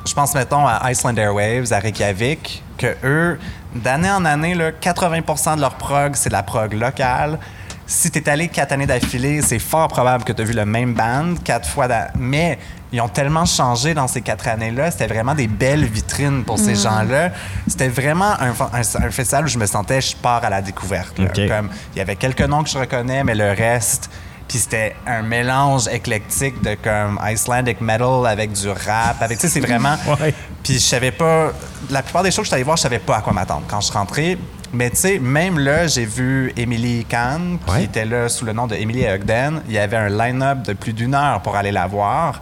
Je 0.06 0.14
pense, 0.14 0.34
mettons, 0.34 0.66
à 0.66 0.90
Iceland 0.90 1.14
Airwaves, 1.16 1.72
à 1.72 1.78
Reykjavik, 1.78 2.62
que 2.78 2.96
eux, 3.04 3.38
d'année 3.74 4.10
en 4.10 4.24
année, 4.24 4.54
là, 4.54 4.70
80% 4.72 5.56
de 5.56 5.60
leur 5.60 5.74
prog, 5.74 6.12
c'est 6.16 6.30
de 6.30 6.34
la 6.34 6.42
prog 6.42 6.72
locale. 6.72 7.38
Si 7.86 8.10
tu 8.10 8.18
es 8.18 8.28
allé 8.28 8.48
quatre 8.48 8.72
années 8.72 8.86
d'affilée, 8.86 9.42
c'est 9.42 9.58
fort 9.58 9.88
probable 9.88 10.24
que 10.24 10.32
tu 10.32 10.40
as 10.42 10.44
vu 10.44 10.52
le 10.54 10.64
même 10.64 10.94
band 10.94 11.34
quatre 11.44 11.68
fois. 11.68 11.88
Mais 12.18 12.58
ils 12.92 13.00
ont 13.00 13.08
tellement 13.08 13.44
changé 13.44 13.94
dans 13.94 14.06
ces 14.08 14.20
quatre 14.22 14.46
années-là. 14.48 14.90
C'était 14.92 15.08
vraiment 15.08 15.34
des 15.34 15.48
belles 15.48 15.84
vitrines 15.84 16.44
pour 16.44 16.58
ces 16.58 16.76
gens-là. 16.76 17.30
C'était 17.66 17.88
vraiment 17.88 18.32
un, 18.40 18.52
fa- 18.54 18.70
un- 18.72 19.04
un 19.06 19.10
festival 19.10 19.44
où 19.44 19.48
je 19.48 19.58
me 19.58 19.66
sentais, 19.66 20.00
je 20.00 20.16
pars 20.16 20.44
à 20.44 20.50
la 20.50 20.62
découverte. 20.62 21.18
Comme, 21.48 21.68
il 21.94 21.98
y 21.98 22.00
avait 22.00 22.16
quelques 22.16 22.42
noms 22.42 22.62
que 22.62 22.70
je 22.70 22.78
reconnais, 22.78 23.22
mais 23.24 23.34
le 23.34 23.50
reste, 23.52 24.08
puis 24.50 24.58
c'était 24.58 24.96
un 25.06 25.22
mélange 25.22 25.86
éclectique 25.86 26.60
de 26.60 26.74
comme 26.74 27.20
Icelandic 27.24 27.80
metal 27.80 28.26
avec 28.26 28.50
du 28.50 28.68
rap, 28.68 29.22
avec 29.22 29.38
tu 29.38 29.42
sais 29.46 29.48
c'est 29.48 29.60
vraiment. 29.64 29.94
Ouais. 30.20 30.34
Puis 30.64 30.74
je 30.74 30.78
savais 30.80 31.12
pas. 31.12 31.52
La 31.88 32.02
plupart 32.02 32.24
des 32.24 32.30
choses 32.32 32.38
que 32.38 32.42
je 32.44 32.48
suis 32.48 32.54
allé 32.56 32.64
voir, 32.64 32.76
je 32.76 32.82
savais 32.82 32.98
pas 32.98 33.18
à 33.18 33.20
quoi 33.20 33.32
m'attendre 33.32 33.62
quand 33.68 33.80
je 33.80 33.86
suis 33.86 33.94
rentré. 33.96 34.38
Mais 34.72 34.90
tu 34.90 34.96
sais, 34.96 35.18
même 35.20 35.56
là, 35.58 35.86
j'ai 35.86 36.04
vu 36.04 36.52
Emily 36.56 37.04
Kahn, 37.04 37.58
qui 37.64 37.72
Ouais. 37.72 37.84
était 37.84 38.04
là 38.04 38.28
sous 38.28 38.44
le 38.44 38.52
nom 38.52 38.66
de 38.66 38.74
Emily 38.74 39.06
Ogden. 39.08 39.62
Il 39.68 39.72
y 39.74 39.78
avait 39.78 39.96
un 39.96 40.08
line-up 40.08 40.62
de 40.62 40.72
plus 40.72 40.92
d'une 40.92 41.14
heure 41.14 41.40
pour 41.42 41.54
aller 41.56 41.70
la 41.72 41.86
voir. 41.86 42.40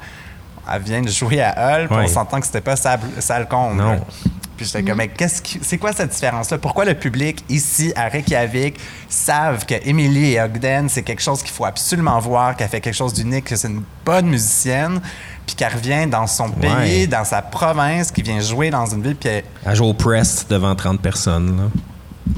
Elle 0.73 0.83
vient 0.83 1.03
de 1.03 1.09
jouer 1.09 1.43
à 1.43 1.55
Hull, 1.79 1.89
puis 1.89 1.97
Ouais. 1.99 2.05
on 2.05 2.09
s'entend 2.09 2.41
que 2.41 2.47
c'était 2.47 2.61
pas 2.63 2.77
salle, 2.77 3.01
salle 3.19 3.47
comble. 3.49 3.77
Non. 3.83 4.01
Puis 4.59 4.67
j'étais 4.67 4.83
comme, 4.83 4.99
mais 4.99 5.09
qu'est-ce 5.09 5.41
qui- 5.41 5.61
c'est 5.63 5.79
quoi 5.79 5.93
cette 5.93 6.11
différence-là? 6.11 6.59
Pourquoi 6.59 6.85
le 6.85 6.95
public 6.95 7.45
ici 7.49 7.93
à 7.97 8.09
Reykjavik 8.09 8.77
savent 9.09 9.65
que 9.65 9.75
Emily 9.89 10.39
Ogden, 10.39 10.89
c'est 10.89 11.03
quelque 11.05 11.23
chose 11.23 11.43
qu'il 11.43 11.53
faut 11.53 11.65
absolument 11.65 12.19
voir, 12.19 12.57
qu'elle 12.57 12.69
fait 12.69 12.81
quelque 12.81 12.97
chose 12.97 13.15
d'unique, 13.15 13.45
que 13.45 13.57
c'est 13.57 13.69
une 13.69 13.83
bonne 14.05 14.27
musicienne, 14.27 15.01
puis 15.47 15.55
qu'elle 15.55 15.73
revient 15.73 16.07
dans 16.11 16.27
son 16.27 16.51
pays, 16.51 16.71
Ouais. 17.03 17.07
dans 17.07 17.25
sa 17.25 17.41
province, 17.41 18.11
qui 18.11 18.21
vient 18.23 18.41
jouer 18.41 18.69
dans 18.71 18.85
une 18.87 19.03
ville, 19.03 19.17
puis 19.17 19.29
elle- 19.31 19.45
À 19.65 19.75
jouer 19.75 19.87
au 19.87 19.95
press 19.95 20.45
devant 20.49 20.75
30 20.75 21.01
personnes. 21.01 21.57
là. 21.57 21.63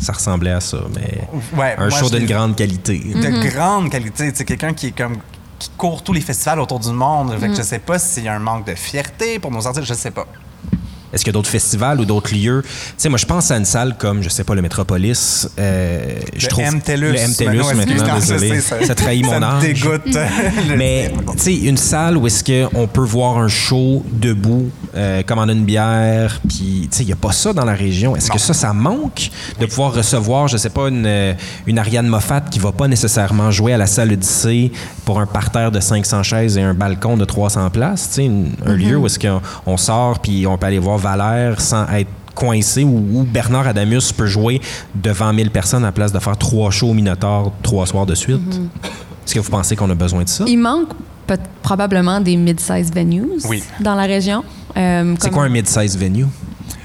ça 0.00 0.12
ressemblait 0.12 0.52
à 0.52 0.60
ça, 0.60 0.78
mais 0.94 1.18
Ouais, 1.58 1.74
un 1.76 1.88
moi, 1.88 1.98
show 1.98 2.08
d'une 2.08 2.24
grande 2.24 2.54
qualité. 2.54 2.96
de 2.98 3.48
grande 3.50 3.90
qualité. 3.90 4.30
C'est 4.32 4.44
quelqu'un 4.44 4.72
qui 4.72 4.86
est 4.86 4.96
comme 4.96 5.16
qui 5.58 5.68
court 5.76 6.02
tous 6.04 6.12
les 6.12 6.20
festivals 6.20 6.60
autour 6.60 6.78
du 6.78 6.90
monde. 6.92 7.32
Fait 7.38 7.48
que 7.48 7.52
Mm. 7.52 7.56
je 7.56 7.62
sais 7.62 7.78
pas 7.80 7.98
s'il 7.98 8.22
y 8.24 8.28
a 8.28 8.34
un 8.34 8.38
manque 8.38 8.66
de 8.66 8.74
fierté 8.76 9.38
pour 9.40 9.50
nos 9.50 9.66
artistes, 9.66 9.84
je 9.86 9.92
sais 9.94 10.12
pas. 10.12 10.26
Est-ce 11.12 11.24
qu'il 11.24 11.32
y 11.32 11.34
a 11.34 11.38
d'autres 11.38 11.50
festivals 11.50 12.00
ou 12.00 12.04
d'autres 12.04 12.34
lieux? 12.34 12.62
Tu 12.64 12.68
sais, 12.96 13.08
moi, 13.08 13.18
je 13.18 13.26
pense 13.26 13.50
à 13.50 13.56
une 13.56 13.64
salle 13.64 13.96
comme, 13.98 14.22
je 14.22 14.28
sais 14.28 14.44
pas, 14.44 14.54
le 14.54 14.62
Métropolis. 14.62 15.48
euh, 15.58 16.04
je 16.36 16.46
Le 16.46 16.50
trouve, 16.50 16.64
MTELUS. 16.64 17.12
Le 17.12 17.56
non, 17.58 17.74
maintenant, 17.74 18.14
désolé. 18.18 18.60
ça, 18.60 18.94
trahit 18.94 19.24
mon 19.24 19.40
ça 19.40 19.50
âge. 19.56 19.62
dégoûte. 19.62 20.02
Le- 20.06 20.76
Mais, 20.76 21.12
tu 21.32 21.38
sais, 21.38 21.54
une 21.54 21.76
salle 21.76 22.16
où 22.16 22.26
est-ce 22.26 22.44
qu'on 22.44 22.86
peut 22.86 23.00
voir 23.04 23.38
un 23.38 23.48
show 23.48 24.04
debout, 24.12 24.70
euh, 24.96 25.22
commander 25.22 25.52
une 25.54 25.64
bière, 25.64 26.40
puis, 26.48 26.88
tu 26.90 26.96
sais, 26.98 27.02
il 27.02 27.06
n'y 27.06 27.12
a 27.12 27.16
pas 27.16 27.32
ça 27.32 27.52
dans 27.52 27.64
la 27.64 27.74
région. 27.74 28.14
Est-ce 28.16 28.30
que 28.30 28.38
ça, 28.38 28.54
ça 28.54 28.72
manque 28.72 29.30
de 29.58 29.66
pouvoir 29.66 29.92
recevoir, 29.94 30.48
je 30.48 30.56
sais 30.56 30.70
pas, 30.70 30.88
une, 30.88 31.06
euh, 31.06 31.34
une 31.66 31.78
Ariane 31.78 32.06
Moffat 32.06 32.40
qui 32.42 32.58
va 32.58 32.72
pas 32.72 32.88
nécessairement 32.88 33.50
jouer 33.50 33.72
à 33.72 33.78
la 33.78 33.86
salle 33.86 34.12
Odyssée 34.12 34.72
pour 35.04 35.20
un 35.20 35.26
parterre 35.26 35.70
de 35.72 35.80
500 35.80 36.22
chaises 36.22 36.56
et 36.56 36.62
un 36.62 36.74
balcon 36.74 37.16
de 37.16 37.24
300 37.24 37.70
places, 37.70 38.10
tu 38.14 38.22
sais, 38.26 38.30
un 38.66 38.74
lieu 38.74 38.96
où 38.96 39.06
est-ce 39.06 39.18
qu'on 39.18 39.40
on 39.66 39.76
sort 39.76 40.20
puis 40.20 40.46
on 40.46 40.56
peut 40.58 40.66
aller 40.66 40.78
voir 40.78 40.98
Valère 41.00 41.60
sans 41.60 41.86
être 41.88 42.08
coincé 42.34 42.84
ou 42.84 43.04
où 43.12 43.22
Bernard 43.24 43.66
Adamus 43.66 44.12
peut 44.16 44.26
jouer 44.26 44.60
devant 44.94 45.32
1000 45.32 45.50
personnes 45.50 45.82
à 45.82 45.88
la 45.88 45.92
place 45.92 46.12
de 46.12 46.18
faire 46.18 46.36
trois 46.36 46.70
shows 46.70 46.90
au 46.90 46.94
Minotaur 46.94 47.52
trois 47.62 47.86
soirs 47.86 48.06
de 48.06 48.14
suite? 48.14 48.40
Est-ce 49.26 49.34
que 49.34 49.40
vous 49.40 49.50
pensez 49.50 49.76
qu'on 49.76 49.90
a 49.90 49.94
besoin 49.94 50.22
de 50.24 50.28
ça? 50.28 50.44
Il 50.46 50.58
manque 50.58 50.88
peut- 51.26 51.36
probablement 51.62 52.20
des 52.20 52.36
mid-size 52.36 52.92
venues 52.92 53.28
Oui. 53.48 53.62
dans 53.80 53.94
la 53.94 54.04
région. 54.04 54.42
Euh, 54.76 55.14
C'est 55.20 55.30
quoi 55.30 55.44
un 55.44 55.48
mid-size 55.48 55.98
venue? 55.98 56.26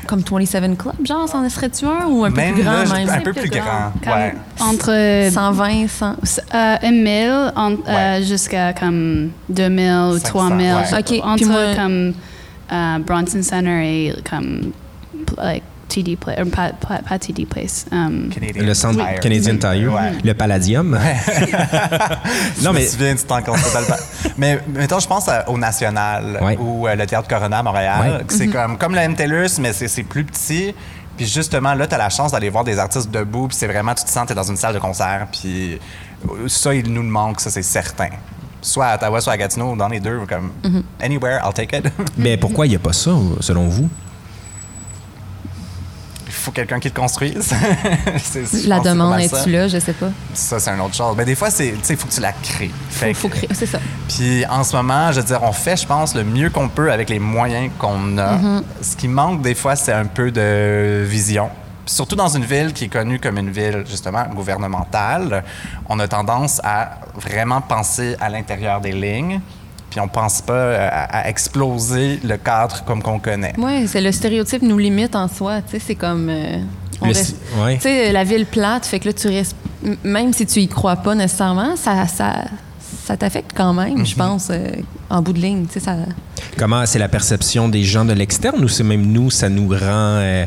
Comme 0.08 0.21
27 0.21 0.78
Club, 0.78 0.93
genre, 1.04 1.28
c'en 1.28 1.47
serait-tu 1.49 1.86
un 1.86 2.06
ou 2.08 2.25
un 2.25 2.30
peu 2.30 2.36
Même 2.38 2.54
plus 2.54 2.62
grand 2.63 2.73
là, 2.73 2.86
même? 2.93 3.10
un 3.10 3.21
peu 3.21 3.34
plus 3.34 3.49
grand. 3.49 3.91
Ouais. 4.06 4.36
Entre 4.60 5.32
120, 5.32 5.88
100. 5.88 6.15
euh, 6.54 6.75
1000 6.91 7.51
en- 7.56 7.71
euh, 7.71 7.75
Ouais. 8.19 8.23
jusqu'à 8.23 8.73
comme 8.73 9.30
2000 9.49 10.12
ou 10.13 10.17
500, 10.19 10.28
3000. 10.30 10.65
ouais. 10.67 10.99
Ok, 10.99 11.19
Entre 11.23 11.36
puis 11.38 11.45
moi- 11.45 11.75
comme 11.75 12.13
euh, 12.71 12.99
Bronson 12.99 13.41
Center 13.43 13.82
et 13.84 14.13
comme 14.30 14.71
like 15.38 15.63
TD 15.88 16.15
Place, 16.17 16.39
or 16.39 16.45
pas, 16.51 16.71
pas, 16.71 16.97
pas 17.08 17.19
TD 17.19 17.45
Place. 17.45 17.86
um, 17.91 18.30
Canadian 18.34 18.63
Le 18.65 18.73
centre 18.73 18.97
Tire. 19.06 19.19
Canadian 19.19 19.58
Tire, 19.58 19.93
Ouais. 19.93 20.12
le 20.23 20.34
Palladium. 20.34 20.97
Je 22.58 22.63
non, 22.63 22.71
me 22.73 22.80
mais 22.80 22.86
souviens 22.88 23.13
du 23.13 23.23
temps 23.23 23.41
qu'on 23.41 23.56
s'était 23.56 23.80
le- 23.82 24.32
Mais 24.38 24.60
mettons, 24.67 24.99
je 24.99 25.08
pense 25.08 25.28
à- 25.30 25.47
au 25.49 25.58
National 25.58 26.39
Ouais. 26.41 26.58
ou 26.58 26.88
euh, 26.88 26.95
le 26.95 27.06
Théâtre 27.06 27.28
Corona 27.28 27.60
à 27.60 27.63
Montréal. 27.63 27.99
Ouais. 28.19 28.25
C'est 28.30 28.47
comme, 28.47 28.78
comme 28.78 28.95
le 28.95 29.01
MTLUS, 29.08 29.60
mais 29.60 29.73
c'est 29.73 29.88
c'est 29.88 30.04
plus 30.04 30.23
petit. 30.25 30.73
Puis 31.17 31.28
justement, 31.28 31.73
là, 31.75 31.88
tu 31.88 31.95
as 31.95 31.97
la 31.97 32.10
chance 32.10 32.32
d'aller 32.34 32.49
voir 32.49 32.63
des 32.63 32.78
artistes 32.80 33.10
debout. 33.12 33.47
Puis 33.47 33.56
c'est 33.58 33.67
vraiment, 33.67 33.93
tu 33.93 34.04
te 34.04 34.10
sens, 34.10 34.25
tu 34.25 34.34
es 34.34 34.36
dans 34.36 34.43
une 34.43 34.58
salle 34.58 34.73
de 34.73 34.80
concert. 34.80 35.28
Puis 35.32 35.80
euh, 36.30 36.47
ça, 36.47 36.73
il 36.73 36.91
nous 36.91 37.04
le 37.04 37.08
manque, 37.10 37.39
ça, 37.39 37.49
c'est 37.49 37.62
certain. 37.62 38.10
Soit 38.65 38.88
à 38.88 38.95
Ottawa, 38.95 39.21
soit 39.21 39.34
à 39.34 39.38
Gatineau, 39.38 39.75
dans 39.75 39.88
les 39.88 39.99
deux, 39.99 40.21
comme 40.28 40.51
anywhere, 40.99 41.39
I'll 41.45 41.54
take 41.54 41.78
it. 41.78 41.86
mais 42.17 42.36
pourquoi 42.36 42.65
il 42.65 42.69
n'y 42.69 42.75
a 42.75 42.80
pas 42.80 42.93
ça, 42.93 43.12
selon 43.39 43.67
vous? 43.67 43.88
Il 46.25 46.34
faut 46.34 46.49
quelqu'un 46.51 46.80
qui 46.80 46.89
le 46.89 46.93
construise. 46.95 47.54
La 48.67 48.80
demande 48.80 49.19
est-tu 49.19 49.51
là? 49.51 49.67
Je 49.67 49.78
sais 49.78 49.93
pas. 49.93 50.10
Ça, 50.34 50.60
c'est 50.60 50.71
une 50.71 50.82
autre 50.82 50.95
chose. 50.95 51.15
Mais 51.15 51.25
des 51.25 51.36
fois, 51.36 51.51
c'est, 51.51 51.73
tu 51.73 51.80
sais, 51.84 51.93
il 51.93 51.97
faut 51.97 52.08
que 52.08 52.13
tu 52.13 52.21
la 52.21 52.34
crées. 52.34 52.71
Fait 52.89 53.13
Faut, 53.13 53.30
créer. 53.30 53.49
C'est 53.54 53.67
ça. 53.67 53.80
Puis 54.08 54.43
en 54.47 54.63
ce 54.63 54.75
moment, 54.75 55.12
je 55.12 55.19
veux 55.19 55.25
dire, 55.25 55.41
on 55.43 55.51
fait, 55.51 55.78
je 55.78 55.86
pense, 55.86 56.15
le 56.15 56.23
mieux 56.23 56.49
qu'on 56.49 56.67
peut 56.67 56.91
avec 56.91 57.10
les 57.10 57.19
moyens 57.19 57.71
qu'on 57.78 58.17
a. 58.17 58.38
Mm-hmm. 58.38 58.63
Ce 58.82 58.95
qui 58.95 59.08
manque 59.08 59.43
des 59.43 59.54
fois, 59.54 59.75
c'est 59.75 59.93
un 59.93 60.06
peu 60.06 60.32
de 60.32 61.04
vision. 61.06 61.49
Surtout 61.86 62.15
dans 62.15 62.28
une 62.30 62.45
ville 62.45 62.74
qui 62.74 62.86
est 62.86 62.89
connue 62.89 63.19
comme 63.19 63.38
une 63.38 63.52
ville, 63.52 63.84
justement, 63.88 64.24
gouvernementale, 64.34 65.43
on 65.88 66.00
a 66.00 66.08
tendance 66.08 66.60
à 66.63 67.00
vraiment 67.15 67.62
penser 67.62 68.15
à 68.19 68.30
l'intérieur 68.30 68.82
des 68.82 68.91
lignes, 68.91 69.39
puis 69.89 70.00
on 70.00 70.08
pense 70.08 70.41
pas 70.41 70.54
euh, 70.54 70.89
à, 70.91 71.19
à 71.19 71.28
exploser 71.30 72.19
le 72.24 72.38
cadre 72.38 72.84
comme 72.86 73.02
qu'on 73.04 73.19
connaît. 73.19 73.54
Oui, 73.58 73.88
c'est 73.88 74.02
le 74.02 74.12
stéréotype 74.12 74.62
nous 74.63 74.78
limite 74.78 75.15
en 75.15 75.28
soi. 75.28 75.62
Tu 75.62 75.71
sais, 75.74 75.80
c'est 75.80 75.95
comme. 75.95 76.28
euh, 76.30 76.58
on 77.02 77.06
Le 77.08 77.13
reste- 77.13 77.36
si- 77.54 77.62
ouais. 77.62 77.76
Tu 77.76 77.82
sais, 77.82 78.12
la 78.12 78.24
ville 78.24 78.45
plate, 78.45 78.86
fait 78.86 79.00
que 79.00 79.08
là, 79.10 79.13
tu 79.13 79.28
restes. 79.28 79.56
Même 80.04 80.34
si 80.34 80.45
tu 80.48 80.62
y 80.62 80.67
crois 80.67 80.95
pas 80.95 81.13
nécessairement, 81.13 81.76
ça, 81.76 82.08
ça, 82.08 82.45
ça 83.03 83.17
t'affecte 83.17 83.51
quand 83.55 83.73
même, 83.73 83.99
Mhm. 83.99 84.05
je 84.05 84.15
pense, 84.15 84.47
euh, 84.49 84.69
en 85.10 85.21
bout 85.21 85.34
de 85.34 85.39
ligne. 85.39 85.65
Tu 85.65 85.73
sais, 85.73 85.79
ça. 85.81 85.95
Comment 86.58 86.86
c'est 86.86 86.99
la 86.99 87.08
perception 87.10 87.67
des 87.69 87.84
gens 87.84 88.05
de 88.05 88.13
l'externe 88.13 88.63
ou 88.63 88.67
c'est 88.67 88.84
même 88.84 89.05
nous, 89.05 89.29
ça 89.29 89.49
nous 89.49 89.67
rend, 89.69 89.77
euh, 90.19 90.45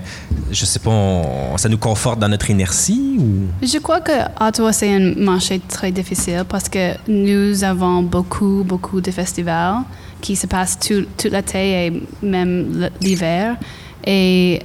je 0.51 0.65
sais 0.65 0.79
pas, 0.79 0.91
on- 0.91 1.57
ça 1.57 1.69
nous 1.69 1.79
conforte 1.79 2.19
dans 2.19 2.29
notre 2.29 2.51
inertie 2.51 3.17
ou? 3.19 3.47
Je 3.67 3.79
crois 3.79 4.01
que 4.01 4.13
Ottawa, 4.41 4.73
c'est 4.73 4.93
un 4.95 5.15
marché 5.17 5.61
très 5.69 5.91
difficile 5.93 6.45
parce 6.49 6.69
que 6.69 6.93
nous 7.09 7.63
avons 7.65 8.03
beaucoup, 8.03 8.65
beaucoup 8.67 9.01
de 9.01 9.11
festivals 9.11 9.83
qui 10.21 10.35
se 10.37 10.47
passent 10.47 10.79
tout, 10.79 11.05
toute 11.17 11.33
l'été 11.33 11.87
et 11.87 12.03
même 12.23 12.89
l'hiver. 13.01 13.57
Et 14.07 14.63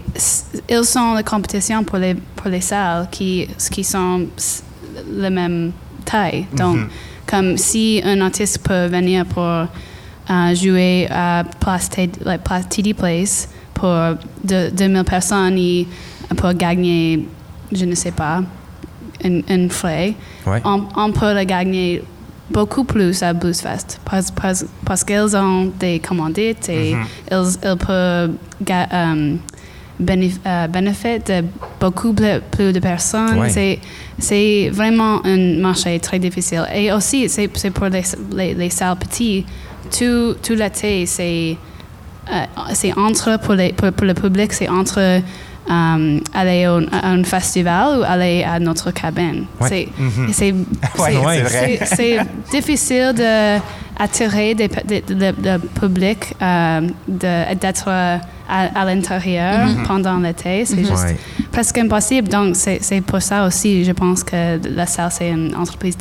ils 0.69 0.85
sont 0.85 1.13
la 1.13 1.23
compétition 1.23 1.83
pour 1.83 1.97
les, 1.97 2.15
pour 2.35 2.47
les 2.49 2.61
salles 2.61 3.07
qui, 3.11 3.47
qui 3.71 3.83
sont 3.83 4.27
la 5.11 5.29
même 5.29 5.71
taille. 6.05 6.45
Donc, 6.55 6.77
comme 7.33 7.57
si 7.57 7.99
un 8.05 8.21
artiste 8.21 8.59
peut 8.59 8.85
venir 8.85 9.25
pour 9.25 9.43
euh, 9.43 10.53
jouer 10.53 11.07
à 11.09 11.43
Place, 11.59 11.89
T- 11.89 12.11
like, 12.23 12.43
Place 12.43 12.69
TD 12.69 12.93
Place 12.93 13.49
pour 13.73 13.89
de- 14.43 14.69
2000 14.69 15.03
personnes 15.03 15.57
et 15.57 15.87
pour 16.37 16.53
gagner, 16.53 17.27
je 17.71 17.85
ne 17.85 17.95
sais 17.95 18.11
pas, 18.11 18.43
un, 19.25 19.39
un 19.49 19.67
frais, 19.69 20.13
Ouais. 20.45 20.61
on, 20.63 20.83
on 20.95 21.11
peut 21.11 21.33
le 21.33 21.43
gagner 21.43 22.03
beaucoup 22.51 22.83
plus 22.83 23.23
à 23.23 23.33
Blues 23.33 23.59
Fest 23.61 23.99
parce, 24.05 24.29
parce, 24.29 24.63
parce 24.85 25.03
qu'ils 25.03 25.35
ont 25.35 25.71
des 25.79 25.97
commandites 25.99 26.69
et 26.69 26.91
ils, 26.91 26.97
ils 27.31 27.77
peuvent 27.77 28.31
um, 28.91 29.39
bénéf- 30.01 30.39
euh, 30.45 30.67
bénéficier 30.67 31.19
de 31.19 31.45
beaucoup 31.79 32.13
plus, 32.13 32.71
de 32.73 32.79
personnes. 32.79 33.39
Ouais. 33.39 33.49
C'est, 33.49 33.79
c'est 34.19 34.69
vraiment 34.71 35.25
un 35.25 35.59
marché 35.59 35.99
très 35.99 36.19
difficile. 36.19 36.65
Et 36.73 36.91
aussi, 36.91 37.29
c'est, 37.29 37.49
c'est 37.55 37.71
pour 37.71 37.87
les, 37.87 38.03
les, 38.35 38.53
les 38.53 38.69
salles 38.69 38.97
petites. 38.97 39.45
Tout, 39.97 40.35
tout 40.41 40.53
l'été, 40.55 41.05
c'est, 41.05 41.55
euh, 42.31 42.33
c'est 42.73 42.93
entre, 42.97 43.37
pour, 43.39 43.53
les, 43.53 43.73
pour, 43.73 43.91
pour 43.91 44.05
le 44.07 44.13
public, 44.13 44.53
c'est 44.53 44.69
entre 44.69 44.99
euh, 44.99 46.19
aller 46.33 46.67
au- 46.67 46.81
à 46.91 47.09
un 47.09 47.23
festival 47.23 47.99
ou 47.99 48.03
aller 48.03 48.43
à 48.43 48.59
notre 48.59 48.91
cabine. 48.91 49.45
Ouais. 49.61 49.69
C'est, 49.69 49.87
c'est, 50.33 50.51
Ouais, 50.99 51.43
c'est- 51.85 52.17
c'est 52.51 52.61
d'attirer 53.99 54.55
des, 54.55 54.67
pe- 54.67 54.85
de- 54.87 55.13
de- 55.13 55.33
le 55.43 55.57
public, 55.59 56.33
euh, 56.41 56.81
d'être 57.07 57.87
à, 57.87 58.19
à 58.49 58.85
l'intérieur 58.85 59.67
pendant 59.87 60.17
l'été. 60.19 60.65
C'est 60.65 60.79
juste 60.79 60.91
Ouais. 61.03 61.17
presque 61.51 61.77
impossible. 61.77 62.27
Donc, 62.27 62.55
c'est 62.55 62.79
c'est 62.81 63.01
pour 63.01 63.21
ça 63.21 63.45
aussi, 63.45 63.83
je 63.85 63.91
pense 63.91 64.23
que 64.23 64.59
la 64.75 64.85
salle, 64.85 65.09
c'est 65.11 65.29
une 65.29 65.55
entreprise 65.55 65.95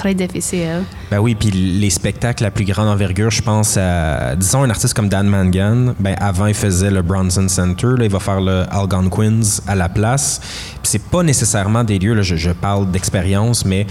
très, 0.00 0.14
très 0.14 0.26
difficile. 0.26 0.84
Ben 1.10 1.18
oui, 1.18 1.34
puis 1.34 1.50
les 1.50 1.90
spectacles 1.90 2.44
à 2.44 2.50
plus 2.50 2.64
grande 2.64 2.88
envergure, 2.88 3.30
je 3.30 3.42
pense 3.42 3.76
à, 3.76 4.34
disons, 4.34 4.62
un 4.62 4.70
artiste 4.70 4.94
comme 4.94 5.08
Dan 5.08 5.26
Mangan. 5.26 5.94
Ben 5.98 6.16
avant, 6.18 6.46
il 6.46 6.54
faisait 6.54 6.90
le 6.90 7.02
Bronson 7.02 7.46
Center. 7.48 7.88
Là, 7.98 8.04
il 8.04 8.10
va 8.10 8.18
faire 8.18 8.40
le 8.40 8.64
Algonquins 8.70 9.40
à 9.66 9.74
la 9.74 9.88
place. 9.88 10.40
Puis 10.82 10.84
c'est 10.84 11.02
pas 11.02 11.22
nécessairement 11.22 11.84
des 11.84 11.98
lieux, 11.98 12.14
là, 12.14 12.22
je, 12.22 12.36
je 12.36 12.50
parle 12.50 12.90
d'expérience, 12.90 13.64
mais 13.64 13.86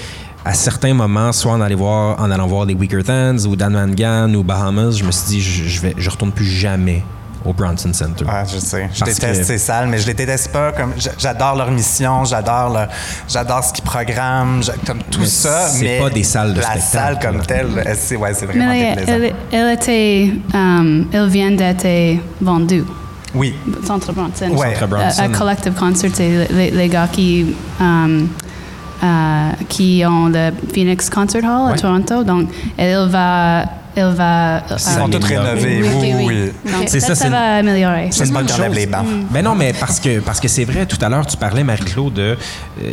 à 0.45 0.53
certains 0.53 0.93
moments, 0.93 1.31
soit 1.31 1.53
en, 1.53 1.61
aller 1.61 1.75
voir, 1.75 2.19
en 2.19 2.31
allant 2.31 2.47
voir 2.47 2.65
les 2.65 2.73
Weaker 2.73 3.03
Thans 3.03 3.45
ou 3.45 3.55
Dan 3.55 3.73
Mangan 3.73 4.33
ou 4.33 4.43
Bahamas, 4.43 4.97
je 4.97 5.03
me 5.03 5.11
suis 5.11 5.27
dit, 5.27 5.41
je, 5.41 5.65
je, 5.65 5.81
vais, 5.81 5.93
je 5.97 6.09
retourne 6.09 6.31
plus 6.31 6.45
jamais 6.45 7.03
au 7.45 7.53
Bronson 7.53 7.91
Center. 7.93 8.25
Ouais, 8.25 8.43
je 8.51 8.59
sais. 8.59 8.89
Je 8.93 8.99
Parce 8.99 9.15
déteste 9.15 9.41
que- 9.41 9.45
ces 9.47 9.57
salles, 9.57 9.87
mais 9.87 9.97
je 9.97 10.07
les 10.07 10.13
déteste 10.13 10.51
pas. 10.51 10.71
Comme 10.71 10.93
j'adore 11.17 11.55
leur 11.55 11.71
mission, 11.71 12.25
j'adore 12.25 12.69
le- 12.77 12.87
j'adore 13.27 13.63
ce 13.63 13.73
qu'ils 13.73 13.83
programment, 13.83 14.61
comme 14.85 14.99
tout 15.09 15.21
Mais 15.21 15.25
ça. 15.25 15.67
c'est 15.69 15.83
mais 15.83 15.99
pas 15.99 16.09
des 16.09 16.23
salles 16.23 16.53
de 16.53 16.59
la 16.59 16.63
spectacle, 16.63 16.85
salle 16.91 17.19
comme 17.19 17.37
là. 17.37 17.45
telle, 17.45 17.67
elle, 17.85 17.95
c'est 17.97 18.15
ouais, 18.15 18.33
c'est 18.33 18.45
vraiment 18.45 18.67
Mais 18.69 18.95
déplaisant. 18.95 19.11
elle, 19.23 19.33
elle 19.51 19.73
était, 19.73 20.31
um, 20.53 21.05
elle 21.11 21.27
vient 21.29 21.51
d'être 21.51 22.19
vendue. 22.41 22.83
Oui. 23.35 23.53
Centre 23.85 24.11
Bronson. 24.11 24.49
Ouais. 24.51 24.73
Centre 24.73 24.83
À- 24.83 24.87
Bronson. 24.87 25.21
à 25.23 25.27
Collective 25.29 25.73
Concert, 25.73 26.11
c'est 26.13 26.47
les, 26.51 26.71
les 26.71 26.87
gars 26.89 27.07
qui, 27.11 27.55
um, 27.79 28.27
euh, 29.03 29.49
qui 29.69 30.03
ont 30.05 30.27
le 30.27 30.49
Phoenix 30.73 31.09
Concert 31.09 31.43
Hall 31.43 31.67
Ouais. 31.67 31.73
à 31.73 31.77
Toronto. 31.77 32.23
Donc, 32.23 32.49
elle 32.75 33.07
va, 33.07 33.63
il 33.99 34.15
va. 34.15 34.63
Ils 34.71 34.79
sont 34.79 35.09
tous 35.09 35.25
rénovés, 35.25 35.81
oui, 35.83 36.13
oui. 36.25 36.51
C'est 36.87 36.99
ça, 36.99 37.15
ça 37.15 37.29
va 37.29 37.57
améliorer. 37.57 38.09
C'est 38.11 38.25
une 38.25 38.33
bonne 38.33 38.47
chose. 38.47 38.59
les 38.71 38.85
bancs. 38.85 39.05
Ben 39.31 39.43
non, 39.43 39.55
mais 39.55 39.73
parce 39.73 39.99
que 39.99 40.19
parce 40.19 40.39
que 40.39 40.47
c'est 40.47 40.65
vrai. 40.65 40.85
Tout 40.85 40.97
à 41.01 41.09
l'heure, 41.09 41.25
tu 41.25 41.37
parlais, 41.37 41.63
Marie-Claude, 41.63 42.13
de 42.13 42.37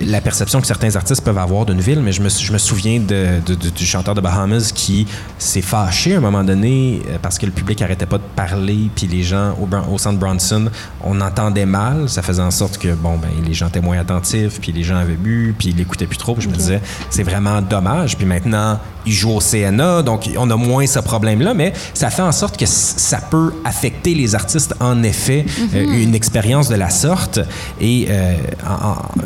la 0.04 0.20
perception 0.20 0.60
que 0.60 0.66
certains 0.66 0.94
artistes 0.96 1.22
peuvent 1.24 1.38
avoir 1.38 1.64
d'une 1.66 1.80
ville, 1.80 2.00
mais 2.00 2.12
je 2.12 2.22
me, 2.22 2.28
je 2.28 2.52
me 2.52 2.58
souviens 2.58 3.00
de, 3.00 3.40
du 3.54 3.86
chanteur 3.86 4.14
de 4.14 4.20
Bahamas 4.20 4.72
qui 4.72 5.06
s'est 5.38 5.62
fâché 5.62 6.14
à 6.14 6.18
un 6.18 6.20
moment 6.20 6.44
donné 6.44 7.02
parce 7.22 7.38
que 7.38 7.46
le 7.46 7.52
public 7.52 7.80
arrêtait 7.82 8.06
pas 8.06 8.18
de 8.18 8.22
parler, 8.34 8.90
puis 8.94 9.06
les 9.06 9.22
gens 9.22 9.52
au, 9.60 9.68
au 9.92 9.98
centre 9.98 10.18
Bronson, 10.18 10.66
on 11.02 11.20
entendait 11.20 11.66
mal. 11.66 12.08
Ça 12.08 12.22
faisait 12.22 12.42
en 12.42 12.50
sorte 12.50 12.78
que 12.78 12.94
bon, 12.94 13.16
ben 13.16 13.28
les 13.46 13.54
gens 13.54 13.68
étaient 13.68 13.80
moins 13.80 13.98
attentifs, 13.98 14.60
puis 14.60 14.72
les 14.72 14.82
gens 14.82 14.96
avaient 14.96 15.14
bu, 15.14 15.54
puis 15.58 15.68
ils 15.68 15.76
l'écoutaient 15.76 16.06
plus 16.06 16.18
trop. 16.18 16.34
Puis 16.34 16.44
je 16.44 16.48
me 16.48 16.54
disais, 16.54 16.80
c'est 17.10 17.22
vraiment 17.22 17.60
dommage. 17.62 18.16
Puis 18.16 18.26
maintenant, 18.26 18.78
ils 19.04 19.12
jouent 19.12 19.36
au 19.36 19.40
CNA, 19.40 20.02
donc 20.02 20.28
on 20.36 20.50
a 20.50 20.56
moins 20.56 20.86
ce 20.96 21.00
problème-là, 21.00 21.54
mais 21.54 21.72
ça 21.94 22.10
fait 22.10 22.22
en 22.22 22.32
sorte 22.32 22.56
que 22.56 22.66
ça 22.66 23.18
peut 23.18 23.52
affecter 23.64 24.14
les 24.14 24.34
artistes, 24.34 24.74
en 24.80 25.02
effet, 25.02 25.44
euh, 25.74 25.86
mhm. 25.86 25.94
une 25.94 26.14
expérience 26.14 26.68
de 26.68 26.74
la 26.74 26.90
sorte. 26.90 27.40
Et 27.80 28.06
euh, 28.08 28.34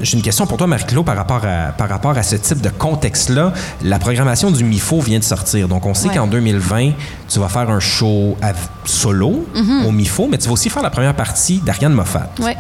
j'ai 0.03 0.17
une 0.17 0.23
question 0.23 0.47
pour 0.47 0.57
toi, 0.57 0.67
Marie-Claude, 0.67 1.05
par, 1.05 1.17
rapport 1.17 1.45
à, 1.45 1.73
par 1.73 1.89
rapport 1.89 2.17
à 2.17 2.23
ce 2.23 2.37
type 2.37 2.61
de 2.61 2.71
contexte-là. 2.71 3.53
La 3.83 3.99
programmation 3.99 4.51
du 4.51 4.65
MIFO 4.65 5.01
vient 5.01 5.19
de 5.19 5.25
sortir, 5.25 5.69
donc 5.69 5.87
on 5.87 5.95
sait 5.95 6.09
qu'en 6.09 6.27
2020, 6.27 6.93
tu 7.29 7.39
vas 7.39 7.49
faire 7.49 7.71
un 7.71 7.81
show 7.81 8.37
solo 8.85 9.47
mhm. 9.55 9.87
au 9.87 9.93
MIFO, 9.93 10.29
mais 10.29 10.39
tu 10.39 10.47
vas 10.47 10.55
aussi 10.55 10.71
faire 10.71 10.83
la 10.83 10.91
première 10.91 11.15
partie 11.15 11.59
d'Ariane 11.59 11.93
Moffat. 11.93 12.31
Ouais. 12.41 12.57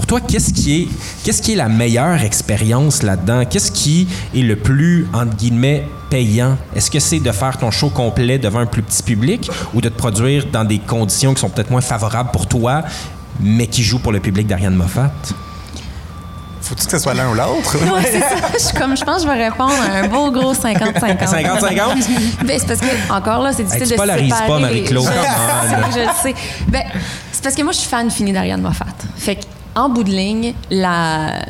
Pour 0.00 0.06
toi, 0.06 0.20
qu'est-ce 0.26 0.54
qui 0.54 0.80
est, 0.80 0.88
qu'est-ce 1.22 1.42
qui 1.42 1.52
est 1.52 1.56
la 1.56 1.68
meilleure 1.68 2.22
expérience 2.22 3.02
là-dedans? 3.02 3.44
Qu'est-ce 3.44 3.70
qui 3.70 4.08
est 4.34 4.40
le 4.40 4.56
plus, 4.56 5.06
entre 5.12 5.36
guillemets, 5.36 5.86
payant? 6.08 6.56
Est-ce 6.74 6.90
que 6.90 6.98
c'est 6.98 7.20
de 7.20 7.30
faire 7.32 7.58
ton 7.58 7.70
show 7.70 7.90
complet 7.90 8.38
devant 8.38 8.60
un 8.60 8.66
plus 8.66 8.80
petit 8.80 9.02
public 9.02 9.50
ou 9.74 9.82
de 9.82 9.90
te 9.90 9.98
produire 9.98 10.46
dans 10.50 10.64
des 10.64 10.78
conditions 10.78 11.34
qui 11.34 11.40
sont 11.42 11.50
peut-être 11.50 11.70
moins 11.70 11.82
favorables 11.82 12.30
pour 12.30 12.46
toi, 12.46 12.80
mais 13.40 13.66
qui 13.66 13.82
jouent 13.82 13.98
pour 13.98 14.12
le 14.12 14.20
public 14.20 14.46
d'Ariane 14.46 14.74
Moffat? 14.74 15.12
Faut-tu 16.62 16.86
que 16.86 16.92
ce 16.92 16.98
soit 16.98 17.12
l'un 17.12 17.28
ou 17.28 17.34
l'autre? 17.34 17.76
Oui, 17.82 18.02
c'est 18.02 18.20
ça. 18.70 18.72
Je, 18.72 18.78
comme, 18.78 18.96
je 18.96 19.04
pense 19.04 19.16
que 19.22 19.28
je 19.28 19.34
vais 19.34 19.48
répondre 19.50 19.74
à 19.86 19.98
un 19.98 20.08
beau 20.08 20.30
gros 20.30 20.54
50-50. 20.54 20.94
50-50? 21.28 22.08
Ben, 22.46 22.58
c'est 22.58 22.66
parce 22.66 22.80
que, 22.80 23.12
encore 23.12 23.42
là, 23.42 23.52
c'est 23.52 23.64
difficile 23.64 23.92
hey, 23.92 23.98
tu 23.98 24.06
de 24.06 24.34
séparer. 24.34 24.48
pas, 24.48 24.58
Marie-Claude. 24.60 25.04
Je, 25.04 25.92
je 25.92 25.98
le 26.06 26.12
sais. 26.22 26.34
Ben, 26.68 26.84
c'est 27.32 27.42
parce 27.42 27.54
que 27.54 27.62
moi, 27.62 27.72
je 27.72 27.80
suis 27.80 27.88
fan 27.88 28.10
finie 28.10 28.32
d'Ariane 28.32 28.62
Moffat. 28.62 28.86
Fait 29.18 29.36
que 29.36 29.42
en 29.74 29.88
bout 29.88 30.04
de 30.04 30.10
ligne, 30.10 30.54
la, 30.70 31.44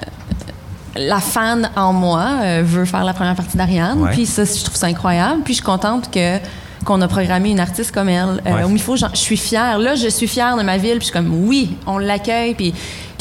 la 0.97 1.21
fan 1.21 1.71
en 1.77 1.93
moi 1.93 2.27
euh, 2.43 2.63
veut 2.65 2.85
faire 2.85 3.05
la 3.05 3.13
première 3.13 3.35
partie 3.35 3.57
d'Ariane. 3.57 4.09
Puis 4.13 4.27
ça, 4.27 4.45
je 4.45 4.65
trouve 4.65 4.77
ça 4.77 4.87
incroyable. 4.87 5.43
Puis 5.45 5.55
je 5.55 5.59
suis 5.59 5.67
contente 5.67 6.11
que 6.11 6.39
qu'on 6.85 7.01
a 7.03 7.09
programmé 7.09 7.51
une 7.51 7.61
artiste 7.61 7.93
comme 7.93 8.09
elle. 8.09 8.41
Euh, 8.47 8.65
au 8.65 8.69
MIFO, 8.69 8.97
je 8.97 9.05
suis 9.13 9.37
fière. 9.37 9.79
Là, 9.79 9.97
je 9.97 10.09
suis 10.09 10.27
fière 10.27 10.57
de 10.57 10.63
ma 10.63 10.79
ville. 10.79 10.99
Puis 10.99 11.01
je 11.01 11.05
suis 11.05 11.13
comme, 11.13 11.47
oui, 11.47 11.77
on 11.87 11.99
l'accueille. 11.99 12.55
Puis 12.55 12.73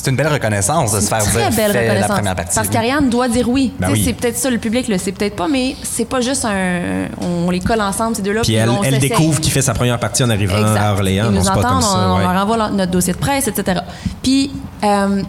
c'est 0.02 0.12
une 0.12 0.16
belle 0.16 0.32
reconnaissance 0.32 0.93
de 0.93 1.02
se 1.02 1.08
faire 1.08 1.22
dire 1.26 1.52
belle 1.52 1.72
reconnaissance. 1.72 2.10
la 2.10 2.16
première 2.16 2.36
partie. 2.36 2.56
Parce 2.56 2.70
qu'Ariane 2.70 3.10
doit 3.10 3.28
dire 3.28 3.50
oui. 3.50 3.74
Ben 3.80 3.93
c'est 4.02 4.14
peut-être 4.14 4.38
ça, 4.38 4.50
le 4.50 4.58
public 4.58 4.88
le 4.88 4.97
sait 4.97 5.12
peut-être 5.12 5.36
pas, 5.36 5.47
mais 5.50 5.76
c'est 5.84 6.06
pas 6.06 6.22
juste 6.22 6.45
un. 6.45 7.08
On 7.22 7.50
les 7.50 7.60
colle 7.60 7.82
ensemble, 7.82 8.16
ces 8.16 8.22
deux-là. 8.22 8.41
Puis, 8.41 8.54
elle, 8.54 8.70
elle 8.84 9.00
découvre 9.00 9.41
qu'il 9.41 9.52
fait 9.52 9.62
sa 9.62 9.74
première 9.74 10.00
partie 10.00 10.24
en 10.24 10.30
arrivant 10.30 10.56
à 10.56 10.93
Orléans. 10.93 11.28
Ils 11.30 11.38
nous 11.38 11.47
entendent, 11.47 11.84
on, 11.84 12.16
on, 12.16 12.18
leur 12.20 12.41
envoie 12.41 12.70
notre 12.70 12.91
dossier 12.91 13.14
de 13.14 13.18
presse, 13.18 13.47
etc. 13.47 13.82
Puis 14.24 14.52
euh, 14.84 15.23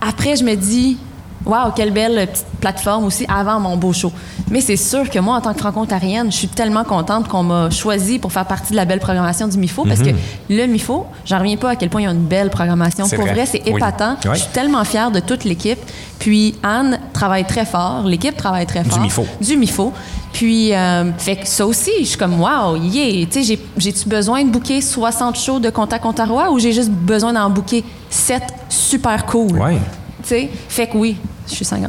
après, 0.00 0.36
je 0.36 0.44
me 0.44 0.54
dis, 0.54 0.98
Waouh, 1.48 1.72
quelle 1.74 1.92
belle 1.92 2.26
petite 2.26 2.46
plateforme 2.60 3.04
aussi 3.04 3.24
avant 3.26 3.58
mon 3.58 3.76
beau 3.76 3.92
show. 3.94 4.12
Mais 4.50 4.60
c'est 4.60 4.76
sûr 4.76 5.08
que 5.08 5.18
moi, 5.18 5.36
en 5.36 5.40
tant 5.40 5.54
que 5.54 5.60
franco-ontarienne, 5.60 6.30
je 6.30 6.36
suis 6.36 6.48
tellement 6.48 6.84
contente 6.84 7.28
qu'on 7.28 7.42
m'a 7.42 7.70
choisi 7.70 8.18
pour 8.18 8.32
faire 8.32 8.44
partie 8.44 8.72
de 8.72 8.76
la 8.76 8.84
belle 8.84 8.98
programmation 8.98 9.48
du 9.48 9.56
MIFO 9.56 9.84
parce 9.84 10.00
que 10.00 10.10
mhm. 10.10 10.16
le 10.50 10.66
MIFO, 10.66 11.06
j'en 11.24 11.38
reviens 11.38 11.56
pas 11.56 11.70
à 11.70 11.76
quel 11.76 11.88
point 11.88 12.02
il 12.02 12.04
y 12.04 12.06
a 12.06 12.10
une 12.10 12.26
belle 12.26 12.50
programmation. 12.50 13.08
Pour 13.08 13.24
vrai, 13.24 13.46
c'est 13.46 13.66
épatant. 13.66 14.16
Je 14.22 14.34
suis 14.34 14.52
tellement 14.52 14.84
fière 14.84 15.10
de 15.10 15.20
toute 15.20 15.44
l'équipe. 15.44 15.78
Puis 16.18 16.56
Anne 16.62 16.98
travaille 17.12 17.46
très 17.46 17.64
fort, 17.64 18.02
l'équipe 18.04 18.36
travaille 18.36 18.66
très 18.66 18.84
fort. 18.84 18.98
Du 18.98 19.04
MIFO. 19.04 19.26
Du 19.40 19.56
MIFO. 19.56 19.92
Puis, 20.32 20.74
euh, 20.74 21.10
fait 21.16 21.36
que 21.36 21.46
ça 21.46 21.66
aussi, 21.66 21.90
je 22.00 22.04
suis 22.04 22.18
comme, 22.18 22.40
wow, 22.40 22.76
yeah. 22.76 23.26
Tu 23.26 23.42
sais, 23.42 23.58
j'ai-tu 23.76 24.08
besoin 24.08 24.44
de 24.44 24.50
booker 24.50 24.80
60 24.80 25.36
shows 25.38 25.58
de 25.58 25.70
Contact 25.70 26.04
Ontario 26.04 26.52
ou 26.52 26.58
j'ai 26.58 26.72
juste 26.72 26.90
besoin 26.90 27.32
d'en 27.32 27.48
booker 27.48 27.82
7 28.10 28.42
super 28.68 29.18
cool? 29.26 29.48
Tu 30.28 30.34
sais, 30.34 30.50
fait 30.68 30.86
que 30.88 30.98
oui, 30.98 31.16
je 31.48 31.54
suis 31.54 31.64
50-50. 31.64 31.88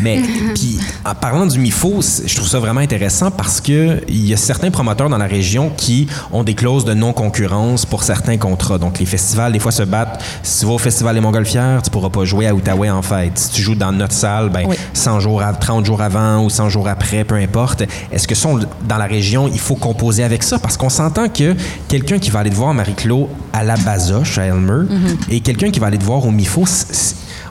Mais 0.00 0.22
puis 0.54 0.78
en 1.04 1.14
parlant 1.14 1.46
du 1.46 1.58
MIFO, 1.58 2.00
je 2.24 2.36
trouve 2.36 2.48
ça 2.48 2.60
vraiment 2.60 2.80
intéressant 2.80 3.32
parce 3.32 3.60
que 3.60 4.00
il 4.08 4.26
y 4.28 4.32
a 4.32 4.36
certains 4.36 4.70
promoteurs 4.70 5.08
dans 5.08 5.18
la 5.18 5.26
région 5.26 5.72
qui 5.76 6.06
ont 6.32 6.44
des 6.44 6.54
clauses 6.54 6.84
de 6.84 6.94
non-concurrence 6.94 7.84
pour 7.84 8.04
certains 8.04 8.36
contrats. 8.36 8.78
Donc 8.78 9.00
les 9.00 9.06
festivals 9.06 9.52
des 9.52 9.58
fois 9.58 9.72
se 9.72 9.82
battent. 9.82 10.22
Si 10.42 10.60
tu 10.60 10.66
vas 10.66 10.72
au 10.72 10.78
festival 10.78 11.16
des 11.16 11.20
Montgolfières, 11.20 11.82
tu 11.82 11.90
pourras 11.90 12.10
pas 12.10 12.24
jouer 12.24 12.46
à 12.46 12.54
Outaouais 12.54 12.90
en 12.90 13.02
fait. 13.02 13.32
Si 13.34 13.50
tu 13.50 13.62
joues 13.62 13.74
dans 13.74 13.90
notre 13.92 14.14
salle, 14.14 14.50
ben 14.50 14.68
100 14.92 15.20
jours, 15.20 15.42
30 15.60 15.84
jours 15.84 16.00
avant 16.00 16.44
ou 16.44 16.50
100 16.50 16.68
jours 16.68 16.88
après, 16.88 17.24
peu 17.24 17.34
importe. 17.34 17.82
Est-ce 18.12 18.28
que 18.28 18.36
sont 18.36 18.60
dans 18.86 18.98
la 18.98 19.06
région, 19.06 19.48
il 19.52 19.58
faut 19.60 19.76
composer 19.76 20.22
avec 20.22 20.42
ça? 20.44 20.58
Parce 20.60 20.76
qu'on 20.76 20.90
s'entend 20.90 21.28
que 21.28 21.56
quelqu'un 21.88 22.18
qui 22.18 22.30
va 22.30 22.40
aller 22.40 22.50
te 22.50 22.54
voir 22.54 22.72
Marie-Claude 22.72 23.26
à 23.52 23.64
la 23.64 23.76
Bazoche 23.76 24.38
à 24.38 24.44
Elmer 24.44 24.84
mm-hmm. 24.84 25.32
et 25.32 25.40
quelqu'un 25.40 25.70
qui 25.70 25.80
va 25.80 25.88
aller 25.88 25.98
te 25.98 26.04
voir 26.04 26.24
au 26.24 26.30
MIFO, 26.30 26.64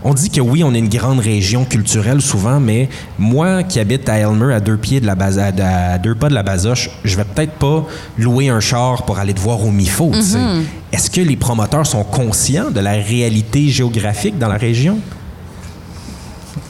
on 0.04 0.14
dit 0.14 0.30
que 0.30 0.42
oui, 0.42 0.64
on 0.64 0.74
est 0.74 0.80
une 0.80 0.90
grande 0.90 1.20
région 1.20 1.66
culturelle 1.66 2.22
souvent, 2.22 2.60
mais 2.60 2.90
moi 3.18 3.64
qui 3.64 3.80
habite 3.80 4.10
à 4.10 4.18
Elmer, 4.18 4.54
à 4.54 4.60
deux 4.60 4.78
pieds 4.78 5.00
de 5.00 5.06
la 5.06 5.16
base, 5.16 5.40
à, 5.40 5.98
deux 5.98 6.16
pas 6.16 6.30
de 6.30 6.34
la 6.34 6.44
Basoche, 6.44 6.90
je 7.04 7.16
vais 7.16 7.24
peut-être 7.24 7.54
pas 7.54 7.86
louer 8.18 8.50
un 8.50 8.60
char 8.60 9.06
pour 9.06 9.20
aller 9.20 9.34
te 9.34 9.40
voir 9.40 9.64
au 9.64 9.72
MIFO. 9.72 10.12
Mm-hmm. 10.12 10.62
Est-ce 10.92 11.10
que 11.10 11.22
les 11.22 11.36
promoteurs 11.36 11.86
sont 11.86 12.04
conscients 12.04 12.70
de 12.70 12.80
la 12.80 12.94
réalité 12.94 13.70
géographique 13.70 14.38
dans 14.38 14.50
la 14.50 14.58
région? 14.58 15.00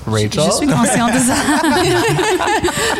Rachel? 0.06 0.30
Je, 0.34 0.51
suis 0.51 0.68
consciente 0.68 1.14
de 1.14 1.20
ça. 1.20 1.34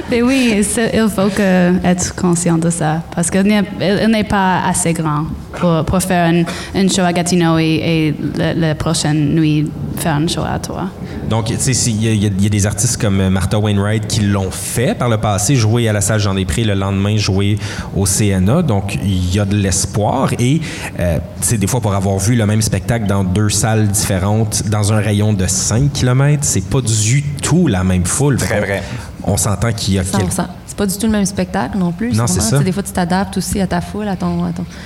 Mais 0.10 0.22
oui, 0.22 0.54
il 0.58 1.10
faut 1.10 1.30
que 1.30 1.86
être 1.86 2.16
conscient 2.16 2.58
de 2.58 2.70
ça 2.70 3.02
parce 3.16 3.30
qu'il 3.30 3.44
n'est 3.44 4.24
pas 4.24 4.62
assez 4.66 4.94
grand 4.94 5.26
pour, 5.60 5.84
pour 5.86 6.02
faire 6.02 6.32
une, 6.76 6.90
show 6.90 7.02
à 7.02 7.14
Gatineau 7.14 7.58
et, 7.58 8.14
la, 8.36 8.76
prochaine 8.76 9.36
nuit 9.36 9.70
faire 9.98 10.18
une 10.18 10.30
show 10.30 10.42
à 10.42 10.60
toi. 10.60 10.90
Donc, 11.34 11.48
tu 11.48 11.58
sais, 11.58 11.90
il 11.90 12.24
y, 12.24 12.46
a 12.46 12.50
des 12.50 12.66
artistes 12.68 13.02
comme 13.02 13.20
euh, 13.20 13.32
Martha 13.32 13.58
Wainwright 13.58 14.06
qui 14.06 14.20
l'ont 14.20 14.52
fait 14.52 14.96
par 14.96 15.10
le 15.10 15.18
passé, 15.18 15.56
jouer 15.56 15.90
à 15.90 15.94
la 15.94 16.00
salle 16.00 16.20
Jean 16.20 16.36
Després, 16.36 16.64
le 16.64 16.76
lendemain 16.76 17.18
jouer 17.18 17.58
au 17.96 18.06
CNA. 18.06 18.62
Donc, 18.62 19.00
il 19.04 19.34
y 19.34 19.40
a 19.40 19.46
de 19.46 19.56
l'espoir. 19.56 20.32
Et, 20.38 20.62
euh, 21.00 21.18
tu 21.42 21.48
sais, 21.48 21.58
des 21.58 21.66
fois, 21.66 21.82
pour 21.82 21.96
avoir 21.96 22.20
vu 22.20 22.36
le 22.36 22.46
même 22.46 22.62
spectacle 22.62 23.08
dans 23.08 23.24
deux 23.24 23.50
salles 23.50 23.88
différentes, 23.88 24.70
dans 24.70 24.94
un 24.94 24.98
rayon 24.98 25.34
de 25.34 25.48
5 25.48 25.92
km, 25.92 26.44
c'est 26.44 26.70
pas 26.70 26.82
du 26.82 27.24
tout 27.42 27.66
la 27.66 27.84
même 27.84 28.06
foule. 28.06 28.38
Très 28.38 28.60
vrai. 28.60 28.84
On 29.24 29.36
s'entend 29.36 29.74
qu'il 29.74 29.96
y 29.96 30.00
a... 30.00 30.04
C'est 30.04 30.78
pas 30.78 30.86
du 30.86 30.96
tout 30.96 31.08
le 31.08 31.14
même 31.14 31.26
spectacle 31.26 31.80
non 31.80 31.94
plus. 31.94 32.14
Non, 32.14 32.28
c'est 32.28 32.42
ça. 32.42 32.60
Des 32.60 32.72
fois, 32.72 32.84
tu 32.84 32.92
t'adaptes 32.92 33.38
aussi 33.38 33.60
à 33.60 33.66
ta 33.66 33.82
foule, 33.82 34.08
à 34.08 34.16
ton, 34.16 34.44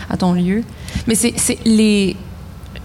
à 0.09 0.15
ton, 0.15 0.31
lieu. 0.31 0.63
Mais 1.07 1.15
c'est 1.15 1.35
les. 1.65 2.15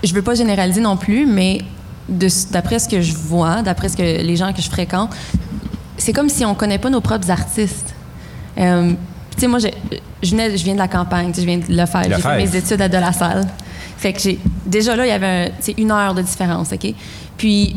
Je 0.03 0.13
veux 0.13 0.23
pas 0.23 0.35
généraliser 0.35 0.81
non 0.81 0.97
plus, 0.97 1.27
mais 1.27 1.61
d'après 2.09 2.79
ce 2.79 2.89
que 2.89 3.01
je 3.01 3.15
vois, 3.15 3.63
d'après 3.63 3.89
ce 3.89 3.97
que 3.97 4.03
les 4.03 4.37
gens 4.37 4.53
que 4.53 4.63
je 4.63 4.71
fréquente, 4.71 5.11
c'est 5.97 6.13
comme 6.13 6.29
si 6.29 6.45
on 6.45 6.55
connaît 6.55 6.79
pas 6.79 6.91
nos 6.91 7.01
propres 7.01 7.31
artistes. 7.31 7.95
Euh, 8.59 8.93
tu 9.35 9.41
sais, 9.41 9.47
moi, 9.47 9.59
je, 9.59 9.69
je, 10.23 10.35
viens 10.65 10.75
de 10.75 10.79
la 10.79 10.89
campagne, 10.89 11.33
je 11.35 11.43
viens 11.43 11.59
de 11.59 11.65
le 11.69 11.87
faire. 11.87 12.05
J'ai 12.05 12.21
fait 12.21 12.37
mes 12.37 12.57
études 12.57 12.83
à 12.83 12.89
de 12.89 12.99
la 12.99 13.13
salle. 13.13 13.47
Fait 13.97 14.13
que 14.13 14.21
j'ai. 14.21 14.39
Déjà 14.67 14.97
là, 14.97 15.07
il 15.07 15.11
y 15.11 15.13
avait 15.13 15.53
une 15.79 15.91
heure 15.91 16.15
de 16.15 16.23
différence, 16.23 16.73
OK? 16.73 16.93
Puis, 17.37 17.77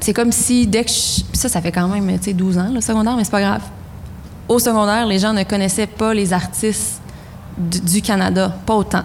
c'est 0.00 0.12
comme 0.12 0.32
si 0.32 0.66
dès 0.66 0.84
que 0.84 0.90
ça, 0.90 1.48
ça 1.48 1.60
fait 1.60 1.72
quand 1.72 1.88
même, 1.88 2.18
tu 2.18 2.24
sais, 2.24 2.32
12 2.34 2.58
ans, 2.58 2.70
le 2.72 2.80
secondaire, 2.80 3.16
mais 3.16 3.24
c'est 3.24 3.30
pas 3.30 3.40
grave 3.40 3.62
au 4.48 4.58
secondaire, 4.58 5.06
les 5.06 5.18
gens 5.18 5.32
ne 5.32 5.42
connaissaient 5.42 5.86
pas 5.86 6.12
les 6.14 6.32
artistes 6.32 7.00
du, 7.56 8.02
Canada, 8.02 8.54
pas 8.66 8.74
autant, 8.74 9.04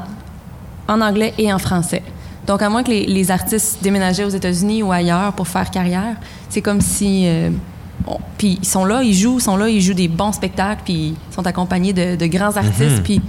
en 0.87 1.01
anglais 1.01 1.33
et 1.37 1.53
en 1.53 1.59
français. 1.59 2.03
Donc, 2.49 2.63
à 2.63 2.69
moins 2.69 2.81
que 2.81 2.89
les, 2.89 3.29
artistes 3.29 3.77
déménageaient 3.83 4.23
aux 4.23 4.29
États-Unis 4.29 4.81
ou 4.81 4.91
ailleurs 4.91 5.33
pour 5.33 5.47
faire 5.47 5.69
carrière, 5.69 6.15
c'est 6.49 6.63
comme 6.63 6.81
si. 6.81 7.27
Euh, 7.27 7.51
puis 8.39 8.57
ils 8.59 8.67
sont 8.67 8.85
là, 8.85 9.03
ils 9.03 9.13
jouent, 9.13 9.37
ils 9.37 9.43
sont 9.43 9.55
là, 9.55 9.69
ils 9.69 9.79
jouent 9.79 9.93
des 9.93 10.07
bons 10.07 10.31
spectacles, 10.31 10.81
puis 10.83 11.09
ils 11.09 11.35
sont 11.35 11.45
accompagnés 11.45 11.93
de, 11.93 12.25
grands 12.25 12.57
artistes, 12.57 12.79
mm-hmm. 12.79 13.01
puis 13.03 13.21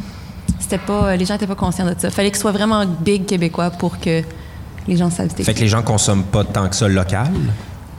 c'était 0.59 0.79
pas, 0.79 1.17
les 1.17 1.27
gens 1.27 1.35
n'étaient 1.35 1.47
pas 1.47 1.55
conscients 1.55 1.85
de 1.85 1.95
ça. 1.99 2.09
Il 2.09 2.15
fallait 2.15 2.31
que 2.31 2.39
ce 2.39 2.41
soit 2.41 2.53
vraiment 2.53 2.87
big 2.87 3.27
québécois 3.27 3.69
pour 3.69 4.01
que 4.01 4.23
les 4.89 4.97
gens 4.97 5.11
savent. 5.11 5.29
Fait 5.37 5.53
que 5.53 5.61
les 5.61 5.69
gens 5.69 5.83
consomment 5.83 6.25
pas 6.25 6.45
tant 6.45 6.67
que 6.71 6.75
ça 6.75 6.89
local? 6.89 7.29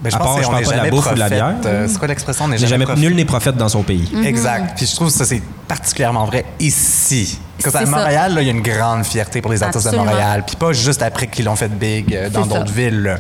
Ben, 0.02 0.10
je 0.10 0.18
pense 0.18 0.44
qu'on 0.44 0.58
n'est 0.58 0.64
jamais 0.64 0.90
de 0.90 1.20
la 1.20 1.30
bière. 1.30 1.56
Euh, 1.64 1.86
c'est 1.88 2.00
quoi 2.00 2.08
l'expression? 2.08 2.50
jamais, 2.58 2.86
Nul 2.98 3.14
n'est 3.14 3.26
prophète 3.26 3.58
dans 3.58 3.70
son 3.70 3.84
pays. 3.84 4.10
Mm-hmm. 4.12 4.26
Exact. 4.26 4.74
Puis 4.76 4.88
je 4.88 4.96
trouve 4.96 5.10
que 5.10 5.14
ça, 5.14 5.26
c'est 5.26 5.44
particulièrement 5.68 6.26
vrai 6.26 6.46
ici. 6.60 7.38
Parce 7.64 7.76
à 7.76 7.86
Montréal, 7.86 8.38
il 8.40 8.46
y 8.46 8.50
a 8.50 8.52
une 8.52 8.62
grande 8.62 9.04
fierté 9.04 9.42
pour 9.42 9.52
les 9.52 9.64
artistes 9.64 9.90
de 9.92 9.96
Montréal. 9.96 10.44
Puis 10.46 10.56
pas 10.56 10.74
juste 10.74 11.02
après 11.02 11.28
qu'ils 11.28 11.46
l'ont 11.46 11.56
fait 11.56 11.70
big 11.70 12.14
euh, 12.14 12.30
dans 12.30 12.46
d'autres 12.46 12.72
villes. 12.72 13.18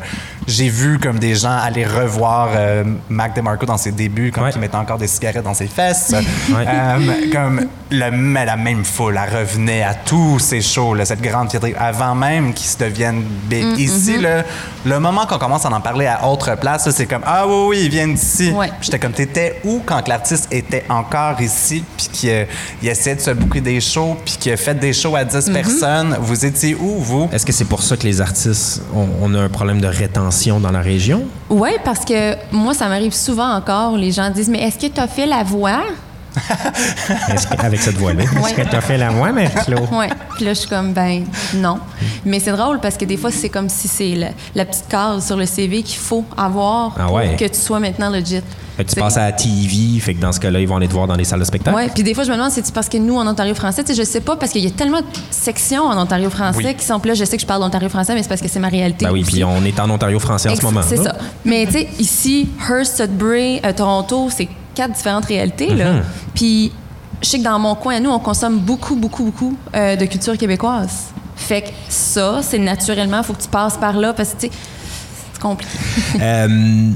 J'ai 0.47 0.69
vu 0.69 0.97
comme 0.99 1.19
des 1.19 1.35
gens 1.35 1.55
aller 1.55 1.85
revoir 1.85 2.49
euh, 2.55 2.83
Mac 3.09 3.35
DeMarco 3.35 3.65
dans 3.65 3.77
ses 3.77 3.91
débuts, 3.91 4.31
quand 4.33 4.47
il 4.49 4.59
mettait 4.59 4.75
encore 4.75 4.97
des 4.97 5.07
cigarettes 5.07 5.43
dans 5.43 5.53
ses 5.53 5.67
fesses. 5.67 6.13
Euh, 6.51 7.31
comme 7.31 7.67
le, 7.89 8.45
la 8.45 8.57
même 8.57 8.83
foule, 8.83 9.19
elle 9.21 9.39
revenait 9.39 9.83
à 9.83 9.93
tous 9.93 10.39
ces 10.39 10.61
shows, 10.61 10.95
cette 11.05 11.21
grande 11.21 11.49
fierté, 11.49 11.75
avant 11.77 12.13
même 12.13 12.53
qu'ils 12.53 12.67
se 12.67 12.77
deviennent 12.77 13.21
big. 13.21 13.63
Mm, 13.63 13.79
Ici, 13.79 14.17
mm-hmm. 14.17 14.43
le 14.85 14.99
moment 14.99 15.25
qu'on 15.25 15.37
commence 15.37 15.65
à 15.65 15.69
en 15.69 15.81
parler 15.81 16.07
à 16.07 16.27
autre 16.27 16.55
place, 16.55 16.89
c'est 16.91 17.05
comme 17.05 17.23
Ah 17.25 17.47
oui, 17.47 17.65
oui, 17.67 17.81
ils 17.85 17.89
viennent 17.89 18.13
d'ici. 18.13 18.53
J'étais 18.81 18.99
comme 18.99 19.13
T'étais 19.13 19.61
où 19.63 19.81
quand 19.85 20.07
l'artiste 20.07 20.47
était 20.51 20.83
encore 20.89 21.41
ici, 21.41 21.83
puis 21.97 22.07
qu'il 22.11 22.89
essayait 22.89 23.15
de 23.15 23.21
se 23.21 23.31
boucler 23.31 23.61
des 23.61 23.81
shows, 23.81 24.17
puis 24.31 24.37
qu'il 24.37 24.51
a 24.53 24.57
fait 24.57 24.75
des 24.75 24.93
shows 24.93 25.15
à 25.15 25.25
10 25.25 25.35
mm-hmm. 25.35 25.53
personnes? 25.53 26.17
Vous 26.21 26.45
étiez 26.45 26.75
où, 26.75 26.99
vous? 26.99 27.29
Est-ce 27.31 27.45
que 27.45 27.51
c'est 27.51 27.65
pour 27.65 27.83
ça 27.83 27.97
que 27.97 28.03
les 28.03 28.21
artistes, 28.21 28.81
on, 28.93 29.33
a 29.33 29.39
un 29.39 29.49
problème 29.49 29.81
de 29.81 29.87
rétention 29.87 30.59
dans 30.59 30.71
la 30.71 30.81
région? 30.81 31.23
Oui, 31.49 31.71
parce 31.83 32.05
que 32.05 32.35
moi, 32.51 32.73
ça 32.73 32.87
m'arrive 32.87 33.13
souvent 33.13 33.53
encore. 33.53 33.97
Les 33.97 34.11
gens 34.11 34.29
disent 34.29 34.49
Mais 34.49 34.61
est-ce 34.61 34.77
que 34.77 34.91
tu 34.91 34.99
as 34.99 35.07
fait 35.07 35.25
la 35.25 35.43
voix? 35.43 35.81
Avec 37.59 37.81
cette 37.81 37.97
voix-là. 37.97 38.23
Est-ce 38.23 38.53
que 38.53 38.61
tu 38.61 38.75
as 38.75 38.81
fait 38.81 38.97
la 38.97 39.09
voix, 39.09 39.31
Marie-Claude? 39.31 39.81
Oui. 39.91 40.05
Puis 40.35 40.45
là, 40.45 40.53
je 40.53 40.59
suis 40.59 40.69
comme, 40.69 40.93
ben 40.93 41.25
non. 41.55 41.79
Mais 42.25 42.39
c'est 42.39 42.51
drôle 42.51 42.79
parce 42.79 42.97
que 42.97 43.05
des 43.05 43.17
fois, 43.17 43.31
c'est 43.31 43.49
comme 43.49 43.69
si 43.69 43.87
c'est 43.87 44.15
la, 44.55 44.65
petite 44.65 44.87
case 44.87 45.25
sur 45.25 45.35
le 45.35 45.45
CV 45.45 45.83
qu'il 45.83 45.99
faut 45.99 46.23
avoir 46.37 46.95
ah 46.97 47.07
pour 47.07 47.19
que 47.19 47.47
tu 47.47 47.59
sois 47.59 47.79
maintenant 47.79 48.09
legit. 48.09 48.41
Fait 48.77 48.85
que 48.85 48.89
tu 48.89 48.95
passes 48.95 49.17
à 49.17 49.25
la 49.25 49.31
TV, 49.33 49.99
fait 49.99 50.13
que 50.13 50.21
dans 50.21 50.31
ce 50.31 50.39
cas-là, 50.39 50.59
ils 50.59 50.67
vont 50.67 50.77
aller 50.77 50.87
te 50.87 50.93
voir 50.93 51.07
dans 51.07 51.15
les 51.15 51.25
salles 51.25 51.39
de 51.39 51.45
spectacle. 51.45 51.75
Oui, 51.75 51.89
puis 51.93 52.03
des 52.03 52.13
fois, 52.13 52.23
je 52.23 52.31
me 52.31 52.37
demande, 52.37 52.51
c'est 52.51 52.73
parce 52.73 52.87
que 52.87 52.97
nous, 52.97 53.17
en 53.17 53.27
Ontario 53.27 53.53
français, 53.53 53.83
je 53.89 54.03
sais 54.03 54.21
pas, 54.21 54.37
parce 54.37 54.51
qu'il 54.51 54.63
y 54.63 54.67
a 54.67 54.71
tellement 54.71 55.01
de 55.01 55.07
sections 55.29 55.83
en 55.83 56.01
Ontario 56.01 56.29
français 56.29 56.73
qui 56.73 56.85
sont 56.85 57.01
là. 57.03 57.13
Je 57.13 57.25
sais 57.25 57.35
que 57.35 57.41
je 57.41 57.47
parle 57.47 57.61
d'Ontario 57.61 57.89
français, 57.89 58.13
mais 58.15 58.23
c'est 58.23 58.29
parce 58.29 58.41
que 58.41 58.47
c'est 58.47 58.59
ma 58.59 58.69
réalité. 58.69 59.05
Ben 59.05 59.11
oui, 59.11 59.23
puis 59.23 59.43
on 59.43 59.63
est 59.65 59.79
en 59.79 59.89
Ontario 59.89 60.19
français 60.19 60.49
en 60.49 60.55
ce 60.55 60.63
moment. 60.63 60.81
C'est 60.87 60.97
ça. 60.97 61.15
Mais 61.43 61.65
tu 61.65 61.73
sais, 61.73 61.87
ici, 61.99 62.49
Hearst, 62.69 62.97
Sudbury, 62.97 63.59
euh, 63.65 63.73
Toronto, 63.73 64.29
c'est 64.35 64.47
quatre 64.73 64.93
différentes 64.93 65.25
réalités. 65.25 65.73
là. 65.73 65.93
Mhm. 65.93 66.03
Puis 66.33 66.71
je 67.21 67.29
sais 67.29 67.39
que 67.39 67.43
dans 67.43 67.59
mon 67.59 67.75
coin, 67.75 67.99
nous, 67.99 68.09
on 68.09 68.19
consomme 68.19 68.57
beaucoup, 68.59 68.95
beaucoup, 68.95 69.23
beaucoup 69.23 69.55
euh, 69.75 69.95
de 69.95 70.05
culture 70.05 70.37
québécoise. 70.37 71.09
Fait 71.35 71.61
que 71.61 71.69
ça, 71.89 72.39
c'est 72.41 72.59
naturellement, 72.59 73.19
il 73.19 73.23
faut 73.23 73.33
que 73.33 73.41
tu 73.41 73.47
passes 73.47 73.77
par 73.77 73.97
là 73.97 74.13
parce 74.13 74.33
que, 74.33 74.41
tu 74.41 74.47
sais, 74.47 74.53
compliqué. 75.41 75.73
euh, 76.21 76.47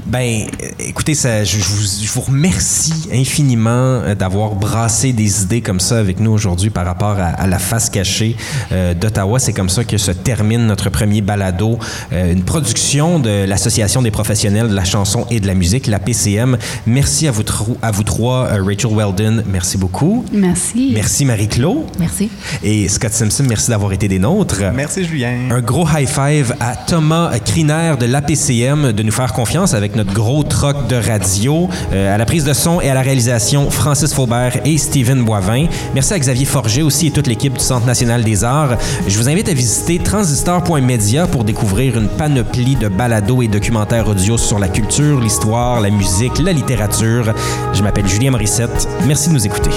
ben, 0.06 0.46
écoutez, 0.78 1.14
ça, 1.14 1.44
je, 1.44 1.58
vous, 1.58 2.20
remercie 2.20 3.08
infiniment 3.12 3.70
euh, 3.70 4.14
d'avoir 4.14 4.54
brassé 4.54 5.12
des 5.12 5.42
idées 5.42 5.60
comme 5.60 5.80
ça 5.80 5.98
avec 5.98 6.20
nous 6.20 6.30
aujourd'hui 6.30 6.70
par 6.70 6.86
rapport 6.86 7.16
à, 7.18 7.46
la 7.46 7.58
face 7.58 7.90
cachée 7.90 8.36
euh, 8.72 8.94
d'Ottawa. 8.94 9.38
C'est 9.38 9.52
comme 9.52 9.68
ça 9.68 9.84
que 9.84 9.98
se 9.98 10.12
termine 10.12 10.66
notre 10.66 10.90
premier 10.90 11.20
balado, 11.20 11.78
euh, 12.12 12.32
une 12.32 12.42
production 12.42 13.18
de 13.18 13.44
l'Association 13.44 14.00
des 14.02 14.10
professionnels 14.10 14.68
de 14.68 14.74
la 14.74 14.84
chanson 14.84 15.26
et 15.30 15.40
de 15.40 15.46
la 15.46 15.54
musique, 15.54 15.86
la 15.86 15.98
PCM. 15.98 16.56
Merci 16.86 17.28
à 17.28 17.32
vous, 17.32 17.42
à 17.82 17.90
vous 17.90 18.04
trois, 18.04 18.46
Rachel 18.46 18.94
Weldon, 18.94 19.42
merci 19.46 19.76
beaucoup. 19.76 20.24
Merci. 20.32 20.92
Merci 20.94 21.24
Marie-Claude. 21.24 21.84
Merci. 21.98 22.30
Et 22.62 22.88
Scott 22.88 23.12
Simpson, 23.12 23.44
merci 23.48 23.70
d'avoir 23.70 23.92
été 23.92 24.06
des 24.08 24.18
nôtres. 24.18 24.62
Merci 24.74 25.04
Julien. 25.04 25.50
Un 25.50 25.60
gros 25.60 25.86
high 25.88 26.08
five 26.08 26.54
à 26.60 26.76
Thomas 26.76 27.36
Criner 27.40 27.94
de 27.98 28.06
l'APCM 28.06 28.35
de 28.36 29.02
nous 29.02 29.12
faire 29.12 29.32
confiance 29.32 29.72
avec 29.72 29.96
notre 29.96 30.12
gros 30.12 30.42
troc 30.42 30.88
de 30.88 30.96
radio. 30.96 31.68
Euh, 31.92 32.14
à 32.14 32.18
la 32.18 32.26
prise 32.26 32.44
de 32.44 32.52
son 32.52 32.80
et 32.82 32.90
à 32.90 32.94
la 32.94 33.00
réalisation, 33.00 33.70
Francis 33.70 34.12
Faubert 34.12 34.60
et 34.64 34.76
Steven 34.76 35.24
Boivin. 35.24 35.66
Merci 35.94 36.14
à 36.14 36.18
Xavier 36.18 36.44
Forget 36.44 36.82
aussi 36.82 37.06
et 37.06 37.10
toute 37.10 37.26
l'équipe 37.26 37.54
du 37.54 37.64
Centre 37.64 37.86
national 37.86 38.24
des 38.24 38.44
arts. 38.44 38.76
Je 39.08 39.16
vous 39.16 39.28
invite 39.28 39.48
à 39.48 39.54
visiter 39.54 39.98
transistor.media 39.98 41.26
pour 41.26 41.44
découvrir 41.44 41.96
une 41.98 42.08
panoplie 42.08 42.76
de 42.76 42.88
balados 42.88 43.42
et 43.42 43.48
documentaires 43.48 44.08
audio 44.08 44.36
sur 44.36 44.58
la 44.58 44.68
culture, 44.68 45.18
l'histoire, 45.20 45.80
la 45.80 45.90
musique, 45.90 46.38
la 46.38 46.52
littérature. 46.52 47.34
Je 47.72 47.82
m'appelle 47.82 48.06
Julien 48.06 48.32
Morissette. 48.32 48.86
Merci 49.06 49.30
de 49.30 49.34
nous 49.34 49.46
écouter. 49.46 49.70